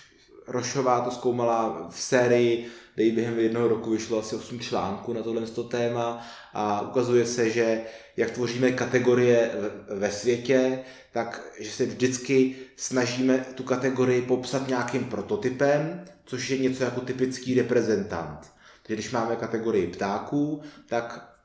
Rošová 0.49 1.01
to 1.01 1.11
zkoumala 1.11 1.89
v 1.91 2.01
sérii 2.01 2.67
kde 2.97 3.11
během 3.11 3.39
jednoho 3.39 3.69
roku 3.69 3.91
vyšlo 3.91 4.19
asi 4.19 4.37
8 4.37 4.61
článků 4.61 5.13
na 5.13 5.23
tohle 5.23 5.43
téma 5.69 6.27
a 6.53 6.81
ukazuje 6.81 7.27
se, 7.27 7.51
že 7.51 7.81
jak 8.17 8.31
tvoříme 8.31 8.73
kategorie 8.73 9.51
ve 9.89 10.11
světě, 10.11 10.79
tak 11.13 11.53
že 11.61 11.71
se 11.71 11.87
vždycky 11.87 12.57
snažíme 12.77 13.47
tu 13.55 13.63
kategorii 13.63 14.23
popsat 14.23 14.69
nějakým 14.69 15.05
prototypem, 15.05 16.05
což 16.25 16.51
je 16.51 16.59
něco 16.59 16.85
jako 16.85 17.01
typický 17.01 17.55
reprezentant. 17.55 18.41
Takže 18.83 18.95
když 18.95 19.11
máme 19.11 19.37
kategorii 19.37 19.87
ptáků, 19.87 20.63
tak 20.89 21.37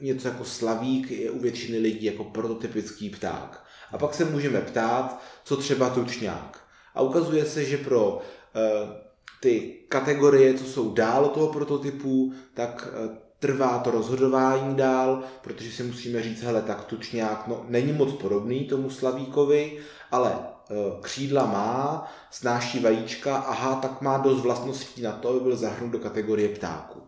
něco 0.00 0.28
jako 0.28 0.44
slavík 0.44 1.10
je 1.10 1.30
u 1.30 1.38
většiny 1.38 1.78
lidí 1.78 2.06
jako 2.06 2.24
prototypický 2.24 3.10
pták. 3.10 3.64
A 3.92 3.98
pak 3.98 4.14
se 4.14 4.24
můžeme 4.24 4.60
ptát, 4.60 5.22
co 5.44 5.56
třeba 5.56 5.90
tučňák. 5.90 6.60
A 6.94 7.02
ukazuje 7.02 7.46
se, 7.46 7.64
že 7.64 7.78
pro 7.78 8.14
uh, 8.14 9.05
ty 9.40 9.74
kategorie, 9.88 10.54
co 10.54 10.64
jsou 10.64 10.94
dál 10.94 11.28
toho 11.28 11.48
prototypu, 11.48 12.32
tak 12.54 12.88
uh, 12.88 13.16
trvá 13.38 13.78
to 13.78 13.90
rozhodování 13.90 14.74
dál, 14.74 15.22
protože 15.42 15.70
si 15.70 15.82
musíme 15.82 16.22
říct, 16.22 16.42
hele, 16.42 16.62
tak 16.62 16.84
tučňák 16.84 17.46
no, 17.46 17.64
není 17.68 17.92
moc 17.92 18.12
podobný 18.12 18.64
tomu 18.64 18.90
slavíkovi, 18.90 19.78
ale 20.10 20.30
uh, 20.30 21.00
křídla 21.00 21.46
má, 21.46 22.12
snáší 22.30 22.80
vajíčka, 22.80 23.36
aha, 23.36 23.74
tak 23.74 24.00
má 24.00 24.18
dost 24.18 24.40
vlastností 24.40 25.02
na 25.02 25.12
to, 25.12 25.28
aby 25.28 25.40
byl 25.40 25.56
zahrnut 25.56 25.92
do 25.92 25.98
kategorie 25.98 26.48
ptáku. 26.48 27.00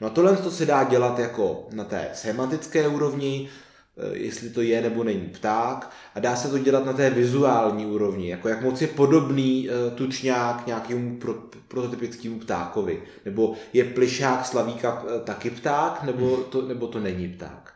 No 0.00 0.06
a 0.06 0.10
tohle 0.10 0.36
to 0.36 0.50
se 0.50 0.66
dá 0.66 0.84
dělat 0.84 1.18
jako 1.18 1.66
na 1.72 1.84
té 1.84 2.10
semantické 2.14 2.88
úrovni, 2.88 3.48
Eh, 3.48 3.67
jestli 4.12 4.50
to 4.50 4.62
je 4.62 4.82
nebo 4.82 5.04
není 5.04 5.26
pták 5.26 5.90
a 6.14 6.20
dá 6.20 6.36
se 6.36 6.48
to 6.48 6.58
dělat 6.58 6.86
na 6.86 6.92
té 6.92 7.10
vizuální 7.10 7.86
úrovni, 7.86 8.30
jako 8.30 8.48
jak 8.48 8.62
moc 8.62 8.80
je 8.80 8.86
podobný 8.86 9.68
uh, 9.68 9.94
tučňák 9.94 10.66
nějakému 10.66 11.18
pro, 11.18 11.34
prototypickému 11.68 12.38
ptákovi, 12.38 13.02
nebo 13.24 13.54
je 13.72 13.84
plišák 13.84 14.46
slavíka 14.46 15.02
uh, 15.02 15.10
taky 15.24 15.50
pták, 15.50 16.02
nebo 16.02 16.36
to, 16.36 16.62
nebo 16.62 16.86
to 16.86 17.00
není 17.00 17.28
pták. 17.28 17.74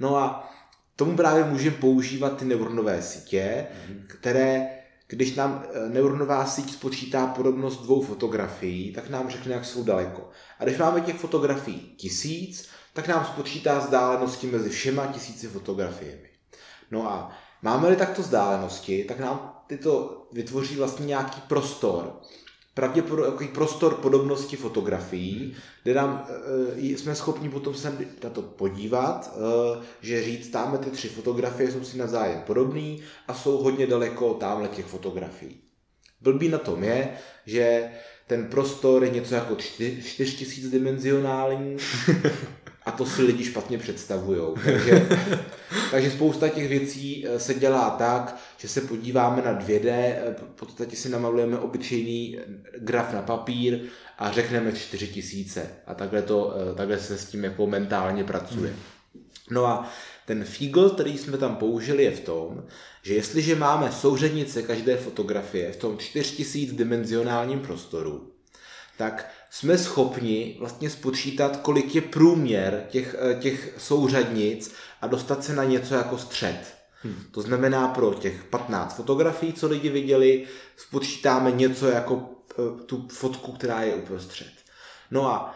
No 0.00 0.16
a 0.16 0.52
tomu 0.96 1.16
právě 1.16 1.44
můžeme 1.44 1.76
používat 1.76 2.36
ty 2.36 2.44
neuronové 2.44 3.02
sítě, 3.02 3.66
které 4.06 4.66
když 5.08 5.34
nám 5.34 5.64
neuronová 5.88 6.46
síť 6.46 6.72
spočítá 6.72 7.26
podobnost 7.26 7.82
dvou 7.82 8.02
fotografií, 8.02 8.92
tak 8.92 9.10
nám 9.10 9.30
řekne, 9.30 9.54
jak 9.54 9.64
jsou 9.64 9.84
daleko. 9.84 10.30
A 10.58 10.64
když 10.64 10.78
máme 10.78 11.00
těch 11.00 11.16
fotografií 11.16 11.94
tisíc, 11.96 12.68
tak 12.94 13.08
nám 13.08 13.24
spočítá 13.24 13.78
vzdálenosti 13.78 14.46
mezi 14.46 14.70
všema 14.70 15.06
tisíci 15.06 15.48
fotografiemi. 15.48 16.28
No 16.90 17.10
a 17.10 17.32
máme-li 17.62 17.96
takto 17.96 18.22
vzdálenosti, 18.22 19.04
tak 19.04 19.18
nám 19.18 19.62
tyto 19.66 20.22
vytvoří 20.32 20.76
vlastně 20.76 21.06
nějaký 21.06 21.40
prostor, 21.40 22.20
pravděpodobný 22.74 23.48
prostor 23.48 23.94
podobnosti 23.94 24.56
fotografií, 24.56 25.56
kde 25.82 25.94
nám 25.94 26.26
e, 26.76 26.82
jsme 26.82 27.14
schopni 27.14 27.50
potom 27.50 27.74
se 27.74 27.98
na 28.24 28.30
to 28.30 28.42
podívat, 28.42 29.34
e, 29.36 29.84
že 30.00 30.24
říct, 30.24 30.48
tamhle 30.48 30.78
ty 30.78 30.90
tři 30.90 31.08
fotografie 31.08 31.72
jsou 31.72 31.84
si 31.84 31.98
navzájem 31.98 32.40
podobný 32.40 33.02
a 33.28 33.34
jsou 33.34 33.56
hodně 33.56 33.86
daleko 33.86 34.34
tamhle 34.34 34.68
těch 34.68 34.86
fotografií. 34.86 35.60
Blbý 36.20 36.48
na 36.48 36.58
tom 36.58 36.84
je, 36.84 37.18
že 37.46 37.90
ten 38.26 38.46
prostor 38.46 39.04
je 39.04 39.10
něco 39.10 39.34
jako 39.34 39.56
čtyř, 39.56 40.06
čtyřtisícdimenzionální 40.06 41.76
a 42.86 42.92
to 42.92 43.06
si 43.06 43.22
lidi 43.22 43.44
špatně 43.44 43.78
představují. 43.78 44.54
Takže, 44.64 45.08
takže 45.90 46.10
spousta 46.10 46.48
těch 46.48 46.68
věcí 46.68 47.26
eh, 47.26 47.38
se 47.40 47.54
dělá 47.54 47.90
tak, 47.90 48.36
že 48.56 48.68
se 48.68 48.80
podíváme 48.80 49.42
na 49.42 49.60
2D, 49.60 49.88
eh, 49.88 50.34
v 50.38 50.58
podstatě 50.58 50.96
si 50.96 51.08
namalujeme 51.08 51.58
obyčejný 51.58 52.38
eh, 52.38 52.42
graf 52.78 53.12
na 53.12 53.22
papír 53.22 53.80
a 54.18 54.32
řekneme 54.32 54.72
4000 54.72 55.70
a 55.86 55.94
takhle, 55.94 56.22
to, 56.22 56.54
takhle 56.76 56.98
se 56.98 57.18
s 57.18 57.24
tím 57.24 57.44
jako 57.44 57.66
mentálně 57.66 58.24
pracuje. 58.24 58.74
No 59.50 59.66
a 59.66 59.90
ten 60.26 60.44
fígl, 60.44 60.90
který 60.90 61.18
jsme 61.18 61.38
tam 61.38 61.56
použili, 61.56 62.04
je 62.04 62.10
v 62.10 62.20
tom, 62.20 62.64
že 63.02 63.14
jestliže 63.14 63.56
máme 63.56 63.92
souřadnice 63.92 64.62
každé 64.62 64.96
fotografie 64.96 65.72
v 65.72 65.76
tom 65.76 65.98
4000 65.98 66.72
dimenzionálním 66.72 67.60
prostoru, 67.60 68.30
tak 68.96 69.30
jsme 69.54 69.78
schopni 69.78 70.56
vlastně 70.58 70.90
spočítat, 70.90 71.56
kolik 71.56 71.94
je 71.94 72.00
průměr 72.00 72.86
těch, 72.88 73.16
eh, 73.18 73.34
těch 73.34 73.74
souřadnic 73.78 74.74
a 75.02 75.06
dostat 75.06 75.44
se 75.44 75.54
na 75.54 75.64
něco 75.64 75.94
jako 75.94 76.18
střed. 76.18 76.74
Hmm. 77.02 77.24
To 77.30 77.42
znamená 77.42 77.88
pro 77.88 78.14
těch 78.14 78.44
15 78.44 78.96
fotografií, 78.96 79.52
co 79.52 79.66
lidi 79.66 79.88
viděli, 79.88 80.46
spočítáme 80.76 81.50
něco 81.50 81.88
jako 81.88 82.30
eh, 82.52 82.82
tu 82.86 83.08
fotku, 83.08 83.52
která 83.52 83.82
je 83.82 83.94
uprostřed. 83.94 84.52
No 85.10 85.28
a 85.28 85.54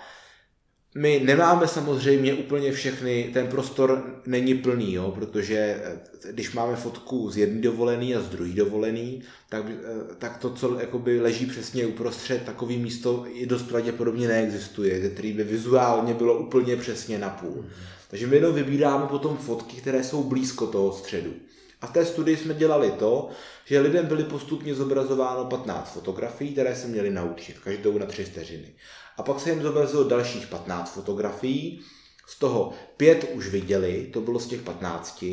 my 0.95 1.21
nemáme 1.25 1.69
samozřejmě 1.69 2.35
úplně 2.35 2.73
všechny, 2.73 3.31
ten 3.33 3.47
prostor 3.47 4.21
není 4.27 4.55
plný, 4.55 4.95
jo, 4.95 5.13
protože 5.15 5.57
eh, 5.57 5.99
když 6.33 6.53
máme 6.53 6.77
fotku 6.77 7.31
z 7.31 7.37
jedné 7.37 7.61
dovolený 7.61 8.17
a 8.17 8.21
z 8.21 8.29
druhé 8.29 8.53
dovolený, 8.53 9.23
tak, 9.49 9.65
eh, 9.69 10.15
tak 10.19 10.39
to, 10.39 10.51
co 10.51 10.81
jakoby 10.81 11.21
leží 11.21 11.47
přesně 11.47 11.87
uprostřed, 11.87 12.43
takový 12.43 12.79
místo 12.79 13.27
i 13.33 13.47
dost 13.47 13.63
pravděpodobně 13.63 14.29
neexistuje, 14.29 15.11
který 15.11 15.33
by 15.33 15.45
vizuálně 15.45 16.15
bylo 16.15 16.39
úplně 16.39 16.77
přesně 16.77 17.19
na 17.19 17.29
půl. 17.29 17.65
Takže 18.11 18.27
my 18.27 18.37
jenom 18.37 18.55
vybíráme 18.55 19.07
potom 19.07 19.37
fotky, 19.37 19.77
které 19.77 20.05
jsou 20.05 20.25
blízko 20.25 20.67
toho 20.67 20.93
středu. 20.93 21.33
A 21.81 21.87
v 21.87 21.93
té 21.93 22.05
studii 22.05 22.37
jsme 22.37 22.55
dělali 22.55 22.91
to, 22.91 23.29
že 23.65 23.81
lidem 23.81 24.07
byly 24.07 24.25
postupně 24.25 24.75
zobrazováno 24.75 25.45
15 25.45 25.93
fotografií, 25.93 26.53
které 26.53 26.77
se 26.77 26.87
měli 26.87 27.11
naučit, 27.11 27.59
každou 27.59 27.99
na 27.99 28.07
3 28.07 28.25
vteřiny. 28.25 28.75
A 29.19 29.23
pak 29.23 29.41
se 29.41 29.51
jim 29.51 29.63
zobrazilo 29.63 30.05
dalších 30.05 30.47
15 30.47 30.95
fotografií, 30.95 31.81
z 32.27 32.39
toho 32.39 32.73
pět 32.97 33.31
už 33.35 33.49
viděli, 33.49 34.09
to 34.13 34.21
bylo 34.21 34.39
z 34.39 34.47
těch 34.47 34.63
15, 34.63 35.25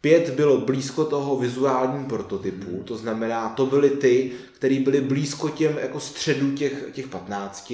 pět 0.00 0.30
bylo 0.30 0.58
blízko 0.58 1.04
toho 1.04 1.36
vizuálním 1.36 2.04
prototypu, 2.06 2.82
to 2.84 2.96
znamená, 2.96 3.48
to 3.48 3.66
byly 3.66 3.90
ty, 3.90 4.32
které 4.52 4.80
byly 4.80 5.00
blízko 5.00 5.48
těm 5.48 5.78
jako 5.78 6.00
středu 6.00 6.52
těch, 6.52 6.84
těch 6.92 7.08
15 7.08 7.72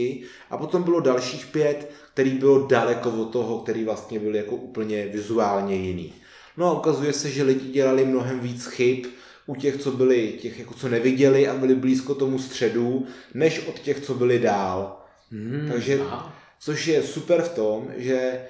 a 0.50 0.56
potom 0.56 0.82
bylo 0.82 1.00
dalších 1.00 1.46
pět, 1.46 1.90
který 2.12 2.30
bylo 2.30 2.66
daleko 2.66 3.10
od 3.10 3.24
toho, 3.24 3.58
který 3.58 3.84
vlastně 3.84 4.20
byl 4.20 4.36
jako 4.36 4.56
úplně 4.56 5.06
vizuálně 5.06 5.76
jiný. 5.76 6.12
No 6.56 6.66
a 6.66 6.72
ukazuje 6.72 7.12
se, 7.12 7.30
že 7.30 7.42
lidi 7.42 7.72
dělali 7.72 8.04
mnohem 8.04 8.40
víc 8.40 8.66
chyb 8.66 9.06
u 9.46 9.54
těch, 9.54 9.76
co 9.76 9.90
byli, 9.90 10.38
těch, 10.42 10.58
jako 10.58 10.74
co 10.74 10.88
neviděli 10.88 11.48
a 11.48 11.54
byli 11.54 11.74
blízko 11.74 12.14
tomu 12.14 12.38
středu, 12.38 13.06
než 13.34 13.66
od 13.66 13.78
těch, 13.78 14.00
co 14.00 14.14
byli 14.14 14.38
dál. 14.38 15.03
Hmm, 15.34 15.68
Takže, 15.72 16.00
aha. 16.00 16.36
což 16.58 16.86
je 16.86 17.02
super 17.02 17.42
v 17.42 17.54
tom, 17.54 17.88
že 17.96 18.46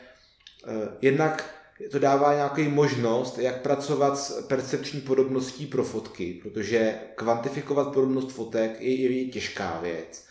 uh, 0.66 0.88
jednak 1.02 1.54
to 1.90 1.98
dává 1.98 2.34
nějaký 2.34 2.68
možnost, 2.68 3.38
jak 3.38 3.62
pracovat 3.62 4.18
s 4.18 4.46
percepční 4.46 5.00
podobností 5.00 5.66
pro 5.66 5.84
fotky, 5.84 6.40
protože 6.42 6.94
kvantifikovat 7.14 7.92
podobnost 7.92 8.32
fotek 8.32 8.80
je, 8.80 9.00
je, 9.00 9.24
je 9.24 9.30
těžká 9.30 9.78
věc. 9.82 10.24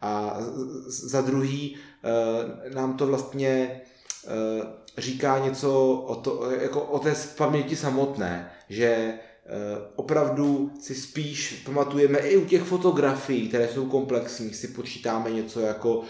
A 0.00 0.36
za 0.86 1.20
druhý 1.20 1.76
uh, 1.76 2.74
nám 2.74 2.96
to 2.96 3.06
vlastně 3.06 3.80
uh, 4.26 4.66
říká 4.98 5.38
něco 5.38 5.90
o, 5.92 6.16
to, 6.16 6.50
jako 6.50 6.80
o 6.80 6.98
té 6.98 7.14
paměti 7.36 7.76
samotné, 7.76 8.50
že 8.68 9.14
opravdu 9.96 10.72
si 10.80 10.94
spíš 10.94 11.62
pamatujeme 11.66 12.18
i 12.18 12.36
u 12.36 12.44
těch 12.44 12.62
fotografií, 12.62 13.48
které 13.48 13.68
jsou 13.68 13.86
komplexní, 13.86 14.54
si 14.54 14.68
počítáme 14.68 15.30
něco 15.30 15.60
jako 15.60 16.02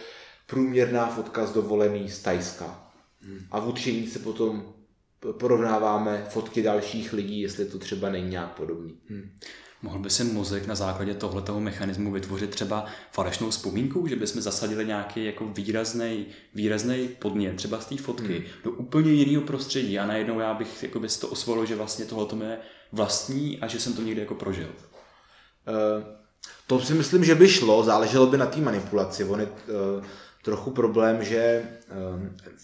průměrná 0.47 1.07
fotka 1.07 1.47
z 1.47 1.53
dovolený 1.53 2.11
z 2.11 2.23
Tajska. 2.23 2.93
Hmm. 3.21 3.41
A 3.51 3.61
v 3.61 3.69
učení 3.69 4.07
se 4.07 4.19
potom 4.19 4.75
porovnáváme 5.33 6.27
fotky 6.29 6.63
dalších 6.63 7.13
lidí, 7.13 7.41
jestli 7.41 7.65
to 7.65 7.79
třeba 7.79 8.11
není 8.11 8.31
nějak 8.31 8.57
podobný. 8.57 8.95
Hmm. 9.09 9.31
Mohl 9.83 9.99
by 9.99 10.11
si 10.11 10.25
mozek 10.25 10.67
na 10.67 10.75
základě 10.75 11.15
tohletoho 11.15 11.61
mechanismu 11.61 12.13
vytvořit 12.13 12.51
třeba 12.51 12.87
falešnou 13.13 13.51
vzpomínku, 13.51 14.07
že 14.07 14.17
bychom 14.17 14.43
zasadili 14.43 14.87
nějaký 14.87 15.25
jako 15.25 15.49
výrazný, 15.49 16.27
výrazný 16.55 17.09
podnět, 17.19 17.57
třeba 17.57 17.81
z 17.81 17.87
té 17.87 17.97
fotky, 17.97 18.35
hmm. 18.35 18.45
do 18.65 18.71
úplně 18.71 19.13
jiného 19.13 19.43
prostředí 19.43 19.99
a 19.99 20.07
najednou 20.07 20.41
já 20.41 20.55
bych 20.55 20.83
jako 20.83 21.01
by 21.01 21.09
to 21.09 21.29
osvojil, 21.29 21.67
že 21.67 21.77
vlastně 21.77 22.05
tohle 22.05 22.47
je 22.47 22.59
vlastní 22.95 23.59
a 23.61 23.67
že 23.67 23.81
jsem 23.81 23.93
to 23.93 24.03
někdy 24.03 24.21
jako 24.21 24.35
prožil. 24.35 24.69
Uh, 24.69 26.05
to 26.67 26.81
si 26.81 26.95
myslím, 26.95 27.25
že 27.25 27.35
by 27.35 27.49
šlo, 27.49 27.85
záleželo 27.85 28.27
by 28.27 28.39
na 28.39 28.47
té 28.47 28.61
manipulaci. 28.61 29.25
On 29.25 29.41
je 29.41 29.47
uh, 29.47 30.05
trochu 30.43 30.71
problém, 30.71 31.25
že 31.25 31.63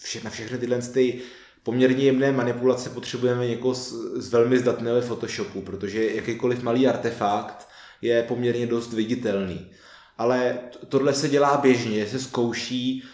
vše, 0.03 0.21
na 0.25 0.31
všechny 0.31 0.59
tyhle 0.59 0.79
ty 0.79 1.21
poměrně 1.63 2.05
jemné 2.05 2.33
manipulace 2.33 2.91
potřebujeme 2.91 3.47
někoho 3.47 3.75
z, 3.75 3.93
z 4.15 4.29
velmi 4.33 4.59
zdatného 4.59 5.01
Photoshopu, 5.01 5.61
protože 5.61 6.11
jakýkoliv 6.15 6.63
malý 6.63 6.89
artefakt 6.89 7.69
je 8.03 8.23
poměrně 8.23 8.67
dost 8.67 8.93
viditelný. 8.93 9.71
Ale 10.19 10.59
tohle 10.89 11.15
se 11.15 11.29
dělá 11.29 11.57
běžně, 11.57 12.07
se 12.07 12.19
zkouší, 12.19 13.05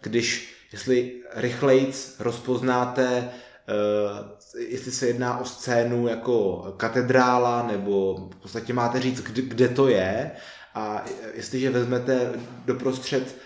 když 0.00 0.54
jestli 0.72 1.22
rychleji 1.34 1.92
rozpoznáte 2.18 3.30
Eh, 3.68 4.24
jestli 4.58 4.92
se 4.92 5.06
jedná 5.06 5.38
o 5.38 5.44
scénu 5.44 6.08
jako 6.08 6.56
katedrála, 6.76 7.66
nebo 7.72 8.14
v 8.38 8.42
podstatě 8.42 8.72
máte 8.72 9.00
říct, 9.00 9.20
kde, 9.20 9.42
kde 9.42 9.68
to 9.68 9.88
je. 9.88 10.30
A 10.74 11.04
jestliže 11.34 11.70
vezmete 11.70 12.32
doprostřed 12.64 13.36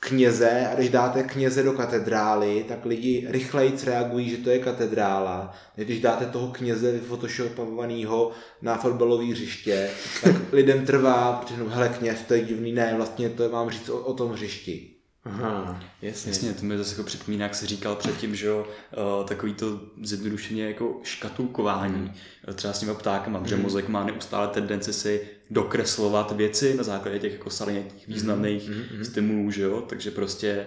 kněze 0.00 0.68
a 0.72 0.74
když 0.74 0.88
dáte 0.88 1.22
kněze 1.22 1.62
do 1.62 1.72
katedrály, 1.72 2.64
tak 2.68 2.84
lidi 2.84 3.26
rychleji 3.28 3.72
reagují, 3.84 4.30
že 4.30 4.36
to 4.36 4.50
je 4.50 4.58
katedrála. 4.58 5.54
Když 5.76 6.00
dáte 6.00 6.26
toho 6.26 6.48
kněze 6.48 6.92
vyfotoshopovaného 6.92 8.32
na 8.62 8.76
fotbalové 8.76 9.24
hřiště, 9.24 9.90
tak 10.24 10.34
lidem 10.52 10.86
trvá, 10.86 11.32
protože 11.32 11.62
hele 11.68 11.88
kněz, 11.88 12.18
to 12.28 12.34
je 12.34 12.44
divný, 12.44 12.72
ne, 12.72 12.94
vlastně 12.96 13.28
to 13.28 13.48
mám 13.48 13.70
říct 13.70 13.88
o, 13.88 13.98
o 13.98 14.14
tom 14.14 14.32
hřišti. 14.32 14.99
Aha, 15.24 15.82
jasně. 16.02 16.30
Jasně, 16.30 16.52
to 16.52 16.64
mi 16.64 16.78
zase 16.78 16.92
jako 16.92 17.02
připomíná, 17.02 17.42
jak 17.42 17.54
jsi 17.54 17.66
říkal 17.66 17.96
předtím, 17.96 18.36
že 18.36 18.46
jo, 18.46 18.66
uh, 19.20 19.26
takový 19.26 19.54
to 19.54 19.80
zjednodušeně 20.02 20.64
jako 20.66 21.00
škatulkování, 21.02 22.12
uh, 22.48 22.54
třeba 22.54 22.72
s 22.72 22.80
těma 22.80 22.94
ptákama, 22.94 23.40
protože 23.40 23.56
mozek 23.56 23.88
má 23.88 24.04
neustále 24.04 24.48
tendenci 24.48 24.92
si 24.92 25.28
dokreslovat 25.50 26.32
věci 26.32 26.74
na 26.74 26.82
základě 26.82 27.18
těch 27.18 27.32
jako 27.32 27.50
salientních 27.50 28.08
významných 28.08 28.70
mm-hmm. 28.70 29.00
stimulů, 29.00 29.50
že 29.50 29.62
jo, 29.62 29.80
takže 29.80 30.10
prostě 30.10 30.66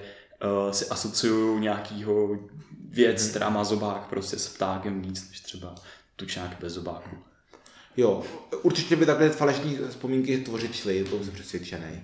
uh, 0.66 0.72
si 0.72 0.86
asociuju 0.86 1.60
nějakýho 1.60 2.40
věc, 2.90 3.30
která 3.30 3.50
má 3.50 3.64
zobák 3.64 4.08
prostě 4.08 4.40
s 4.40 4.50
ptákem 4.50 5.02
víc, 5.02 5.30
než 5.30 5.40
třeba 5.40 5.76
tučňák 6.16 6.58
bez 6.62 6.74
zobáku. 6.74 7.16
Jo, 7.98 8.24
určitě 8.62 8.96
by 8.96 9.06
takhle 9.06 9.30
falešní 9.30 9.80
vzpomínky 9.90 10.38
tvořit 10.38 10.76
šly, 10.76 11.04
to 11.04 11.24
jsem 11.24 11.34
přesvědčený. 11.34 12.04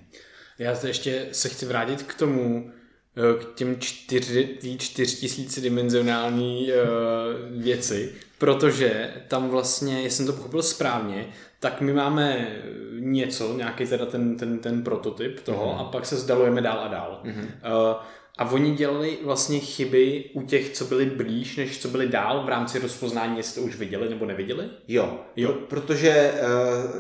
Já 0.59 0.75
se 0.75 0.87
ještě 0.87 1.27
se 1.31 1.49
chci 1.49 1.65
vrátit 1.65 2.03
k 2.03 2.13
tomu, 2.13 2.71
eh, 3.17 3.43
k 3.43 3.55
těm 3.55 3.79
čtyři, 3.79 4.45
tý 4.61 4.77
čtyřtisícidimenzionální 4.77 6.71
uh, 6.71 7.61
věci, 7.61 8.15
protože 8.37 9.13
tam 9.27 9.49
vlastně, 9.49 10.01
jestli 10.01 10.17
jsem 10.17 10.25
to 10.25 10.33
pochopil 10.33 10.63
správně, 10.63 11.27
tak 11.59 11.81
my 11.81 11.93
máme 11.93 12.55
něco, 12.99 13.53
nějaký 13.57 13.85
teda 13.85 14.05
ten, 14.05 14.37
ten, 14.37 14.59
ten 14.59 14.83
prototyp 14.83 15.39
toho 15.39 15.65
mm-hmm. 15.65 15.79
a 15.79 15.83
pak 15.83 16.05
se 16.05 16.15
zdalujeme 16.15 16.61
dál 16.61 16.79
a 16.79 16.87
dál. 16.87 17.21
Mm-hmm. 17.23 17.45
Uh, 17.89 17.95
a 18.39 18.51
oni 18.51 18.71
dělali 18.71 19.17
vlastně 19.23 19.59
chyby 19.59 20.29
u 20.33 20.41
těch, 20.41 20.69
co 20.69 20.85
byli 20.85 21.05
blíž, 21.05 21.57
než 21.57 21.79
co 21.79 21.87
byli 21.87 22.07
dál 22.07 22.43
v 22.45 22.49
rámci 22.49 22.79
rozpoznání, 22.79 23.37
jestli 23.37 23.61
to 23.61 23.67
už 23.67 23.75
viděli 23.75 24.09
nebo 24.09 24.25
neviděli? 24.25 24.69
Jo, 24.87 25.19
jo. 25.35 25.53
protože 25.53 26.09
eh, 26.09 26.41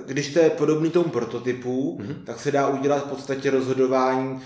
když 0.07 0.33
to 0.33 0.39
je 0.39 0.49
podobný 0.49 0.89
tomu 0.89 1.09
prototypu, 1.09 1.99
mm-hmm. 2.01 2.15
tak 2.25 2.39
se 2.39 2.51
dá 2.51 2.67
udělat 2.67 3.05
v 3.05 3.09
podstatě 3.09 3.49
rozhodování 3.49 4.41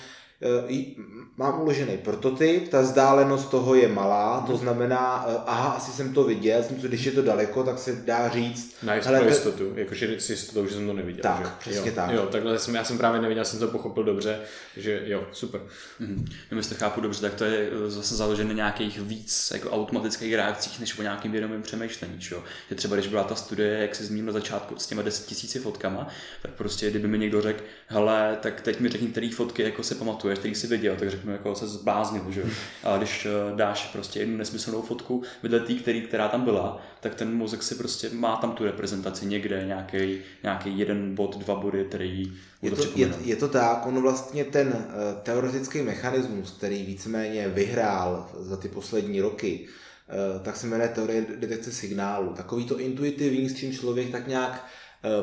mám 1.38 1.62
uložený 1.62 1.98
prototyp, 1.98 2.70
ta 2.70 2.82
vzdálenost 2.82 3.50
toho 3.50 3.76
je 3.76 3.88
malá, 3.88 4.44
to 4.48 4.58
znamená, 4.58 5.26
eh, 5.28 5.38
aha, 5.46 5.70
asi 5.70 5.92
jsem 5.92 6.14
to 6.14 6.24
viděl, 6.24 6.64
jsem, 6.64 6.76
když 6.76 7.06
je 7.06 7.12
to 7.12 7.22
daleko, 7.22 7.64
tak 7.64 7.80
se 7.80 7.96
dá 8.06 8.30
říct. 8.30 8.76
Na 8.84 8.94
pro 9.00 9.26
jistotu, 9.26 9.74
jakože 9.76 10.20
si 10.20 10.34
jistotou, 10.34 10.68
že 10.68 10.76
jsem 10.76 10.88
to 10.88 10.94
neviděl. 10.94 11.22
Tak, 11.24 11.46
že? 11.46 11.52
přesně 11.60 11.90
jo, 11.90 11.96
tak. 11.96 12.12
Jo, 12.12 12.26
takhle 12.32 12.60
jsem, 12.60 12.76
já 12.76 12.84
jsem 12.84 12.98
právě 12.98 13.22
neviděl, 13.22 13.46
jsem 13.46 13.60
to 13.60 13.68
pochopil 13.68 14.04
dobře, 14.04 14.40
že 14.78 15.02
jo, 15.06 15.24
super. 15.32 15.62
Mm-hmm. 16.02 16.26
Jestli 16.56 16.76
to 16.76 16.80
chápu 16.80 17.02
dobře, 17.02 17.22
tak 17.22 17.34
to 17.34 17.44
je 17.44 17.70
eh, 17.72 17.90
zase 17.90 18.16
založené 18.16 18.50
na 18.50 18.56
nějakých 18.56 19.00
víc 19.00 19.52
jako 19.54 19.70
automatických 19.70 20.34
reakcích, 20.34 20.80
než 20.80 21.00
o 21.00 21.02
nějakým 21.02 21.32
vědomém 21.32 21.62
přemýšlení. 21.62 22.20
Čo? 22.20 22.44
Že 22.70 22.76
třeba 22.76 22.96
když 22.96 23.08
byla 23.08 23.24
ta 23.24 23.36
studie, 23.36 23.78
jak 23.78 23.96
se 23.96 24.06
zmínil 24.06 24.26
na 24.26 24.32
začátku 24.32 24.76
s 24.78 24.88
těma 24.88 25.02
10 25.02 25.26
tisíci 25.26 25.60
fotkama, 25.60 26.08
tak 26.42 26.52
prostě 26.52 26.90
kdyby 26.90 27.08
mi 27.08 27.20
někdo 27.20 27.42
řekl, 27.42 27.64
hele, 27.88 28.38
tak 28.42 28.62
teď 28.62 28.80
mi 28.80 28.90
řekni, 28.90 29.08
který 29.08 29.32
fotky 29.32 29.64
jako 29.64 29.84
si 29.84 29.96
pamatuješ, 30.34 30.40
který 30.40 30.56
si 30.56 30.68
viděl, 30.68 30.96
tak 30.96 31.10
řeknu, 31.10 31.32
jako 31.32 31.56
se 31.56 31.68
zbláznil, 31.68 32.24
že 32.30 32.44
A 32.84 32.98
když 32.98 33.26
eh, 33.26 33.56
dáš 33.56 33.90
prostě 33.94 34.20
jednu 34.20 34.38
nesmyslnou 34.38 34.82
fotku 34.82 35.24
vedle 35.44 35.60
té, 35.60 35.74
který, 35.74 36.02
která 36.02 36.28
tam 36.28 36.44
byla, 36.44 36.82
tak 37.02 37.16
ten 37.16 37.34
mozek 37.34 37.64
si 37.64 37.76
prostě 37.76 38.10
má 38.14 38.36
tam 38.36 38.52
tu 38.52 38.66
reprezentaci 38.66 39.26
někde, 39.26 39.64
nějaký, 39.66 40.22
nějaký 40.44 40.80
jeden 40.80 41.16
bod, 41.16 41.38
dva 41.38 41.56
body, 41.56 41.86
který 41.86 42.34
je 42.62 42.72
to, 42.72 42.84
je, 42.96 43.14
je 43.24 43.36
to 43.36 43.48
tak, 43.48 43.86
on 43.86 44.02
vlastně 44.02 44.46
ten 44.46 44.68
uh, 44.68 45.22
teoretický 45.24 45.82
mechanismus, 45.82 46.52
který 46.52 46.84
víceméně 46.84 47.48
vyhrál 47.48 48.30
za 48.40 48.58
ty 48.58 48.68
poslední 48.68 49.22
roky, 49.22 49.68
uh, 49.68 50.42
tak 50.44 50.56
se 50.56 50.68
jmenuje 50.68 50.90
teorie 50.90 51.26
detekce 51.36 51.72
signálu. 51.72 52.34
Takový 52.34 52.66
to 52.66 52.80
intuitivní, 52.80 53.50
s 53.50 53.56
čím 53.56 53.74
člověk 53.74 54.12
tak 54.12 54.28
nějak 54.28 54.66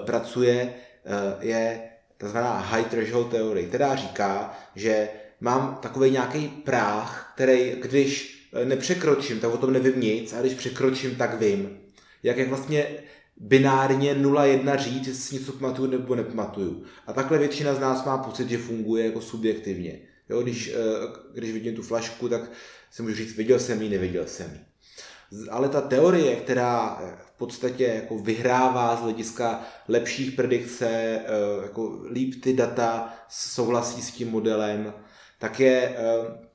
pracuje, 0.04 0.74
je 1.40 1.89
takzvaná 2.20 2.58
high 2.58 2.84
threshold 2.84 3.30
teorie, 3.30 3.66
která 3.66 3.96
říká, 3.96 4.58
že 4.76 5.08
mám 5.40 5.78
takový 5.82 6.10
nějaký 6.10 6.48
práh, 6.48 7.32
který 7.34 7.70
když 7.82 8.36
eh, 8.52 8.64
nepřekročím, 8.64 9.40
tak 9.40 9.54
o 9.54 9.56
tom 9.56 9.72
nevím 9.72 10.00
nic, 10.00 10.32
a 10.32 10.40
když 10.40 10.54
překročím, 10.54 11.16
tak 11.16 11.40
vím. 11.40 11.78
Jak 12.22 12.36
je 12.36 12.46
vlastně 12.46 12.86
binárně 13.36 14.14
0-1 14.14 14.78
říct, 14.78 15.06
jestli 15.06 15.22
si 15.22 15.34
něco 15.34 15.52
pamatuju 15.52 15.90
nebo 15.90 16.14
nepamatuju. 16.14 16.84
A 17.06 17.12
takhle 17.12 17.38
většina 17.38 17.74
z 17.74 17.80
nás 17.80 18.04
má 18.04 18.18
pocit, 18.18 18.48
že 18.48 18.58
funguje 18.58 19.04
jako 19.04 19.20
subjektivně. 19.20 20.00
Jo, 20.28 20.42
když, 20.42 20.68
eh, 20.68 20.76
když 21.32 21.52
vidím 21.52 21.76
tu 21.76 21.82
flašku, 21.82 22.28
tak 22.28 22.50
si 22.90 23.02
můžu 23.02 23.14
říct, 23.14 23.36
viděl 23.36 23.58
jsem 23.58 23.82
ji, 23.82 23.88
neviděl 23.88 24.26
jsem 24.26 24.50
ji. 24.52 24.60
Ale 25.50 25.68
ta 25.68 25.80
teorie, 25.80 26.36
která 26.36 27.00
podstatě 27.40 27.84
jako 27.84 28.18
vyhrává 28.18 28.96
z 28.96 29.00
hlediska 29.00 29.60
lepších 29.88 30.32
predikce, 30.32 31.20
jako 31.62 31.98
líp 32.12 32.42
ty 32.42 32.52
data 32.52 33.14
souhlasí 33.28 34.02
s 34.02 34.10
tím 34.10 34.30
modelem, 34.30 34.92
tak 35.40 35.60
je, 35.60 35.96
eh, 35.98 36.48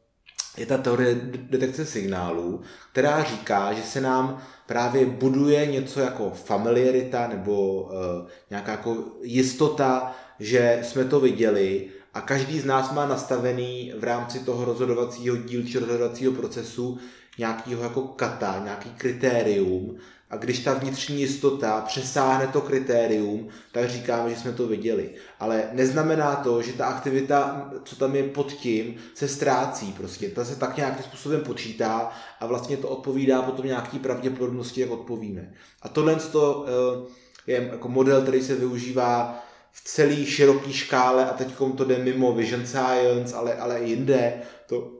je 0.57 0.65
ta 0.65 0.77
teorie 0.77 1.15
detekce 1.49 1.85
signálů, 1.85 2.61
která 2.91 3.23
říká, 3.23 3.73
že 3.73 3.83
se 3.83 4.01
nám 4.01 4.41
právě 4.67 5.05
buduje 5.05 5.65
něco 5.65 5.99
jako 5.99 6.29
familiarita 6.29 7.27
nebo 7.27 7.89
eh, 7.91 8.31
nějaká 8.49 8.71
jako 8.71 8.97
jistota, 9.21 10.15
že 10.39 10.79
jsme 10.83 11.05
to 11.05 11.19
viděli 11.19 11.89
a 12.13 12.21
každý 12.21 12.59
z 12.59 12.65
nás 12.65 12.91
má 12.91 13.05
nastavený 13.05 13.93
v 13.97 14.03
rámci 14.03 14.39
toho 14.39 14.65
rozhodovacího 14.65 15.35
dílčího 15.35 15.85
rozhodovacího 15.85 16.31
procesu 16.31 16.99
nějakého 17.37 17.83
jako 17.83 18.01
kata, 18.01 18.61
nějaký 18.63 18.89
kritérium, 18.89 19.97
a 20.29 20.35
když 20.37 20.59
ta 20.59 20.73
vnitřní 20.73 21.21
jistota 21.21 21.81
přesáhne 21.81 22.47
to 22.47 22.61
kritérium, 22.61 23.47
tak 23.71 23.89
říkáme, 23.89 24.29
že 24.29 24.35
jsme 24.35 24.51
to 24.51 24.67
viděli. 24.67 25.09
Ale 25.39 25.69
neznamená 25.71 26.35
to, 26.35 26.61
že 26.61 26.73
ta 26.73 26.85
aktivita, 26.85 27.71
co 27.83 27.95
tam 27.95 28.15
je 28.15 28.23
pod 28.23 28.53
tím, 28.53 28.95
se 29.13 29.27
ztrácí 29.27 29.93
prostě. 29.93 30.29
Ta 30.29 30.45
se 30.45 30.55
tak 30.55 30.77
nějakým 30.77 31.03
způsobem 31.03 31.41
počítá 31.41 32.09
a 32.39 32.45
vlastně 32.45 32.77
to 32.77 32.89
odpovídá 32.89 33.41
potom 33.41 33.65
nějaký 33.65 33.99
pravděpodobnosti, 33.99 34.81
jak 34.81 34.91
odpovíme. 34.91 35.53
A 35.81 35.89
tohle 35.89 36.15
to 36.15 36.65
eh, 36.67 37.51
je 37.51 37.69
jako 37.71 37.89
model, 37.89 38.21
který 38.21 38.43
se 38.43 38.55
využívá 38.55 39.43
v 39.71 39.83
celé 39.83 40.25
široké 40.25 40.73
škále 40.73 41.29
a 41.29 41.33
teď 41.33 41.55
to 41.77 41.85
jde 41.85 41.97
mimo 41.97 42.33
Vision 42.33 42.65
Science, 42.65 43.35
ale, 43.35 43.55
ale 43.55 43.79
i 43.79 43.89
jinde. 43.89 44.41
To, 44.67 44.91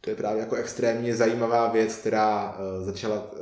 to 0.00 0.10
je 0.10 0.16
právě 0.16 0.40
jako 0.40 0.56
extrémně 0.56 1.16
zajímavá 1.16 1.68
věc, 1.68 1.94
která 1.94 2.56
uh, 2.58 2.84
začala 2.84 3.32
uh, 3.32 3.38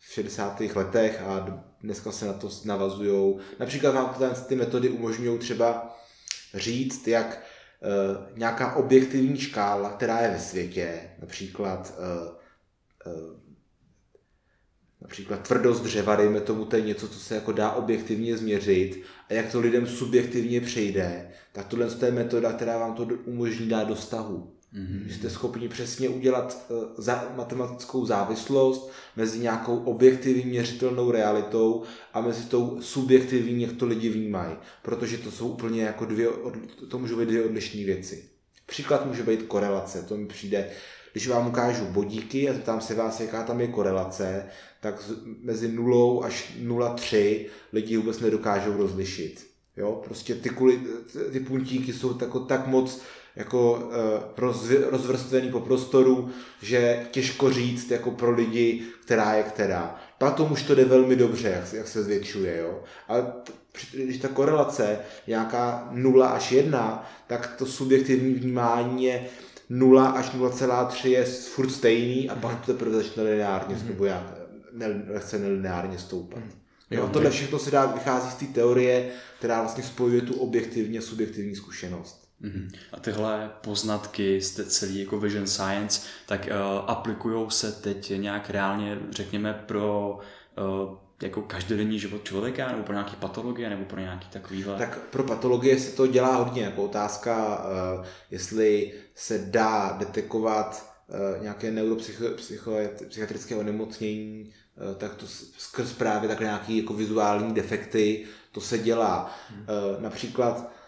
v 0.00 0.12
60. 0.12 0.60
letech 0.60 1.22
a 1.22 1.64
dneska 1.80 2.12
se 2.12 2.26
na 2.26 2.32
to 2.32 2.50
navazují. 2.64 3.38
Například 3.58 3.90
vám 3.90 4.34
ty 4.48 4.56
metody 4.56 4.88
umožňují 4.88 5.38
třeba 5.38 5.96
říct, 6.54 7.08
jak 7.08 7.42
uh, 7.82 8.38
nějaká 8.38 8.76
objektivní 8.76 9.36
škála, 9.36 9.90
která 9.90 10.20
je 10.20 10.30
ve 10.30 10.40
světě, 10.40 11.10
například 11.20 11.94
uh, 11.98 13.12
uh, 13.14 13.40
například 15.00 15.42
tvrdost 15.42 15.82
dřeva, 15.82 16.16
dejme 16.16 16.40
tomu, 16.40 16.64
to 16.64 16.76
je 16.76 16.82
něco, 16.82 17.08
co 17.08 17.18
se 17.18 17.34
jako 17.34 17.52
dá 17.52 17.72
objektivně 17.72 18.36
změřit 18.36 19.02
a 19.28 19.34
jak 19.34 19.52
to 19.52 19.60
lidem 19.60 19.86
subjektivně 19.86 20.60
přejde, 20.60 21.30
tak 21.52 21.66
tohle 21.66 21.88
je 22.04 22.12
metoda, 22.12 22.52
která 22.52 22.78
vám 22.78 22.94
to 22.94 23.08
umožní 23.24 23.68
dát 23.68 23.88
do 23.88 23.96
stahu. 23.96 24.59
Mm-hmm. 24.74 25.06
Že 25.06 25.14
jste 25.14 25.30
schopni 25.30 25.68
přesně 25.68 26.08
udělat 26.08 26.66
uh, 26.68 26.84
za, 26.96 27.32
matematickou 27.36 28.06
závislost 28.06 28.90
mezi 29.16 29.38
nějakou 29.38 29.76
objektivní 29.78 30.44
měřitelnou 30.44 31.10
realitou 31.10 31.82
a 32.12 32.20
mezi 32.20 32.44
tou 32.44 32.78
subjektivní, 32.82 33.62
jak 33.62 33.72
to 33.72 33.86
lidi 33.86 34.08
vnímají. 34.08 34.56
Protože 34.82 35.18
to 35.18 35.30
jsou 35.30 35.48
úplně 35.48 35.82
jako 35.82 36.04
dvě, 36.04 36.28
to 36.88 36.98
můžou 36.98 37.16
být 37.16 37.28
dvě 37.28 37.44
odlišné 37.44 37.84
věci. 37.84 38.24
Příklad 38.66 39.06
může 39.06 39.22
být 39.22 39.42
korelace. 39.42 40.02
To 40.02 40.16
mi 40.16 40.26
přijde, 40.26 40.70
když 41.12 41.28
vám 41.28 41.48
ukážu 41.48 41.84
bodíky 41.84 42.48
a 42.48 42.52
zeptám 42.52 42.80
se 42.80 42.94
vás, 42.94 43.20
jaká 43.20 43.42
tam 43.42 43.60
je 43.60 43.66
korelace, 43.66 44.46
tak 44.80 45.10
mezi 45.42 45.72
0 45.72 46.26
až 46.26 46.52
0,3 46.62 47.46
lidi 47.72 47.96
vůbec 47.96 48.20
nedokážou 48.20 48.76
rozlišit. 48.76 49.46
Jo? 49.76 50.02
Prostě 50.04 50.34
ty, 50.34 50.48
kuli, 50.48 50.80
ty 51.32 51.40
puntíky 51.40 51.92
jsou 51.92 52.14
tak, 52.14 52.28
tak 52.48 52.66
moc 52.66 53.00
jako 53.36 53.72
uh, 53.72 54.50
rozvrstvený 54.90 55.50
po 55.50 55.60
prostoru, 55.60 56.30
že 56.62 57.06
těžko 57.10 57.50
říct 57.50 57.90
jako 57.90 58.10
pro 58.10 58.30
lidi, 58.30 58.82
která 59.04 59.34
je 59.34 59.42
která. 59.42 60.00
Potom 60.18 60.52
už 60.52 60.62
to 60.62 60.74
jde 60.74 60.84
velmi 60.84 61.16
dobře, 61.16 61.48
jak, 61.48 61.72
jak 61.72 61.88
se 61.88 62.02
zvětšuje, 62.02 62.58
jo. 62.58 62.82
Ale 63.08 63.32
když 63.92 64.18
ta 64.18 64.28
korelace 64.28 64.98
nějaká 65.26 65.88
0 65.90 66.26
až 66.26 66.52
1, 66.52 67.10
tak 67.26 67.54
to 67.58 67.66
subjektivní 67.66 68.34
vnímání 68.34 69.04
je 69.04 69.26
0 69.70 70.06
až 70.06 70.34
0,3 70.34 71.08
je 71.08 71.24
furt 71.24 71.70
stejný 71.70 72.30
a 72.30 72.34
pak 72.34 72.66
to 72.66 72.72
teprve 72.72 72.96
začne 72.96 73.22
lineárně, 73.22 73.74
mm-hmm. 73.74 73.88
nebo 73.88 74.04
jak, 74.04 74.22
ne, 74.72 75.04
lehce 75.08 75.38
nelineárně 75.38 75.98
stoupat. 75.98 76.38
Mm-hmm. 76.38 76.60
Jo, 76.90 77.08
tohle 77.12 77.30
všechno 77.30 77.58
se 77.58 77.70
dá 77.70 77.86
vychází 77.86 78.30
z 78.30 78.34
té 78.34 78.44
teorie, 78.44 79.10
která 79.38 79.60
vlastně 79.60 79.84
spojuje 79.84 80.20
tu 80.20 80.34
objektivně 80.34 81.02
subjektivní 81.02 81.56
zkušenost. 81.56 82.19
Mm-hmm. 82.44 82.70
A 82.92 83.00
tyhle 83.00 83.50
poznatky 83.60 84.40
z 84.40 84.50
té 84.50 84.64
celý 84.64 85.00
jako 85.00 85.20
Vision 85.20 85.46
Science, 85.46 86.00
tak 86.26 86.46
uh, 86.46 86.84
aplikují 86.86 87.50
se 87.50 87.72
teď 87.72 88.12
nějak 88.16 88.50
reálně, 88.50 88.98
řekněme, 89.10 89.64
pro 89.66 90.18
uh, 90.58 90.96
jako 91.22 91.42
každodenní 91.42 91.98
život 91.98 92.24
člověka, 92.24 92.68
nebo 92.68 92.82
pro 92.82 92.92
nějaké 92.92 93.16
patologie, 93.16 93.70
nebo 93.70 93.84
pro 93.84 94.00
nějaký 94.00 94.28
takovýhle? 94.28 94.78
Tak 94.78 94.98
pro 94.98 95.22
patologie 95.22 95.80
se 95.80 95.96
to 95.96 96.06
dělá 96.06 96.36
hodně, 96.36 96.62
jako 96.62 96.84
otázka, 96.84 97.64
uh, 97.98 98.04
jestli 98.30 98.92
se 99.14 99.38
dá 99.38 99.96
detekovat 99.98 100.94
uh, 101.08 101.42
nějaké 101.42 101.70
neuropsychiatrické 101.70 103.56
onemocnění, 103.56 104.52
uh, 104.90 104.96
tak 104.96 105.14
to 105.14 105.26
skrz 105.58 105.92
právě 105.92 106.28
takhle 106.28 106.46
nějaké 106.46 106.72
jako 106.72 106.94
vizuální 106.94 107.54
defekty, 107.54 108.26
to 108.52 108.60
se 108.60 108.78
dělá. 108.78 109.36
Hmm. 109.50 109.66
Například 109.98 110.79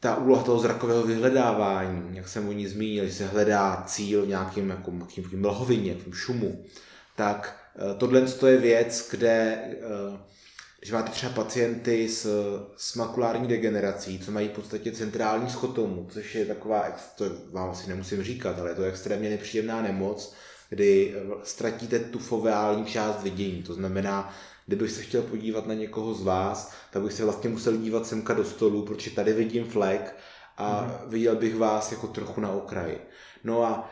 ta 0.00 0.16
úloha 0.16 0.42
toho 0.42 0.58
zrakového 0.58 1.02
vyhledávání, 1.02 2.16
jak 2.16 2.28
jsem 2.28 2.48
o 2.48 2.52
ní 2.52 2.66
zmínil, 2.66 3.06
že 3.06 3.12
se 3.12 3.26
hledá 3.26 3.84
cíl 3.86 4.22
v 4.22 4.28
nějakým 4.28 4.70
jako, 4.70 4.90
nějakým 5.16 5.40
mlhovině, 5.40 5.82
nějakým 5.82 6.12
šumu, 6.12 6.64
tak 7.16 7.64
Eh, 7.78 7.94
tohle 7.94 8.22
je 8.46 8.56
věc, 8.56 9.08
kde 9.10 9.58
eh, 9.72 10.18
když 10.78 10.92
máte 10.92 11.10
třeba 11.10 11.32
pacienty 11.32 12.08
s, 12.08 12.26
s 12.76 12.94
makulární 12.94 13.48
degenerací, 13.48 14.18
co 14.18 14.32
mají 14.32 14.48
v 14.48 14.52
podstatě 14.52 14.92
centrální 14.92 15.50
schotomu, 15.50 16.08
což 16.10 16.34
je 16.34 16.46
taková, 16.46 16.96
to 17.16 17.24
vám 17.52 17.70
asi 17.70 17.88
nemusím 17.88 18.22
říkat, 18.22 18.58
ale 18.58 18.70
je 18.70 18.74
to 18.74 18.82
extrémně 18.82 19.30
nepříjemná 19.30 19.82
nemoc, 19.82 20.34
kdy 20.68 21.14
eh, 21.16 21.20
ztratíte 21.42 21.98
tu 21.98 22.18
foveální 22.18 22.84
část 22.84 23.22
vidění. 23.22 23.62
To 23.62 23.74
znamená, 23.74 24.34
kdybych 24.66 24.90
se 24.90 25.02
chtěl 25.02 25.22
podívat 25.22 25.66
na 25.66 25.74
někoho 25.74 26.14
z 26.14 26.22
vás, 26.22 26.72
tak 26.92 27.02
bych 27.02 27.12
se 27.12 27.24
vlastně 27.24 27.50
musel 27.50 27.76
dívat 27.76 28.06
semka 28.06 28.34
do 28.34 28.44
stolu, 28.44 28.82
protože 28.82 29.10
tady 29.10 29.32
vidím 29.32 29.64
flek 29.64 30.16
a 30.56 30.82
mm-hmm. 30.82 31.08
viděl 31.08 31.36
bych 31.36 31.56
vás 31.56 31.92
jako 31.92 32.06
trochu 32.06 32.40
na 32.40 32.52
okraji. 32.52 32.98
No 33.44 33.64
a 33.64 33.90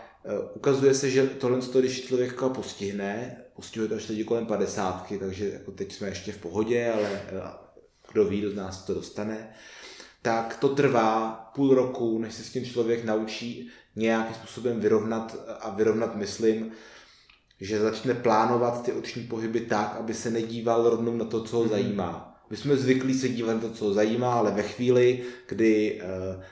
ukazuje 0.55 0.95
se, 0.95 1.11
že 1.11 1.27
tohle, 1.27 1.59
když 1.79 2.07
člověka 2.07 2.49
postihne, 2.49 3.37
postihuje 3.57 3.89
to 3.89 3.95
až 3.95 4.09
lidi 4.09 4.25
kolem 4.25 4.47
padesátky, 4.47 5.19
takže 5.19 5.49
jako 5.49 5.71
teď 5.71 5.93
jsme 5.93 6.09
ještě 6.09 6.33
v 6.33 6.39
pohodě, 6.39 6.93
ale 6.93 7.23
eh, 7.27 7.43
kdo 8.13 8.25
ví, 8.25 8.41
kdo 8.41 8.51
z 8.51 8.55
nás 8.55 8.85
to 8.85 8.95
dostane, 8.95 9.55
tak 10.23 10.57
to 10.57 10.69
trvá 10.69 11.31
půl 11.55 11.75
roku, 11.75 12.19
než 12.19 12.35
se 12.35 12.43
s 12.43 12.53
tím 12.53 12.65
člověk 12.65 13.05
naučí 13.05 13.71
nějakým 13.97 14.35
způsobem 14.35 14.81
vyrovnat 14.81 15.37
a 15.61 15.71
vyrovnat, 15.71 16.17
myslím, 16.17 16.73
že 17.63 17.81
začne 17.81 18.15
plánovat 18.15 18.85
ty 18.85 18.93
oční 18.93 19.23
pohyby 19.23 19.61
tak, 19.61 19.97
aby 20.01 20.15
se 20.15 20.31
nedíval 20.31 20.91
rovnou 20.91 21.17
na 21.17 21.25
to, 21.25 21.43
co 21.43 21.57
ho 21.57 21.65
mm-hmm. 21.65 21.69
zajímá. 21.69 22.43
My 22.51 22.57
jsme 22.57 22.77
zvyklí 22.77 23.15
se 23.15 23.29
dívat 23.29 23.55
na 23.55 23.61
to, 23.61 23.71
co 23.71 23.85
ho 23.85 23.93
zajímá, 23.93 24.35
ale 24.35 24.51
ve 24.51 24.63
chvíli, 24.63 25.23
kdy 25.49 26.01
uh, 26.03 26.43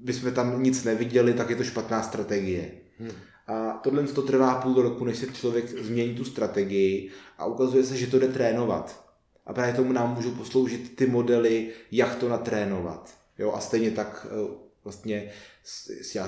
bychom 0.00 0.32
tam 0.32 0.62
nic 0.62 0.84
neviděli, 0.84 1.32
tak 1.32 1.50
je 1.50 1.56
to 1.56 1.64
špatná 1.64 2.02
strategie. 2.02 2.70
Hmm. 2.98 3.10
A 3.46 3.80
tohle 3.82 4.02
to 4.02 4.22
trvá 4.22 4.54
půl 4.54 4.82
roku, 4.82 5.04
než 5.04 5.18
se 5.18 5.26
člověk 5.26 5.84
změní 5.84 6.14
tu 6.14 6.24
strategii 6.24 7.10
a 7.38 7.46
ukazuje 7.46 7.84
se, 7.84 7.96
že 7.96 8.06
to 8.06 8.18
jde 8.18 8.28
trénovat. 8.28 9.04
A 9.46 9.52
právě 9.52 9.74
tomu 9.74 9.92
nám 9.92 10.14
můžou 10.14 10.30
posloužit 10.30 10.96
ty 10.96 11.06
modely, 11.06 11.68
jak 11.90 12.14
to 12.14 12.28
natrénovat. 12.28 13.14
Jo, 13.38 13.52
a 13.52 13.60
stejně 13.60 13.90
tak 13.90 14.26
eh, 14.30 14.54
vlastně 14.84 15.30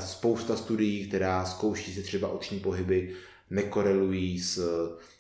spousta 0.01 0.57
studií, 0.57 1.09
která 1.09 1.45
zkouší 1.45 1.95
se 1.95 2.03
třeba 2.03 2.28
oční 2.28 2.61
pohyby, 2.61 3.14
nekorelují 3.53 4.40
s 4.40 4.61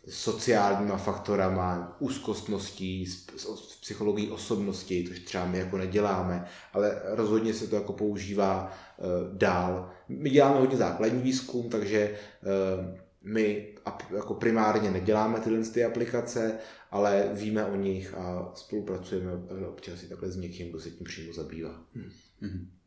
sociálníma 0.08 0.96
faktorama, 0.96 1.96
úzkostností, 1.98 3.06
s, 3.06 3.26
s 3.36 3.76
psychologií 3.80 4.30
osobnosti, 4.30 5.04
což 5.08 5.20
třeba 5.20 5.46
my 5.46 5.58
jako 5.58 5.78
neděláme, 5.78 6.44
ale 6.72 7.02
rozhodně 7.04 7.54
se 7.54 7.66
to 7.66 7.76
jako 7.76 7.92
používá 7.92 8.72
uh, 8.98 9.36
dál. 9.36 9.90
My 10.08 10.30
děláme 10.30 10.60
hodně 10.60 10.76
základní 10.76 11.22
výzkum, 11.22 11.68
takže 11.68 12.18
uh, 12.42 12.96
my 13.22 13.74
jako 14.16 14.34
primárně 14.34 14.90
neděláme 14.90 15.40
tyhle 15.40 15.64
ty 15.64 15.84
aplikace, 15.84 16.58
ale 16.90 17.30
víme 17.32 17.66
o 17.66 17.76
nich 17.76 18.14
a 18.14 18.52
spolupracujeme 18.54 19.32
občas 19.68 20.02
i 20.02 20.08
takhle 20.08 20.30
s 20.30 20.36
někým, 20.36 20.70
kdo 20.70 20.80
se 20.80 20.90
tím 20.90 21.04
přímo 21.04 21.32
zabývá. 21.32 21.82
Hmm. 21.94 22.10
hmm 22.40 22.81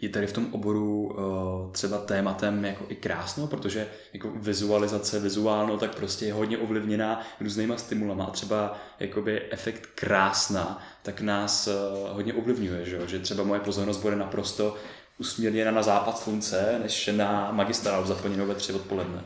je 0.00 0.08
tady 0.08 0.26
v 0.26 0.32
tom 0.32 0.48
oboru 0.52 1.02
uh, 1.02 1.72
třeba 1.72 1.98
tématem 1.98 2.64
jako 2.64 2.84
i 2.88 2.96
krásno, 2.96 3.46
protože 3.46 3.88
jako 4.12 4.30
vizualizace, 4.30 5.20
vizuálno, 5.20 5.78
tak 5.78 5.94
prostě 5.94 6.26
je 6.26 6.32
hodně 6.32 6.58
ovlivněná 6.58 7.26
různýma 7.40 7.76
stimulama. 7.76 8.24
A 8.24 8.30
třeba 8.30 8.78
jakoby 9.00 9.52
efekt 9.52 9.86
krásna, 9.94 10.82
tak 11.02 11.20
nás 11.20 11.68
uh, 11.68 12.08
hodně 12.14 12.34
ovlivňuje, 12.34 12.84
že, 12.84 13.00
že 13.06 13.18
třeba 13.18 13.44
moje 13.44 13.60
pozornost 13.60 13.98
bude 13.98 14.16
naprosto 14.16 14.76
usměrněna 15.18 15.70
na 15.70 15.82
západ 15.82 16.18
slunce, 16.18 16.78
než 16.82 17.10
na 17.16 17.52
magistrálu 17.52 18.06
zaplněnou 18.06 18.46
ve 18.46 18.54
tři 18.54 18.72
odpoledne. 18.72 19.24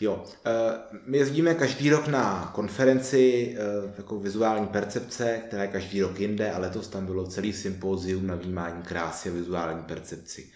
Jo, 0.00 0.24
eh, 0.46 0.50
my 1.06 1.18
jezdíme 1.18 1.54
každý 1.54 1.90
rok 1.90 2.06
na 2.06 2.50
konferenci 2.54 3.56
jako 3.98 4.18
vizuální 4.18 4.66
percepce, 4.66 5.42
která 5.46 5.62
je 5.62 5.68
každý 5.68 6.02
rok 6.02 6.20
jinde 6.20 6.52
a 6.52 6.58
letos 6.58 6.88
tam 6.88 7.06
bylo 7.06 7.26
celý 7.26 7.52
sympózium 7.52 8.26
na 8.26 8.34
vnímání 8.34 8.82
krásy 8.82 9.28
a 9.28 9.32
vizuální 9.32 9.82
percepci. 9.82 10.50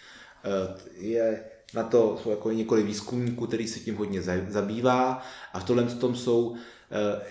Eh, 0.45 0.75
je 0.97 1.45
na 1.75 1.83
to 1.83 2.21
jsou 2.23 2.31
jako 2.31 2.53
několik 2.53 2.87
výzkumníků, 2.87 3.47
který 3.47 3.69
se 3.69 3.81
tím 3.81 3.97
hodně 3.97 4.23
zabývá 4.49 5.23
a 5.53 5.61
v 5.61 5.65
tohle 5.65 5.85
tom 5.85 6.17
jsou 6.17 6.57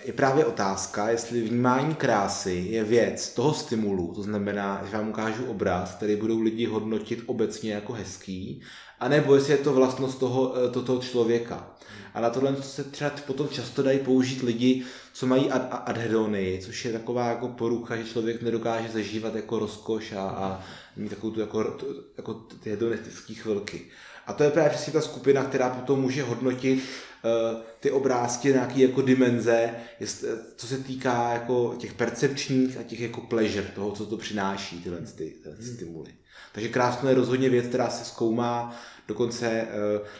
je 0.04 0.12
právě 0.12 0.44
otázka, 0.44 1.08
jestli 1.08 1.40
vnímání 1.42 1.94
krásy 1.94 2.66
je 2.70 2.84
věc 2.84 3.34
toho 3.34 3.54
stimulu, 3.54 4.14
to 4.14 4.22
znamená, 4.22 4.82
že 4.90 4.96
vám 4.96 5.08
ukážu 5.08 5.44
obraz, 5.44 5.94
který 5.94 6.16
budou 6.16 6.40
lidi 6.40 6.66
hodnotit 6.66 7.22
obecně 7.26 7.72
jako 7.72 7.92
hezký, 7.92 8.62
anebo 9.00 9.34
jestli 9.34 9.52
je 9.52 9.58
to 9.58 9.72
vlastnost 9.72 10.18
toho, 10.18 10.54
to, 10.70 10.82
toho 10.82 10.98
člověka. 10.98 11.70
A 12.14 12.20
na 12.20 12.30
tohle 12.30 12.56
se 12.62 12.84
třeba 12.84 13.10
potom 13.26 13.48
často 13.48 13.82
dají 13.82 13.98
použít 13.98 14.42
lidi, 14.42 14.84
co 15.12 15.26
mají 15.26 15.50
ad- 15.50 15.82
adhedonii, 15.86 16.62
což 16.62 16.84
je 16.84 16.92
taková 16.92 17.28
jako 17.28 17.48
porucha, 17.48 17.96
že 17.96 18.04
člověk 18.04 18.42
nedokáže 18.42 18.88
zažívat 18.88 19.34
jako 19.34 19.58
rozkoš 19.58 20.12
a, 20.12 20.20
a 20.20 20.64
mít 20.96 21.08
takovou 21.08 21.32
tu 21.32 21.40
jako, 21.40 21.76
jako 22.16 22.34
ty 22.34 22.70
hedonistické 22.70 23.34
chvilky. 23.34 23.86
A 24.26 24.32
to 24.32 24.42
je 24.42 24.50
právě 24.50 24.70
přesně 24.70 24.92
ta 24.92 25.00
skupina, 25.00 25.44
která 25.44 25.70
potom 25.70 26.00
může 26.00 26.22
hodnotit 26.22 26.78
uh, 26.78 27.60
ty 27.80 27.90
obrázky 27.90 28.48
nějaký 28.48 28.80
jako 28.80 29.02
dimenze, 29.02 29.70
jest, 30.00 30.24
co 30.56 30.66
se 30.66 30.78
týká 30.78 31.32
jako 31.32 31.74
těch 31.78 31.94
percepčních 31.94 32.78
a 32.78 32.82
těch 32.82 33.00
jako 33.00 33.20
pleasure, 33.20 33.66
toho, 33.74 33.92
co 33.92 34.06
to 34.06 34.16
přináší, 34.16 34.80
tyhle, 34.80 35.00
ty, 35.00 35.34
tyhle 35.42 35.62
stimuly. 35.62 36.10
Takže 36.52 36.68
krásno 36.68 37.08
je 37.08 37.14
rozhodně 37.14 37.48
věc, 37.48 37.66
která 37.66 37.90
se 37.90 38.04
zkoumá, 38.04 38.76
Dokonce 39.08 39.46
eh, 39.50 39.68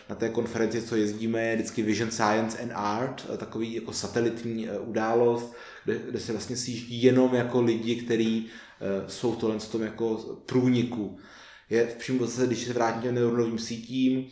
na 0.09 0.17
té 0.17 0.29
konferenci, 0.29 0.83
co 0.83 0.97
jezdíme, 0.97 1.43
je 1.43 1.55
vždycky 1.55 1.83
Vision 1.83 2.11
Science 2.11 2.59
and 2.59 2.73
Art, 2.75 3.27
eh, 3.35 3.37
takový 3.37 3.75
jako 3.75 3.93
satelitní 3.93 4.69
eh, 4.69 4.79
událost, 4.79 5.55
kde, 5.85 5.99
kde 5.99 6.21
se 6.21 6.33
vlastně 6.33 6.57
sjíždí 6.57 7.03
jenom 7.03 7.35
jako 7.35 7.63
lidi, 7.63 7.97
kteří 7.97 8.47
jsou 9.07 9.33
v 9.33 9.69
tom 9.69 9.83
jako 9.83 10.17
průniku. 10.47 11.19
Je 11.71 11.87
v 11.87 11.95
přímo 11.95 12.27
zase, 12.27 12.47
když 12.47 12.65
se 12.65 12.73
vrátím 12.73 13.03
těm 13.03 13.15
neuronovým 13.15 13.59
sítím, 13.59 14.27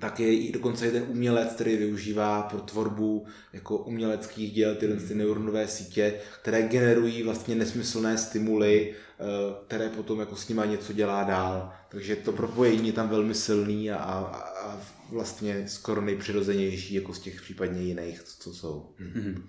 tak 0.00 0.20
je 0.20 0.34
i 0.34 0.52
dokonce 0.52 0.86
jeden 0.86 1.04
umělec, 1.08 1.52
který 1.52 1.76
využívá 1.76 2.42
pro 2.42 2.60
tvorbu 2.60 3.26
jako 3.52 3.78
uměleckých 3.78 4.52
děl 4.52 4.74
tyhle 4.74 4.96
ty 4.96 5.14
neuronové 5.14 5.68
sítě, 5.68 6.14
které 6.40 6.62
generují 6.62 7.22
vlastně 7.22 7.54
nesmyslné 7.54 8.18
stimuly, 8.18 8.94
Eh, 9.20 9.54
které 9.66 9.88
potom 9.88 10.20
jako 10.20 10.36
s 10.36 10.48
nima 10.48 10.64
něco 10.64 10.92
dělá 10.92 11.24
dál. 11.24 11.72
Takže 11.88 12.16
to 12.16 12.32
propojení 12.32 12.86
je 12.86 12.92
tam 12.92 13.08
velmi 13.08 13.34
silný 13.34 13.90
a, 13.90 13.96
a, 13.96 14.24
a 14.40 14.80
vlastně 15.10 15.68
skoro 15.68 16.00
nejpřirozenější 16.00 16.94
jako 16.94 17.14
z 17.14 17.18
těch 17.18 17.42
případně 17.42 17.82
jiných, 17.82 18.22
co 18.22 18.54
jsou. 18.54 18.90
Mm-hmm. 19.00 19.42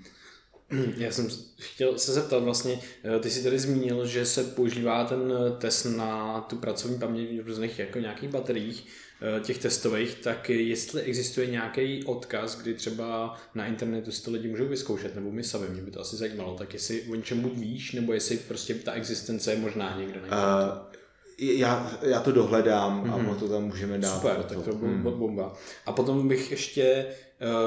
Já 0.98 1.12
jsem 1.12 1.28
chtěl 1.60 1.98
se 1.98 2.14
zeptat 2.14 2.44
vlastně, 2.44 2.80
eh, 3.04 3.20
ty 3.20 3.30
jsi 3.30 3.44
tady 3.44 3.60
zmínil, 3.60 4.06
že 4.06 4.26
se 4.26 4.44
používá 4.44 5.04
ten 5.04 5.34
test 5.58 5.86
na 5.86 6.42
tu 6.42 6.56
pracovní 6.56 7.00
paměť 7.00 7.42
v 7.42 7.48
různých 7.48 7.80
jako 7.80 8.00
nějakých 8.00 8.30
bateriích. 8.30 8.88
Eh, 9.22 9.40
těch 9.40 9.58
testových, 9.58 10.16
tak 10.16 10.50
jestli 10.50 11.02
existuje 11.02 11.48
nějaký 11.48 12.04
odkaz, 12.04 12.58
kdy 12.58 12.74
třeba 12.74 13.38
na 13.56 13.66
internetu 13.66 14.12
si 14.12 14.24
to 14.24 14.32
lidi 14.32 14.48
můžou 14.48 14.66
vyzkoušet, 14.66 15.16
nebo 15.16 15.32
my 15.32 15.44
sami, 15.44 15.70
mě 15.70 15.82
by 15.82 15.92
to 15.92 16.02
asi 16.02 16.16
zajímalo, 16.16 16.56
tak 16.56 16.74
jestli 16.74 17.02
o 17.02 17.16
něčem 17.16 17.42
buď 17.42 17.54
víš, 17.58 17.92
nebo 17.92 18.14
jestli 18.14 18.38
prostě 18.38 18.74
ta 18.74 18.92
existence 18.92 19.52
je 19.52 19.60
možná 19.60 19.98
někde 19.98 20.22
na 20.22 20.26
internetu. 20.26 20.74
Uh, 20.78 21.58
já, 21.58 22.00
já 22.02 22.20
to 22.20 22.32
dohledám 22.32 23.04
mm-hmm. 23.04 23.14
a 23.14 23.18
mhm. 23.18 23.36
to 23.36 23.50
tam 23.50 23.64
můžeme 23.64 23.98
dát. 23.98 24.16
Super, 24.16 24.36
to. 24.36 24.44
tak 24.44 24.64
to 24.64 24.76
bylo 24.76 24.92
mm. 24.92 25.20
bomba. 25.20 25.54
A 25.86 25.92
potom 25.92 26.28
bych 26.28 26.52
ještě 26.52 27.06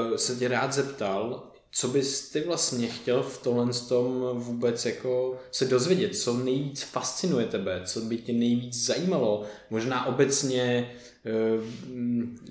uh, 0.09 0.15
se 0.15 0.35
tě 0.35 0.47
rád 0.47 0.73
zeptal, 0.73 1.51
co 1.75 1.87
bys 1.87 2.29
ty 2.29 2.41
vlastně 2.41 2.87
chtěl 2.87 3.23
v 3.23 3.43
tomhle 3.43 3.73
tom 3.87 4.29
vůbec 4.33 4.85
jako 4.85 5.39
se 5.51 5.65
dozvědět, 5.65 6.17
co 6.17 6.37
nejvíc 6.37 6.81
fascinuje 6.83 7.45
tebe, 7.45 7.81
co 7.85 8.01
by 8.01 8.17
tě 8.17 8.33
nejvíc 8.33 8.85
zajímalo, 8.85 9.45
možná 9.69 10.05
obecně 10.05 10.89
Eh, 11.25 11.59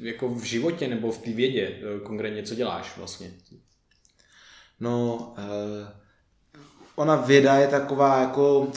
jako 0.01 0.29
v 0.29 0.43
životě 0.43 0.89
nebo 0.89 1.13
v 1.13 1.19
té 1.19 1.33
vědě 1.33 1.63
eh, 1.63 2.01
konkrétně, 2.01 2.43
co 2.43 2.55
děláš 2.55 2.97
vlastně? 2.97 3.31
No, 4.81 5.35
eh, 5.39 5.93
ona 6.97 7.17
věda 7.17 7.55
je 7.55 7.69
taková 7.69 8.21
jako 8.21 8.69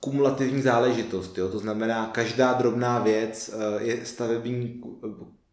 kumulativní 0.00 0.62
záležitost. 0.62 1.38
Jo? 1.38 1.48
To 1.48 1.58
znamená, 1.58 2.06
každá 2.06 2.52
drobná 2.52 2.98
věc 2.98 3.54
je 3.78 4.06
stavební 4.06 4.82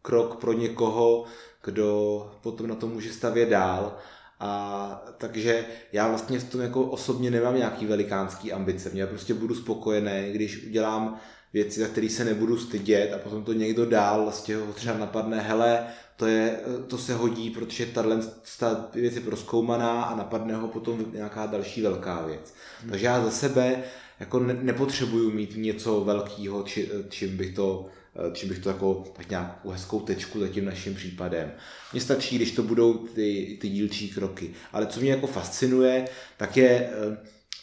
krok 0.02 0.40
pro 0.40 0.52
někoho, 0.52 1.24
kdo 1.64 2.30
potom 2.42 2.66
na 2.66 2.74
to 2.74 2.86
může 2.86 3.12
stavět 3.12 3.48
dál. 3.48 3.96
A 4.40 5.02
takže 5.18 5.64
já 5.92 6.08
vlastně 6.08 6.38
v 6.38 6.50
tom 6.50 6.60
jako 6.60 6.82
osobně 6.82 7.30
nemám 7.30 7.56
nějaký 7.56 7.86
velikánský 7.86 8.52
ambice. 8.52 8.90
Já 8.94 9.06
prostě 9.06 9.34
budu 9.34 9.54
spokojený, 9.54 10.32
když 10.32 10.66
udělám 10.66 11.20
věci, 11.52 11.80
za 11.80 11.86
které 11.86 12.08
se 12.08 12.24
nebudu 12.24 12.58
stydět 12.58 13.12
a 13.12 13.18
potom 13.18 13.44
to 13.44 13.52
někdo 13.52 13.86
dál 13.86 14.22
vlastně 14.22 14.56
ho 14.56 14.72
třeba 14.72 14.98
napadne, 14.98 15.40
hele, 15.40 15.86
to, 16.16 16.26
je, 16.26 16.60
to 16.86 16.98
se 16.98 17.14
hodí, 17.14 17.50
protože 17.50 17.86
tahle 17.86 18.18
ta 18.58 18.88
věc 18.94 19.14
je 19.14 19.20
proskoumaná 19.20 20.02
a 20.02 20.16
napadne 20.16 20.54
ho 20.54 20.68
potom 20.68 21.04
nějaká 21.12 21.46
další 21.46 21.82
velká 21.82 22.22
věc. 22.26 22.54
Hmm. 22.80 22.90
Takže 22.90 23.06
já 23.06 23.24
za 23.24 23.30
sebe 23.30 23.82
jako 24.20 24.40
ne, 24.40 24.54
nepotřebuju 24.60 25.30
mít 25.30 25.56
něco 25.56 26.00
velkého, 26.00 26.62
či, 26.62 26.90
čím 27.08 27.36
bych 27.36 27.54
to 27.54 27.86
čím 28.32 28.48
bych 28.48 28.58
to 28.58 28.68
jako 28.68 29.04
tak 29.16 29.30
nějakou 29.30 29.70
hezkou 29.70 30.00
tečku 30.00 30.40
za 30.40 30.48
tím 30.48 30.64
naším 30.64 30.94
případem. 30.94 31.52
Mně 31.92 32.00
stačí, 32.00 32.36
když 32.36 32.52
to 32.52 32.62
budou 32.62 32.94
ty, 32.94 33.58
ty 33.60 33.68
dílčí 33.68 34.10
kroky. 34.10 34.54
Ale 34.72 34.86
co 34.86 35.00
mě 35.00 35.10
jako 35.10 35.26
fascinuje, 35.26 36.08
tak 36.36 36.56
je 36.56 36.70
eh, 36.70 37.16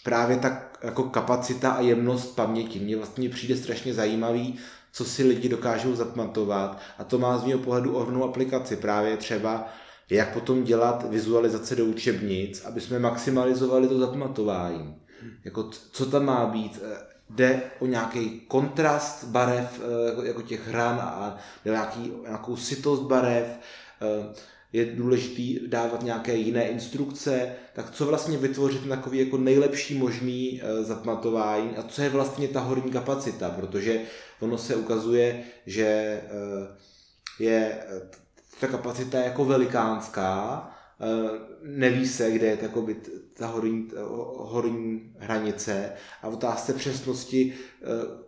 právě 0.04 0.38
tak 0.38 0.80
jako 0.84 1.04
kapacita 1.04 1.72
a 1.72 1.82
jemnost 1.82 2.36
paměti. 2.36 2.80
Mně 2.80 2.98
vlastně 2.98 3.30
přijde 3.30 3.58
strašně 3.58 3.94
zajímavý, 3.94 4.56
co 4.92 5.06
si 5.06 5.24
lidi 5.24 5.50
dokážou 5.50 5.96
zapamatovat 5.96 6.82
a 6.98 7.04
to 7.04 7.20
má 7.20 7.38
z 7.38 7.44
mého 7.44 7.60
pohledu 7.60 7.96
ohromnou 7.96 8.24
aplikaci. 8.24 8.76
Právě 8.76 9.18
třeba 9.18 9.74
jak 10.10 10.34
potom 10.34 10.64
dělat 10.64 11.10
vizualizace 11.10 11.76
do 11.76 11.86
učebnic, 11.86 12.66
aby 12.66 12.82
jsme 12.82 13.00
maximalizovali 13.00 13.88
to 13.88 14.00
zapamatování. 14.00 14.96
Jako, 15.46 15.70
co 15.92 16.06
tam 16.06 16.26
má 16.26 16.46
být? 16.46 16.80
Jde 17.30 17.62
o 17.80 17.86
nějaký 17.86 18.40
kontrast 18.40 19.24
barev, 19.24 19.82
eh, 20.24 20.28
jako 20.28 20.42
těch 20.42 20.68
hran 20.68 21.00
a 21.00 21.38
nějaký, 21.66 22.14
nějakou 22.24 22.58
sitost 22.58 23.04
barev, 23.04 23.46
eh, 24.02 24.34
je 24.74 24.86
důležité 24.86 25.68
dávat 25.68 26.04
nějaké 26.04 26.36
jiné 26.36 26.68
instrukce, 26.68 27.56
tak 27.74 27.92
co 27.92 28.06
vlastně 28.06 28.38
vytvořit 28.38 28.90
takový 28.90 29.20
jako 29.20 29.38
nejlepší 29.38 29.98
možný 29.98 30.62
uh, 30.62 30.86
zapamatování 30.86 31.78
a 31.78 31.84
co 31.84 32.02
je 32.02 32.10
vlastně 32.10 32.48
ta 32.48 32.60
horní 32.60 32.92
kapacita, 32.92 33.50
protože 33.50 34.02
ono 34.40 34.58
se 34.58 34.76
ukazuje, 34.76 35.44
že 35.66 36.22
je 37.40 37.80
ta 38.60 38.68
kapacita 38.68 39.20
jako 39.20 39.46
velikánská, 39.46 40.72
neví 41.64 42.08
se, 42.08 42.32
kde 42.32 42.48
je 42.48 42.58
ta 43.40 43.48
horní, 43.48 43.88
horní 44.38 45.14
hranice 45.20 45.92
a 46.22 46.30
v 46.30 46.34
otázce 46.34 46.74
přesnosti, 46.74 47.54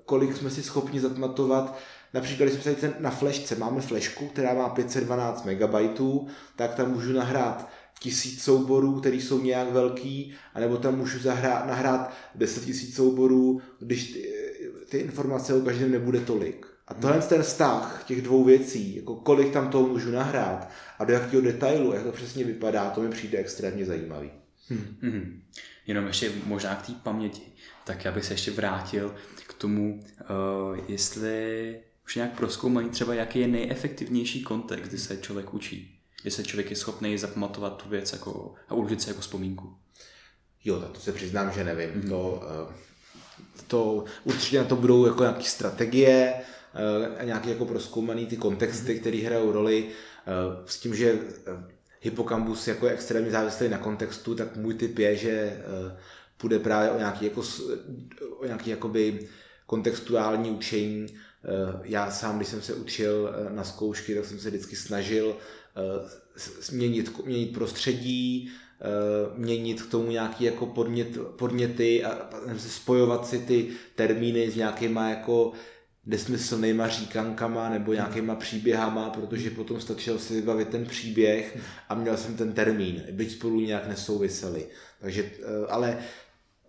kolik 0.05 0.37
jsme 0.37 0.49
si 0.49 0.63
schopni 0.63 0.99
zapamatovat 0.99 1.79
Například, 2.13 2.45
když 2.45 2.63
jsme 2.63 2.75
tady 2.75 2.93
na 2.99 3.11
flešce, 3.11 3.55
máme 3.55 3.81
flešku, 3.81 4.27
která 4.27 4.53
má 4.53 4.69
512 4.69 5.45
MB, 5.45 6.01
tak 6.55 6.75
tam 6.75 6.91
můžu 6.91 7.13
nahrát 7.13 7.69
tisíc 7.99 8.43
souborů, 8.43 8.99
které 8.99 9.15
jsou 9.15 9.41
nějak 9.41 9.71
velký, 9.71 10.33
anebo 10.53 10.77
tam 10.77 10.97
můžu 10.97 11.19
zahrát, 11.19 11.67
nahrát 11.67 12.13
10 12.35 12.65
tisíc 12.65 12.95
souborů, 12.95 13.61
když 13.79 14.13
ty, 14.13 14.33
ty 14.89 14.97
informace 14.97 15.53
o 15.53 15.61
každém 15.61 15.91
nebude 15.91 16.19
tolik. 16.19 16.65
A 16.87 16.93
tohle 16.93 17.17
hmm. 17.17 17.27
ten 17.27 17.43
vztah 17.43 18.03
těch 18.07 18.21
dvou 18.21 18.43
věcí, 18.43 18.95
jako 18.95 19.15
kolik 19.15 19.53
tam 19.53 19.69
toho 19.69 19.87
můžu 19.87 20.11
nahrát 20.11 20.69
a 20.99 21.05
do 21.05 21.13
jakého 21.13 21.41
detailu, 21.41 21.93
jak 21.93 22.03
to 22.03 22.11
přesně 22.11 22.43
vypadá, 22.43 22.89
to 22.89 23.01
mi 23.01 23.09
přijde 23.09 23.37
extrémně 23.37 23.85
zajímavý. 23.85 24.40
Hmm. 24.71 24.97
Hmm. 25.01 25.41
Jenom 25.87 26.07
ještě 26.07 26.31
možná 26.45 26.75
k 26.75 26.85
té 26.85 26.91
paměti, 27.03 27.41
tak 27.83 28.05
já 28.05 28.11
bych 28.11 28.25
se 28.25 28.33
ještě 28.33 28.51
vrátil 28.51 29.15
k 29.47 29.53
tomu, 29.53 30.03
uh, 30.19 30.79
jestli 30.87 31.79
už 32.05 32.15
nějak 32.15 32.37
proskoumaný 32.37 32.89
třeba, 32.89 33.13
jaký 33.13 33.39
je 33.39 33.47
nejefektivnější 33.47 34.43
kontext, 34.43 34.89
kdy 34.89 34.97
se 34.97 35.17
člověk 35.17 35.53
učí. 35.53 35.99
Kdy 36.21 36.31
se 36.31 36.43
člověk 36.43 36.69
je 36.69 36.75
schopný 36.75 37.17
zapamatovat 37.17 37.83
tu 37.83 37.89
věc 37.89 38.13
jako, 38.13 38.53
a 38.69 38.73
uložit 38.73 39.01
se 39.01 39.09
jako 39.09 39.21
vzpomínku. 39.21 39.75
Jo, 40.63 40.79
tak 40.79 40.91
to 40.91 40.99
se 40.99 41.11
přiznám, 41.11 41.51
že 41.51 41.63
nevím. 41.63 41.89
Mm-hmm. 41.89 42.09
To, 42.09 42.43
eh, 42.69 42.73
to 43.67 44.05
určitě 44.23 44.57
na 44.57 44.63
to 44.63 44.75
budou 44.75 45.05
jako 45.05 45.23
nějaké 45.23 45.43
strategie, 45.43 46.33
eh, 46.33 47.17
a 47.17 47.23
nějaké 47.23 47.49
jako 47.49 47.65
proskoumaný 47.65 48.25
ty 48.25 48.37
kontexty, 48.37 48.99
které 48.99 49.17
hrajou 49.17 49.51
roli. 49.51 49.85
Eh, 49.87 50.63
s 50.65 50.79
tím, 50.79 50.95
že 50.95 51.19
hypokampus 52.01 52.67
jako 52.67 52.85
je 52.85 52.93
extrémně 52.93 53.31
závislý 53.31 53.69
na 53.69 53.77
kontextu, 53.77 54.35
tak 54.35 54.55
můj 54.55 54.73
tip 54.73 54.99
je, 54.99 55.15
že 55.15 55.63
půjde 56.37 56.59
právě 56.59 56.91
o 56.91 56.97
nějaký, 56.97 57.25
jako, 57.25 57.43
o 58.37 58.45
nějaký 58.45 58.69
jakoby 58.69 59.27
kontextuální 59.65 60.51
učení, 60.51 61.07
Eh, 61.43 61.79
já 61.83 62.11
sám, 62.11 62.37
když 62.37 62.47
jsem 62.47 62.61
se 62.61 62.73
učil 62.73 63.33
eh, 63.33 63.53
na 63.53 63.63
zkoušky, 63.63 64.15
tak 64.15 64.25
jsem 64.25 64.39
se 64.39 64.49
vždycky 64.49 64.75
snažil 64.75 65.37
eh, 65.75 66.75
měnit, 66.75 67.25
měnit 67.25 67.53
prostředí, 67.53 68.51
měnit 69.37 69.81
k 69.81 69.91
tomu 69.91 70.11
nějaký 70.11 70.43
jako 70.43 70.65
podnět, 70.65 71.17
podněty 71.35 72.03
a 72.03 72.29
spojovat 72.57 73.27
si 73.27 73.39
ty 73.39 73.69
termíny 73.95 74.51
s 74.51 74.55
nějakýma 74.55 75.09
jako 75.09 75.51
nesmyslnýma 76.05 76.87
říkankama 76.87 77.69
nebo 77.69 77.93
nějakýma 77.93 78.35
příběhama, 78.35 79.09
protože 79.09 79.49
potom 79.49 79.81
stačil 79.81 80.19
si 80.19 80.33
vybavit 80.33 80.67
ten 80.67 80.85
příběh 80.85 81.57
a 81.89 81.95
měl 81.95 82.17
jsem 82.17 82.37
ten 82.37 82.53
termín, 82.53 83.03
byť 83.11 83.31
spolu 83.31 83.59
nějak 83.59 83.87
nesouviseli. 83.87 84.67
Takže, 85.01 85.31
ale 85.69 85.97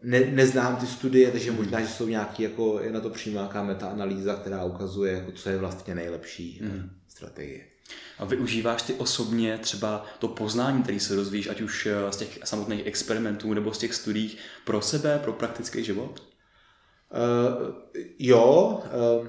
ne, 0.03 0.21
neznám 0.21 0.77
ty 0.77 0.87
studie, 0.87 1.31
takže 1.31 1.51
možná, 1.51 1.81
že 1.81 1.89
jsou 1.89 2.09
nějaký, 2.09 2.43
jako 2.43 2.81
je 2.81 2.93
na 2.93 3.01
to 3.01 3.11
přímá 3.11 3.51
meta-analýza, 3.63 4.35
která 4.35 4.65
ukazuje, 4.65 5.13
jako, 5.13 5.33
co 5.33 5.51
je 5.51 5.59
vlastně 5.59 5.95
nejlepší 5.95 6.61
mm. 6.63 6.91
strategie. 7.09 7.61
A 8.19 8.25
využíváš 8.25 8.83
ty 8.83 8.95
osobně 8.95 9.59
třeba 9.59 10.07
to 10.19 10.29
poznání, 10.29 10.83
který 10.83 11.01
se 11.01 11.15
rozvíjíš, 11.15 11.49
ať 11.49 11.61
už 11.61 11.87
eh, 11.87 12.13
z 12.13 12.17
těch 12.17 12.39
samotných 12.45 12.87
experimentů 12.87 13.55
nebo 13.55 13.75
z 13.75 13.79
těch 13.79 13.95
studií, 13.95 14.37
pro 14.65 14.83
sebe, 14.83 15.19
pro 15.19 15.33
praktický 15.33 15.85
život? 15.85 16.32
Uh, 17.13 17.75
jo, 18.19 18.81
uh, 19.21 19.27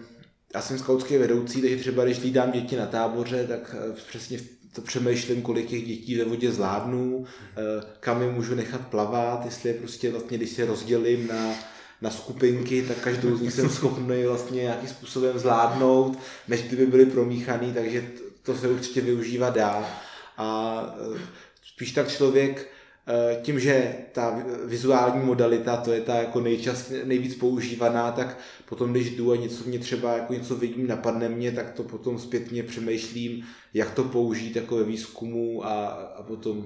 já 0.55 0.61
jsem 0.61 0.79
skautský 0.79 1.17
vedoucí, 1.17 1.61
takže 1.61 1.77
třeba 1.77 2.05
když 2.05 2.19
hlídám 2.19 2.51
děti 2.51 2.75
na 2.75 2.85
táboře, 2.85 3.47
tak 3.47 3.75
uh, 3.89 3.95
přesně 4.07 4.39
to 4.73 4.81
přemýšlím, 4.81 5.41
kolik 5.41 5.69
těch 5.69 5.87
dětí 5.87 6.15
ve 6.15 6.25
vodě 6.25 6.51
zvládnu, 6.51 7.25
eh, 7.25 7.85
kam 7.99 8.21
je 8.21 8.31
můžu 8.31 8.55
nechat 8.55 8.87
plavat, 8.87 9.45
jestli 9.45 9.69
je 9.69 9.75
prostě 9.75 10.11
vlastně, 10.11 10.37
když 10.37 10.49
se 10.49 10.65
rozdělím 10.65 11.27
na, 11.27 11.53
na 12.01 12.09
skupinky, 12.09 12.81
tak 12.81 12.97
každou 12.97 13.37
z 13.37 13.41
nich 13.41 13.53
jsem 13.53 13.69
schopný 13.69 14.23
vlastně 14.23 14.61
nějakým 14.61 14.89
způsobem 14.89 15.39
zvládnout, 15.39 16.19
než 16.47 16.63
kdyby 16.63 16.85
byly 16.85 17.05
promíchaný, 17.05 17.73
takže 17.73 18.07
to 18.43 18.55
se 18.55 18.67
určitě 18.67 19.01
využívat 19.01 19.55
dá. 19.55 20.01
A 20.37 20.79
spíš 21.73 21.91
tak 21.91 22.11
člověk 22.11 22.72
tím, 23.41 23.59
že 23.59 23.95
ta 24.11 24.43
vizuální 24.65 25.25
modalita, 25.25 25.77
to 25.77 25.91
je 25.91 26.01
ta 26.01 26.15
jako 26.15 26.41
nejčast, 26.41 26.91
nejvíc 27.03 27.35
používaná, 27.35 28.11
tak 28.11 28.37
potom, 28.69 28.91
když 28.91 29.09
jdu 29.09 29.31
a 29.31 29.35
něco 29.35 29.63
mě 29.63 29.79
třeba 29.79 30.17
jako 30.17 30.33
něco 30.33 30.55
vidím, 30.55 30.87
napadne 30.87 31.29
mě, 31.29 31.51
tak 31.51 31.71
to 31.71 31.83
potom 31.83 32.19
zpětně 32.19 32.63
přemýšlím, 32.63 33.45
jak 33.73 33.91
to 33.91 34.03
použít 34.03 34.55
jako 34.55 34.75
ve 34.75 34.83
výzkumu 34.83 35.65
a, 35.65 35.85
a 35.85 36.23
potom, 36.23 36.65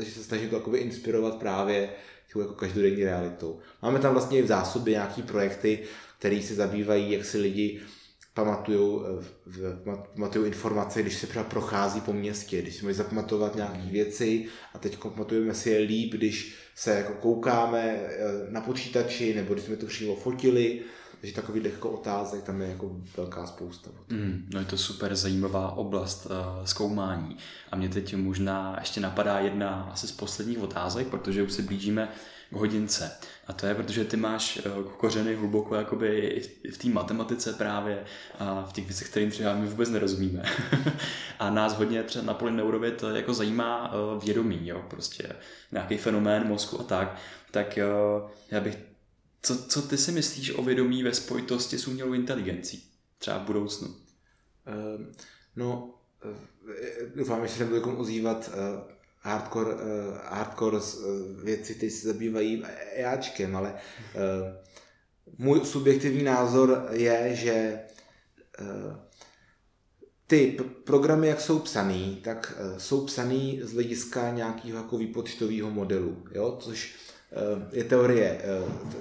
eh, 0.00 0.04
se 0.04 0.24
snažím 0.24 0.48
to 0.48 0.56
jako 0.56 0.74
inspirovat 0.74 1.34
právě 1.34 1.90
jako 2.36 2.54
každodenní 2.54 3.04
realitou. 3.04 3.58
Máme 3.82 3.98
tam 3.98 4.12
vlastně 4.12 4.42
v 4.42 4.46
zásobě 4.46 4.92
nějaký 4.92 5.22
projekty, 5.22 5.78
které 6.18 6.42
se 6.42 6.54
zabývají, 6.54 7.12
jak 7.12 7.24
si 7.24 7.38
lidi 7.38 7.80
pamatují, 8.34 9.02
eh, 9.64 9.94
pamatují 10.14 10.46
informace, 10.46 11.02
když 11.02 11.16
se 11.16 11.26
třeba 11.26 11.44
prochází 11.44 12.00
po 12.00 12.12
městě, 12.12 12.62
když 12.62 12.74
si 12.74 12.82
můžeme 12.82 12.94
zapamatovat 12.94 13.56
nějaké 13.56 13.82
věci 13.90 14.46
a 14.74 14.78
teď 14.78 14.98
pamatujeme 14.98 15.54
si 15.54 15.70
je 15.70 15.78
líp, 15.78 16.14
když 16.14 16.54
se 16.74 16.90
jako 16.90 17.12
koukáme 17.12 17.82
eh, 17.82 18.20
na 18.48 18.60
počítači 18.60 19.34
nebo 19.34 19.54
když 19.54 19.64
jsme 19.64 19.76
to 19.76 19.86
přímo 19.86 20.16
fotili, 20.16 20.82
takže 21.22 21.34
takový 21.34 21.60
jako 21.64 21.90
otázek 21.90 22.42
tam 22.42 22.62
je 22.62 22.68
jako 22.68 22.96
velká 23.16 23.46
spousta. 23.46 23.90
Mm, 24.08 24.48
no 24.54 24.60
je 24.60 24.66
to 24.66 24.78
super 24.78 25.16
zajímavá 25.16 25.72
oblast 25.72 26.26
uh, 26.26 26.64
zkoumání. 26.64 27.36
A 27.70 27.76
mě 27.76 27.88
teď 27.88 28.16
možná 28.16 28.76
ještě 28.80 29.00
napadá 29.00 29.38
jedna 29.38 29.90
asi 29.92 30.08
z 30.08 30.12
posledních 30.12 30.58
otázek, 30.58 31.08
protože 31.08 31.42
už 31.42 31.52
se 31.52 31.62
blížíme 31.62 32.08
k 32.52 32.56
hodince. 32.56 33.18
A 33.46 33.52
to 33.52 33.66
je, 33.66 33.74
protože 33.74 34.04
ty 34.04 34.16
máš 34.16 34.60
eh, 34.64 34.70
kořeny 34.96 35.34
hluboko 35.34 35.74
jakoby 35.74 36.42
v 36.72 36.78
té 36.78 36.88
matematice 36.88 37.52
právě 37.52 38.04
a 38.38 38.62
v 38.62 38.72
těch 38.72 38.84
věcech, 38.84 39.08
kterým 39.08 39.30
třeba 39.30 39.54
my 39.54 39.66
vůbec 39.66 39.90
nerozumíme. 39.90 40.42
a 41.38 41.50
nás 41.50 41.74
hodně 41.74 42.02
třeba 42.02 42.24
na 42.24 42.34
polineurově 42.34 42.90
to 42.90 43.10
jako 43.10 43.34
zajímá 43.34 43.92
eh, 43.92 44.24
vědomí, 44.24 44.68
jo, 44.68 44.84
prostě 44.90 45.36
nějaký 45.72 45.98
fenomén 45.98 46.46
mozku 46.46 46.80
a 46.80 46.84
tak. 46.84 47.16
Tak 47.50 47.78
eh, 47.78 47.84
já 48.50 48.60
bych, 48.60 48.78
co, 49.42 49.62
co 49.62 49.82
ty 49.82 49.98
si 49.98 50.12
myslíš 50.12 50.50
o 50.50 50.62
vědomí 50.62 51.02
ve 51.02 51.14
spojitosti 51.14 51.78
s 51.78 51.88
umělou 51.88 52.12
inteligencí? 52.12 52.84
Třeba 53.18 53.38
v 53.38 53.42
budoucnu? 53.42 53.88
Uh, 53.88 55.06
no, 55.56 55.94
doufám, 57.14 57.46
že 57.46 57.54
se 57.54 57.64
nebudu 57.64 57.96
ozývat 57.96 58.50
hardcore, 59.22 59.74
uh, 59.74 59.80
hardcore 60.24 60.76
uh, 60.76 60.82
věci, 61.44 61.74
které 61.74 61.90
se 61.90 62.06
zabývají 62.06 62.64
EAčkem, 62.96 63.56
ale 63.56 63.74
uh, 63.74 64.20
můj 65.38 65.60
subjektivní 65.64 66.22
názor 66.22 66.86
je, 66.90 67.30
že 67.34 67.80
uh, 68.60 68.96
ty 70.26 70.56
programy, 70.84 71.28
jak 71.28 71.40
jsou 71.40 71.58
psaný, 71.58 72.20
tak 72.24 72.60
jsou 72.78 73.06
psaný 73.06 73.60
z 73.62 73.72
hlediska 73.72 74.30
nějakého 74.30 74.78
jako 74.78 74.98
výpočtového 74.98 75.70
modelu, 75.70 76.24
jo? 76.30 76.56
což 76.60 76.94
je 77.72 77.84
teorie, 77.84 78.42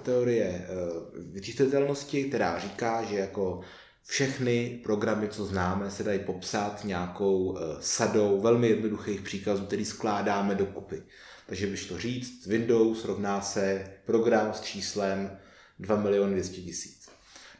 teorie 0.03 0.67
vyčistitelnosti, 1.15 2.23
která 2.23 2.59
říká, 2.59 3.03
že 3.03 3.15
jako 3.15 3.61
všechny 4.05 4.79
programy, 4.83 5.27
co 5.27 5.45
známe, 5.45 5.91
se 5.91 6.03
dají 6.03 6.19
popsat 6.19 6.83
nějakou 6.83 7.57
eh, 7.57 7.61
sadou 7.79 8.41
velmi 8.41 8.67
jednoduchých 8.67 9.21
příkazů, 9.21 9.65
který 9.65 9.85
skládáme 9.85 10.55
dokupy. 10.55 11.03
Takže 11.47 11.67
bych 11.67 11.85
to 11.85 11.99
říct, 11.99 12.47
Windows 12.47 13.05
rovná 13.05 13.41
se 13.41 13.91
program 14.05 14.53
s 14.53 14.61
číslem 14.61 15.37
2 15.79 15.95
miliony 15.95 16.33
200 16.33 16.61
tisíc. 16.61 17.09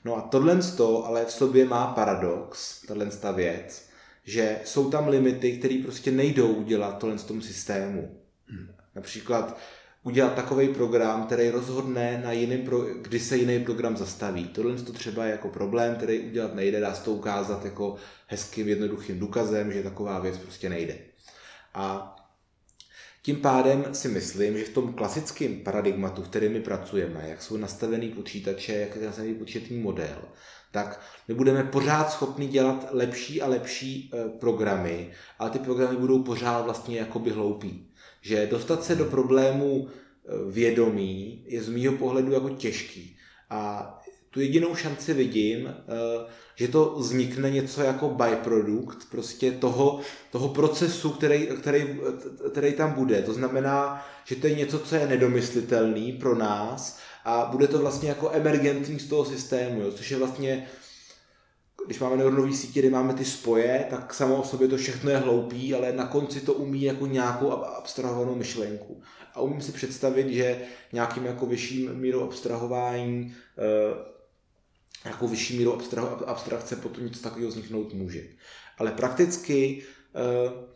No 0.06 0.18
a 0.18 0.22
tohle 0.22 0.60
ale 1.06 1.26
v 1.26 1.32
sobě 1.32 1.66
má 1.66 1.88
paradox, 1.88 2.82
tahle 2.82 3.06
ta 3.06 3.32
věc, 3.32 3.90
že 4.24 4.60
jsou 4.66 4.92
tam 4.92 5.08
limity, 5.08 5.58
které 5.58 5.80
prostě 5.84 6.12
nejdou 6.12 6.48
udělat 6.48 6.98
tohle 6.98 7.18
z 7.18 7.24
tomu 7.24 7.42
systému. 7.42 8.22
Například 8.96 9.58
udělat 10.04 10.36
takový 10.36 10.68
program, 10.68 11.26
který 11.26 11.50
rozhodne, 11.50 12.22
na 12.24 12.32
jiným 12.32 12.66
pro, 12.66 12.80
kdy 12.80 13.20
se 13.20 13.38
jiný 13.38 13.64
program 13.64 13.98
zastaví. 13.98 14.48
Tohle 14.48 14.76
to 14.76 14.94
třeba 14.94 15.26
je 15.26 15.32
jako 15.32 15.50
problém, 15.50 15.96
který 15.96 16.20
udělat 16.20 16.56
nejde, 16.56 16.80
dá 16.80 16.94
se 16.94 17.04
to 17.04 17.12
ukázat 17.12 17.66
jako 17.66 17.96
hezkým, 18.28 18.68
jednoduchým 18.68 19.20
důkazem, 19.20 19.72
že 19.72 19.84
taková 19.84 20.20
věc 20.20 20.38
prostě 20.38 20.70
nejde. 20.70 20.98
A 21.74 22.16
tím 23.24 23.36
pádem 23.36 23.86
si 23.92 24.08
myslím, 24.08 24.58
že 24.58 24.66
v 24.66 24.74
tom 24.74 24.94
klasickém 24.94 25.56
paradigmatu, 25.56 26.22
v 26.22 26.30
kterém 26.30 26.54
my 26.54 26.62
pracujeme, 26.62 27.26
jak 27.28 27.42
jsou 27.42 27.58
nastavený 27.58 28.10
počítače, 28.10 28.74
jak 28.74 28.96
je 28.96 29.06
nastavený 29.06 29.36
počítačný 29.36 29.80
model, 29.80 30.18
tak 30.72 31.02
my 31.28 31.34
budeme 31.34 31.64
pořád 31.64 32.12
schopni 32.12 32.48
dělat 32.48 32.88
lepší 32.92 33.42
a 33.42 33.48
lepší 33.48 34.12
eh, 34.14 34.30
programy, 34.30 35.12
ale 35.40 35.50
ty 35.50 35.60
programy 35.60 35.98
budou 35.98 36.24
pořád 36.24 36.62
vlastně 36.62 37.00
jakoby 37.00 37.30
hloupí 37.30 37.91
že 38.22 38.48
dostat 38.48 38.84
se 38.84 38.96
do 38.96 39.06
problému 39.06 39.88
e, 39.88 40.52
vědomí 40.52 41.44
je 41.48 41.64
z 41.64 41.70
mýho 41.70 41.94
pohledu 41.94 42.32
jako 42.32 42.50
těžký. 42.50 43.18
A 43.50 43.94
tu 44.30 44.42
jedinou 44.42 44.76
šanci 44.76 45.14
vidím, 45.14 45.68
e, 45.68 45.74
že 46.56 46.68
to 46.68 46.96
vznikne 46.98 47.50
něco 47.50 47.82
jako 47.82 48.10
byprodukt 48.10 48.98
prostě 49.12 49.52
toho, 49.52 50.00
toho 50.32 50.50
procesu, 50.50 51.10
který, 51.10 51.48
který, 51.48 52.00
který 52.52 52.74
tam 52.74 52.94
bude. 52.94 53.22
To 53.22 53.34
znamená, 53.34 54.06
že 54.26 54.36
to 54.36 54.48
je 54.48 54.56
něco, 54.56 54.80
co 54.80 54.96
je 54.96 55.08
nedomyslitelný 55.08 56.14
pro 56.14 56.36
nás 56.36 57.00
a 57.26 57.46
bude 57.52 57.68
to 57.68 57.80
vlastně 57.80 58.10
jako 58.10 58.32
emergentní 58.34 59.00
z 59.00 59.08
toho 59.08 59.26
systému, 59.26 59.82
jo, 59.82 59.92
což 59.92 60.12
je 60.12 60.18
vlastně 60.18 60.68
když 61.86 62.00
máme 62.00 62.18
neuronové 62.18 62.54
sítě, 62.54 62.80
kde 62.80 62.90
máme 62.90 63.14
ty 63.14 63.26
spoje, 63.26 63.88
tak 63.90 64.14
samo 64.14 64.36
o 64.36 64.44
sobě 64.44 64.68
to 64.68 64.78
všechno 64.78 65.12
je 65.12 65.18
hloupý, 65.18 65.74
ale 65.74 65.92
na 65.92 66.08
konci 66.08 66.42
to 66.42 66.54
umí 66.54 66.82
jako 66.82 67.08
nějakou 67.08 67.52
abstrahovanou 67.52 68.36
myšlenku. 68.36 69.02
A 69.34 69.42
umím 69.42 69.62
si 69.62 69.72
představit, 69.72 70.30
že 70.30 70.62
nějakým 70.94 71.26
jako 71.26 71.46
vyšším 71.46 71.94
mírou 71.94 72.24
abstrahování, 72.24 73.36
eh, 73.58 75.28
vyšší 75.28 75.58
mírou 75.58 75.80
abstrakce 76.26 76.76
potom 76.76 77.06
něco 77.06 77.22
takového 77.22 77.50
vzniknout 77.50 77.94
může. 77.94 78.24
Ale 78.78 78.92
prakticky 78.92 79.84
eh, 80.16 80.71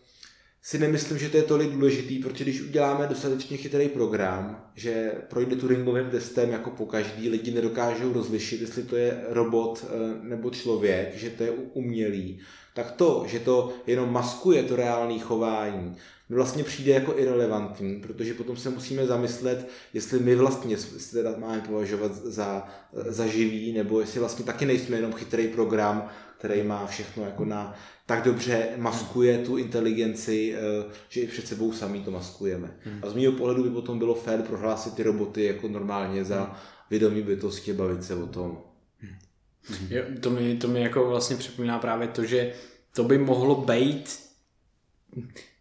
si 0.66 0.80
nemyslím, 0.80 1.18
že 1.18 1.30
to 1.30 1.38
je 1.38 1.44
tolik 1.44 1.72
důležitý, 1.72 2.20
protože 2.20 2.44
když 2.44 2.62
uděláme 2.62 3.08
dostatečně 3.08 3.58
chytrý 3.58 3.90
program, 3.90 4.72
že 4.76 5.12
projde 5.30 5.56
Turingovým 5.56 6.10
testem 6.10 6.50
jako 6.50 6.70
po 6.70 6.86
každý, 6.86 7.30
lidi 7.30 7.52
nedokážou 7.52 8.14
rozlišit, 8.14 8.62
jestli 8.62 8.84
to 8.84 8.96
je 8.96 9.24
robot 9.28 9.86
eh, 9.86 10.28
nebo 10.28 10.50
člověk, 10.50 11.18
že 11.18 11.30
to 11.30 11.44
je 11.44 11.52
umělý, 11.52 12.40
tak 12.74 12.92
to, 12.92 13.26
že 13.28 13.40
to 13.40 13.74
jenom 13.88 14.14
maskuje 14.14 14.64
to 14.64 14.76
reálné 14.76 15.20
chování, 15.20 15.96
vlastně 16.30 16.64
přijde 16.64 16.92
jako 16.92 17.14
irrelevantní, 17.18 18.00
protože 18.00 18.34
potom 18.34 18.58
se 18.58 18.70
musíme 18.70 19.06
zamyslet, 19.06 19.70
jestli 19.94 20.20
my 20.20 20.36
vlastně 20.36 20.78
se 20.78 21.12
teda 21.12 21.36
máme 21.38 21.62
považovat 21.62 22.16
za, 22.16 22.68
za 22.94 23.28
živý, 23.28 23.74
nebo 23.74 24.00
jestli 24.00 24.20
vlastně 24.20 24.46
taky 24.46 24.66
nejsme 24.66 24.96
jenom 24.96 25.14
chytrý 25.14 25.48
program, 25.48 26.10
který 26.38 26.64
má 26.64 26.88
všechno 26.88 27.24
jako 27.24 27.46
na, 27.46 27.76
tak 28.06 28.24
dobře 28.24 28.70
maskuje 28.78 29.38
tu 29.38 29.58
inteligenci, 29.58 30.56
eh, 30.56 30.94
že 31.10 31.22
i 31.22 31.28
před 31.28 31.48
sebou 31.48 31.74
sami 31.74 32.00
to 32.00 32.12
maskujeme. 32.12 32.78
Hmm. 32.84 33.00
A 33.04 33.10
z 33.10 33.14
mého 33.14 33.32
pohledu 33.32 33.64
by 33.64 33.70
potom 33.70 34.00
bylo 34.00 34.16
fér 34.16 34.42
prohlásit 34.42 34.94
ty 34.94 35.04
roboty 35.04 35.44
jako 35.44 35.68
normálně 35.68 36.24
za 36.24 36.44
hmm. 36.44 36.56
vědomí 36.90 37.22
bytosti, 37.22 37.74
bavit 37.74 38.04
se 38.04 38.16
o 38.16 38.28
tom. 38.28 38.62
Hmm. 39.00 39.88
Jo, 39.90 40.04
to, 40.20 40.30
mi, 40.30 40.58
to 40.58 40.68
mi 40.68 40.82
jako 40.82 41.08
vlastně 41.08 41.36
připomíná 41.36 41.80
právě 41.80 42.08
to, 42.08 42.26
že 42.26 42.54
to 42.96 43.04
by 43.04 43.18
mohlo 43.18 43.56
být 43.56 44.20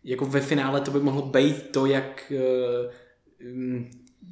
jako 0.05 0.27
ve 0.27 0.41
finále 0.41 0.81
to 0.81 0.91
by 0.91 1.01
mohlo 1.01 1.23
být 1.23 1.71
to, 1.71 1.87
jak 1.87 2.33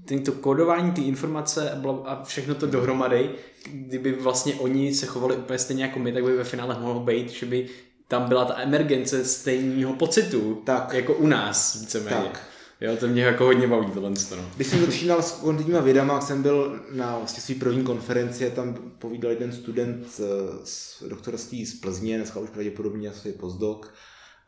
uh, 0.09 0.21
to 0.25 0.33
kodování, 0.33 0.93
ty 0.93 1.03
informace 1.03 1.71
a 2.05 2.25
všechno 2.25 2.55
to 2.55 2.67
dohromady, 2.67 3.31
kdyby 3.73 4.13
vlastně 4.13 4.55
oni 4.55 4.95
se 4.95 5.07
chovali 5.07 5.37
úplně 5.37 5.59
stejně 5.59 5.85
jako 5.85 5.99
my, 5.99 6.13
tak 6.13 6.25
by 6.25 6.37
ve 6.37 6.45
finále 6.45 6.81
mohlo 6.81 7.01
být, 7.01 7.31
že 7.31 7.47
by 7.47 7.69
tam 8.13 8.29
byla 8.29 8.45
ta 8.45 8.61
emergence 8.61 9.25
stejného 9.25 9.93
pocitu, 9.93 10.63
tak. 10.65 10.93
jako 10.93 11.15
u 11.15 11.27
nás 11.27 11.81
víceméně. 11.81 12.17
Tak. 12.17 12.49
Jo, 12.81 12.97
to 12.97 13.09
mě 13.09 13.23
jako 13.23 13.45
hodně 13.45 13.67
baví 13.67 13.91
tohle. 13.91 14.11
No. 14.11 14.51
Když 14.57 14.67
jsem 14.67 14.87
začínal 14.87 15.23
s 15.23 15.33
kontiníma 15.33 15.81
vědama, 15.81 16.21
jsem 16.21 16.43
byl 16.43 16.81
na 16.93 17.19
vlastně 17.19 17.43
své 17.43 17.55
první 17.55 17.85
konferenci 17.85 18.47
a 18.47 18.55
tam 18.55 18.75
povídal 18.99 19.31
jeden 19.31 19.53
student 19.53 20.13
z, 20.13 20.21
z 20.65 21.03
doktorství 21.09 21.67
z 21.67 21.81
Plzně, 21.81 22.17
dneska 22.17 22.41
už 22.41 22.51
pravděpodobně 22.51 23.09
asi 23.09 23.33
postdoc, 23.33 23.87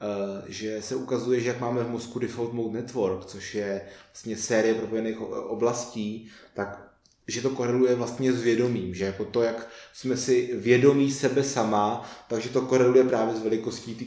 Eh, 0.04 0.44
že 0.46 0.82
se 0.82 0.96
ukazuje, 0.96 1.40
že 1.40 1.48
jak 1.48 1.60
máme 1.60 1.84
v 1.84 1.90
mozku 1.90 2.18
Default 2.18 2.52
Mode 2.52 2.80
Network, 2.80 3.24
což 3.24 3.54
je 3.54 3.82
vlastně 4.12 4.36
série 4.36 4.74
propojených 4.74 5.20
oblastí, 5.20 6.30
tak 6.54 6.93
že 7.28 7.42
to 7.42 7.50
koreluje 7.50 7.94
vlastně 7.94 8.32
s 8.32 8.42
vědomím, 8.42 8.94
že 8.94 9.04
jako 9.04 9.24
to, 9.24 9.42
jak 9.42 9.68
jsme 9.92 10.16
si 10.16 10.50
vědomí 10.54 11.10
sebe 11.10 11.44
sama, 11.44 12.10
takže 12.28 12.48
to 12.48 12.60
koreluje 12.60 13.04
právě 13.04 13.34
s 13.34 13.42
velikostí 13.42 13.94
ty 13.94 14.06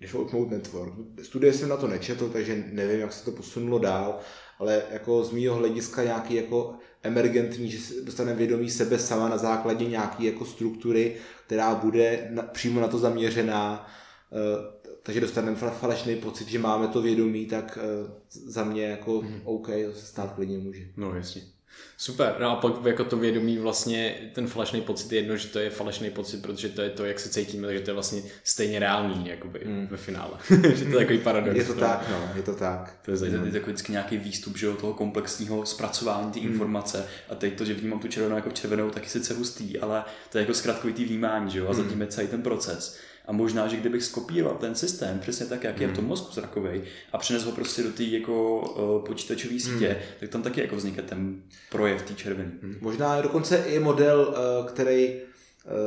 Default 0.00 0.32
Mode 0.32 0.56
Network. 0.56 0.92
Studie 1.22 1.52
jsem 1.52 1.68
na 1.68 1.76
to 1.76 1.88
nečetl, 1.88 2.28
takže 2.28 2.64
nevím, 2.72 3.00
jak 3.00 3.12
se 3.12 3.24
to 3.24 3.32
posunulo 3.32 3.78
dál, 3.78 4.18
ale 4.58 4.82
jako 4.90 5.24
z 5.24 5.32
mýho 5.32 5.54
hlediska 5.54 6.02
nějaký 6.02 6.34
jako 6.34 6.74
emergentní, 7.02 7.70
že 7.70 7.78
dostaneme 8.02 8.36
vědomí 8.36 8.70
sebe 8.70 8.98
sama 8.98 9.28
na 9.28 9.38
základě 9.38 9.84
nějaké 9.84 10.24
jako 10.24 10.44
struktury, 10.44 11.16
která 11.46 11.74
bude 11.74 12.28
na, 12.30 12.42
přímo 12.42 12.80
na 12.80 12.88
to 12.88 12.98
zaměřená, 12.98 13.86
eh, 14.32 14.84
takže 15.02 15.20
dostaneme 15.20 15.56
falešný 15.56 16.16
pocit, 16.16 16.48
že 16.48 16.58
máme 16.58 16.88
to 16.88 17.02
vědomí, 17.02 17.46
tak 17.46 17.78
uh, 18.04 18.10
za 18.30 18.64
mě 18.64 18.84
jako 18.84 19.22
mm. 19.22 19.40
OK, 19.44 19.66
to 19.66 19.92
se 19.92 20.06
stát 20.06 20.32
klidně 20.32 20.58
může. 20.58 20.82
No 20.96 21.14
jasně. 21.14 21.42
Super, 21.96 22.36
no 22.40 22.50
a 22.50 22.56
pak 22.56 22.84
jako 22.84 23.04
to 23.04 23.16
vědomí 23.16 23.58
vlastně, 23.58 24.14
ten 24.32 24.46
falešný 24.46 24.80
pocit 24.80 25.12
je 25.12 25.18
jedno, 25.18 25.36
že 25.36 25.48
to 25.48 25.58
je 25.58 25.70
falešný 25.70 26.10
pocit, 26.10 26.42
protože 26.42 26.68
to 26.68 26.82
je 26.82 26.90
to, 26.90 27.04
jak 27.04 27.20
se 27.20 27.28
cítíme, 27.28 27.66
takže 27.66 27.82
to 27.82 27.90
je 27.90 27.94
vlastně 27.94 28.22
stejně 28.44 28.78
reálný 28.78 29.28
jakoby, 29.28 29.60
mm. 29.64 29.86
ve 29.90 29.96
finále. 29.96 30.38
že 30.74 30.84
to 30.84 30.90
je 30.90 30.96
takový 30.96 31.18
paradox. 31.18 31.56
Je 31.56 31.64
to 31.64 31.74
no. 31.74 31.80
tak, 31.80 32.06
no, 32.10 32.28
je 32.36 32.42
to 32.42 32.54
tak. 32.54 32.98
To 33.04 33.10
je, 33.10 33.16
zajímavé. 33.16 33.48
je 33.48 33.60
to 33.60 33.66
vždycky 33.66 33.92
nějaký 33.92 34.16
výstup, 34.16 34.56
že 34.56 34.72
toho 34.72 34.94
komplexního 34.94 35.66
zpracování 35.66 36.32
ty 36.32 36.40
mm. 36.40 36.46
informace 36.46 37.06
a 37.28 37.34
teď 37.34 37.58
to, 37.58 37.64
že 37.64 37.74
vnímám 37.74 38.00
tu 38.00 38.08
červenou 38.08 38.36
jako 38.36 38.50
červenou, 38.50 38.90
taky 38.90 39.08
sice 39.08 39.34
hustý, 39.34 39.78
ale 39.78 40.04
to 40.32 40.38
je 40.38 40.42
jako 40.42 40.54
zkratkovitý 40.54 41.04
vnímání, 41.04 41.50
že 41.50 41.58
jo, 41.58 41.66
a 41.68 41.72
mm. 41.72 41.76
zatím 41.76 42.00
je 42.00 42.06
celý 42.06 42.28
ten 42.28 42.42
proces. 42.42 42.98
A 43.26 43.32
možná, 43.32 43.68
že 43.68 43.76
kdybych 43.76 44.04
skopíroval 44.04 44.56
ten 44.56 44.74
systém 44.74 45.18
přesně 45.18 45.46
tak, 45.46 45.64
jak 45.64 45.80
je 45.80 45.88
v 45.88 45.92
tom 45.92 46.04
hmm. 46.04 46.08
mozku 46.08 46.32
zrakovej 46.32 46.82
a 47.12 47.18
přines 47.18 47.44
ho 47.44 47.52
prostě 47.52 47.82
do 47.82 47.92
té 47.92 48.04
jako 48.04 48.60
uh, 48.60 49.04
počítačové 49.04 49.60
sítě, 49.60 49.88
hmm. 49.88 49.98
tak 50.20 50.28
tam 50.28 50.42
taky 50.42 50.60
jako 50.60 50.76
vznikne 50.76 51.02
ten 51.02 51.42
projev 51.70 52.02
té 52.02 52.14
červené. 52.14 52.52
Hmm. 52.62 52.76
Možná 52.80 53.20
dokonce 53.20 53.56
i 53.56 53.78
model, 53.78 54.34
uh, 54.60 54.66
který 54.66 55.14
uh, 55.14 55.20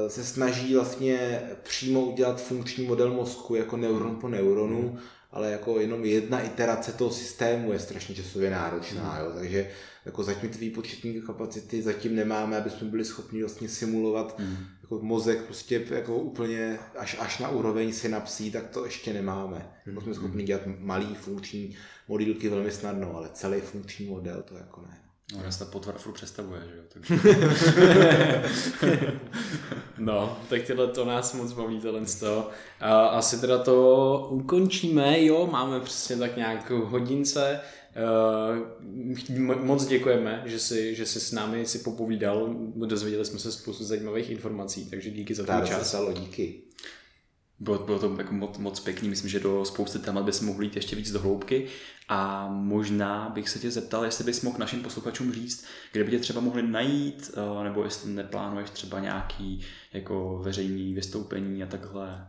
se 0.08 0.24
snaží 0.24 0.76
vlastně 0.76 1.42
přímo 1.64 2.02
udělat 2.02 2.42
funkční 2.42 2.86
model 2.86 3.14
mozku 3.14 3.56
jako 3.56 3.78
neuron 3.78 4.16
po 4.16 4.28
neuronu, 4.28 4.82
hmm. 4.82 5.00
Ale 5.38 5.52
jako 5.52 5.80
jenom 5.80 6.06
jedna 6.06 6.42
iterace 6.42 6.92
toho 6.94 7.12
systému 7.12 7.74
je 7.74 7.80
strašně 7.80 8.16
časově 8.16 8.50
náročná, 8.50 9.12
hmm. 9.12 9.26
jo? 9.26 9.32
takže 9.36 9.70
jako 10.06 10.24
zatím 10.24 10.50
ty 10.50 10.58
výpočetní 10.58 11.22
kapacity 11.22 11.82
zatím 11.82 12.16
nemáme, 12.16 12.58
aby 12.58 12.70
jsme 12.70 12.88
byli 12.88 13.06
schopni 13.06 13.40
vlastně 13.40 13.70
simulovat 13.70 14.40
hmm 14.40 14.58
jako 14.92 15.06
mozek 15.06 15.42
prostě 15.42 15.86
jako 15.90 16.18
úplně 16.18 16.80
až, 16.98 17.18
až 17.20 17.40
na 17.40 17.50
úroveň 17.50 17.94
synapsí, 17.94 18.52
tak 18.52 18.68
to 18.70 18.86
ještě 18.86 19.14
nemáme. 19.14 19.72
Jako 19.86 20.02
jsme 20.02 20.14
schopni 20.14 20.44
dělat 20.44 20.62
malý 20.80 21.16
funkční 21.16 21.76
modílky 22.08 22.50
velmi 22.50 22.72
snadno, 22.72 23.16
ale 23.16 23.30
celý 23.34 23.62
funkční 23.62 24.06
model 24.06 24.44
to 24.44 24.58
jako 24.58 24.82
ne. 24.82 25.07
No, 25.36 25.44
já 25.44 25.52
se 25.52 25.60
ta 25.60 25.66
potvar 25.66 25.98
furt 25.98 26.14
představuje, 26.14 26.62
že 26.70 26.78
jo? 26.78 26.84
Takže... 26.90 27.16
no, 29.98 30.40
tak 30.50 30.62
tyhle 30.62 30.88
to 30.88 31.06
nás 31.06 31.34
moc 31.34 31.54
baví 31.54 31.80
tohle 31.80 32.06
z 32.06 32.16
toho. 32.16 32.50
A 32.80 33.08
asi 33.08 33.42
teda 33.42 33.58
to 33.58 34.28
ukončíme, 34.32 35.24
jo, 35.24 35.50
máme 35.52 35.80
přesně 35.80 36.16
tak 36.16 36.38
nějakou 36.38 36.86
hodince. 36.86 37.60
Uh, 39.38 39.66
moc 39.66 39.86
děkujeme, 39.86 40.44
že 40.46 40.60
jsi, 40.60 40.96
že 40.96 41.06
jsi 41.06 41.20
s 41.20 41.32
námi 41.32 41.66
si 41.66 41.80
popovídal, 41.80 42.50
dozvěděli 42.76 43.26
jsme 43.26 43.40
se 43.40 43.52
spoustu 43.52 43.84
zajímavých 43.84 44.30
informací, 44.30 44.90
takže 44.90 45.10
díky 45.10 45.36
za 45.36 45.44
tvůj 45.44 45.68
čas. 45.68 45.88
Stalo, 45.88 46.14
díky. 46.14 46.62
Bylo, 47.60 47.80
bylo 47.80 48.00
to 48.00 48.16
jako 48.18 48.34
moc, 48.34 48.58
moc 48.58 48.80
pěkný, 48.80 49.10
myslím, 49.10 49.30
že 49.30 49.40
do 49.40 49.66
spousty 49.66 50.00
témat 50.00 50.26
bys 50.26 50.42
mohl 50.42 50.64
jít 50.64 50.76
ještě 50.76 50.96
víc 50.96 51.12
do 51.12 51.20
hloubky 51.20 51.68
a 52.10 52.48
možná 52.48 53.30
bych 53.30 53.50
se 53.50 53.60
tě 53.60 53.72
zeptal, 53.72 54.06
jestli 54.06 54.24
bys 54.24 54.42
mohl 54.42 54.58
našim 54.58 54.84
posluchačům 54.84 55.34
říct, 55.34 55.66
kde 55.92 56.04
by 56.04 56.12
tě 56.12 56.20
třeba 56.20 56.42
mohli 56.42 56.64
najít, 56.64 57.32
eh, 57.34 57.64
nebo 57.64 57.84
jestli 57.84 58.12
neplánuješ 58.12 58.70
třeba 58.70 59.00
nějaký 59.00 59.62
jako 59.94 60.40
veřejný 60.44 60.94
vystoupení 60.94 61.64
a 61.64 61.66
takhle. 61.66 62.28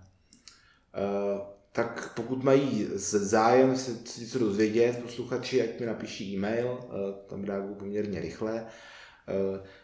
Uh, 0.99 1.41
tak 1.73 2.13
pokud 2.15 2.43
mají 2.45 2.87
zájem 2.95 3.77
se 3.77 4.21
něco 4.21 4.39
dozvědět, 4.39 5.03
posluchači, 5.03 5.63
ať 5.63 5.81
mi 5.81 5.87
napíší 5.87 6.35
e-mail, 6.35 6.67
uh, 6.67 6.93
tam 7.27 7.45
reaguju 7.45 7.75
poměrně 7.75 8.21
rychle. 8.21 8.53
Uh, 8.53 8.69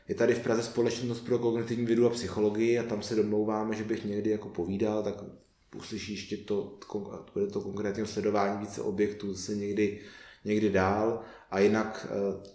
je 0.09 0.14
tady 0.14 0.34
v 0.34 0.38
Praze 0.38 0.62
společnost 0.62 1.20
pro 1.20 1.38
kognitivní 1.38 1.86
vědu 1.86 2.07
a 2.07 2.11
psychologii 2.11 2.78
a 2.78 2.82
tam 2.82 3.03
se 3.03 3.14
domlouváme, 3.14 3.74
že 3.74 3.84
bych 3.84 4.05
někdy 4.05 4.30
jako 4.30 4.49
povídal, 4.49 5.03
tak 5.03 5.14
uslyší 5.76 6.12
ještě 6.12 6.36
to, 6.36 6.78
bude 7.34 7.47
to 7.47 7.61
konkrétního 7.61 8.07
sledování 8.07 8.61
více 8.61 8.80
objektů 8.82 9.34
zase 9.34 9.57
někdy, 9.57 10.01
někdy 10.45 10.70
dál 10.70 11.20
a 11.51 11.59
jinak 11.59 12.07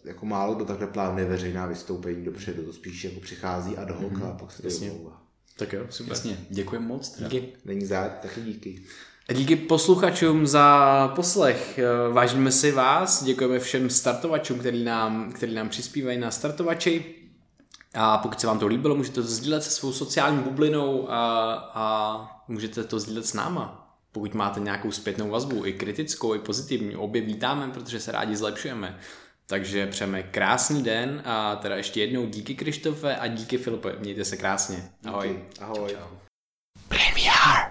jako 0.04 0.26
málo 0.26 0.56
kdo 0.56 0.66
takhle 0.66 0.88
plánuje 0.88 1.26
veřejná 1.26 1.66
vystoupení 1.66 2.26
dopředu, 2.26 2.64
to 2.64 2.74
spíš 2.74 3.04
jako 3.04 3.20
přichází 3.20 3.78
ad 3.78 3.90
hoc 3.92 4.14
mm-hmm. 4.14 4.30
a 4.30 4.38
pak 4.38 4.52
se 4.52 4.62
to 4.62 4.70
domlouvá. 4.70 5.24
Tak 5.58 5.74
jo, 5.74 5.86
super. 5.90 6.12
Jasně, 6.12 6.46
děkuji 6.50 6.80
moc. 6.82 7.10
Teda. 7.10 7.30
Díky. 7.30 7.54
Není 7.66 7.86
záď, 7.86 8.22
taky 8.22 8.42
díky. 8.42 8.82
Díky 9.34 9.56
posluchačům 9.56 10.48
za 10.48 11.08
poslech. 11.16 11.80
Vážíme 12.12 12.52
si 12.52 12.72
vás, 12.72 13.24
děkujeme 13.24 13.60
všem 13.60 13.90
startovačům, 13.90 14.60
který 14.60 14.84
nám, 14.84 15.32
který 15.32 15.56
nám 15.56 15.70
přispívají 15.70 16.18
na 16.18 16.32
startovači. 16.32 17.06
A 17.94 18.18
pokud 18.18 18.40
se 18.40 18.48
vám 18.48 18.60
to 18.60 18.68
líbilo, 18.68 18.96
můžete 18.96 19.16
to 19.16 19.28
sdílet 19.28 19.64
se 19.64 19.70
svou 19.70 19.94
sociální 19.94 20.44
bublinou 20.44 21.12
a, 21.12 21.54
a 21.74 22.28
můžete 22.48 22.84
to 22.84 23.00
sdílet 23.00 23.26
s 23.26 23.34
náma. 23.34 23.96
Pokud 24.12 24.34
máte 24.34 24.60
nějakou 24.60 24.92
zpětnou 24.92 25.30
vazbu, 25.30 25.66
i 25.66 25.74
kritickou, 25.74 26.36
i 26.36 26.40
pozitivní, 26.40 26.96
obě 26.96 27.22
vítáme, 27.22 27.68
protože 27.68 28.00
se 28.00 28.12
rádi 28.12 28.36
zlepšujeme. 28.36 29.00
Takže 29.46 29.88
přejeme 29.88 30.24
krásný 30.24 30.84
den 30.84 31.22
a 31.26 31.56
teda 31.56 31.76
ještě 31.76 32.02
jednou 32.02 32.26
díky 32.26 32.56
Krištofe 32.56 33.16
a 33.16 33.28
díky 33.28 33.58
Filipe. 33.58 33.96
Mějte 34.00 34.26
se 34.26 34.38
krásně. 34.38 34.90
Ahoj. 35.06 35.28
Díky. 35.28 35.62
Ahoj. 35.62 35.92
Čau. 35.92 36.18
VR. 36.90 37.69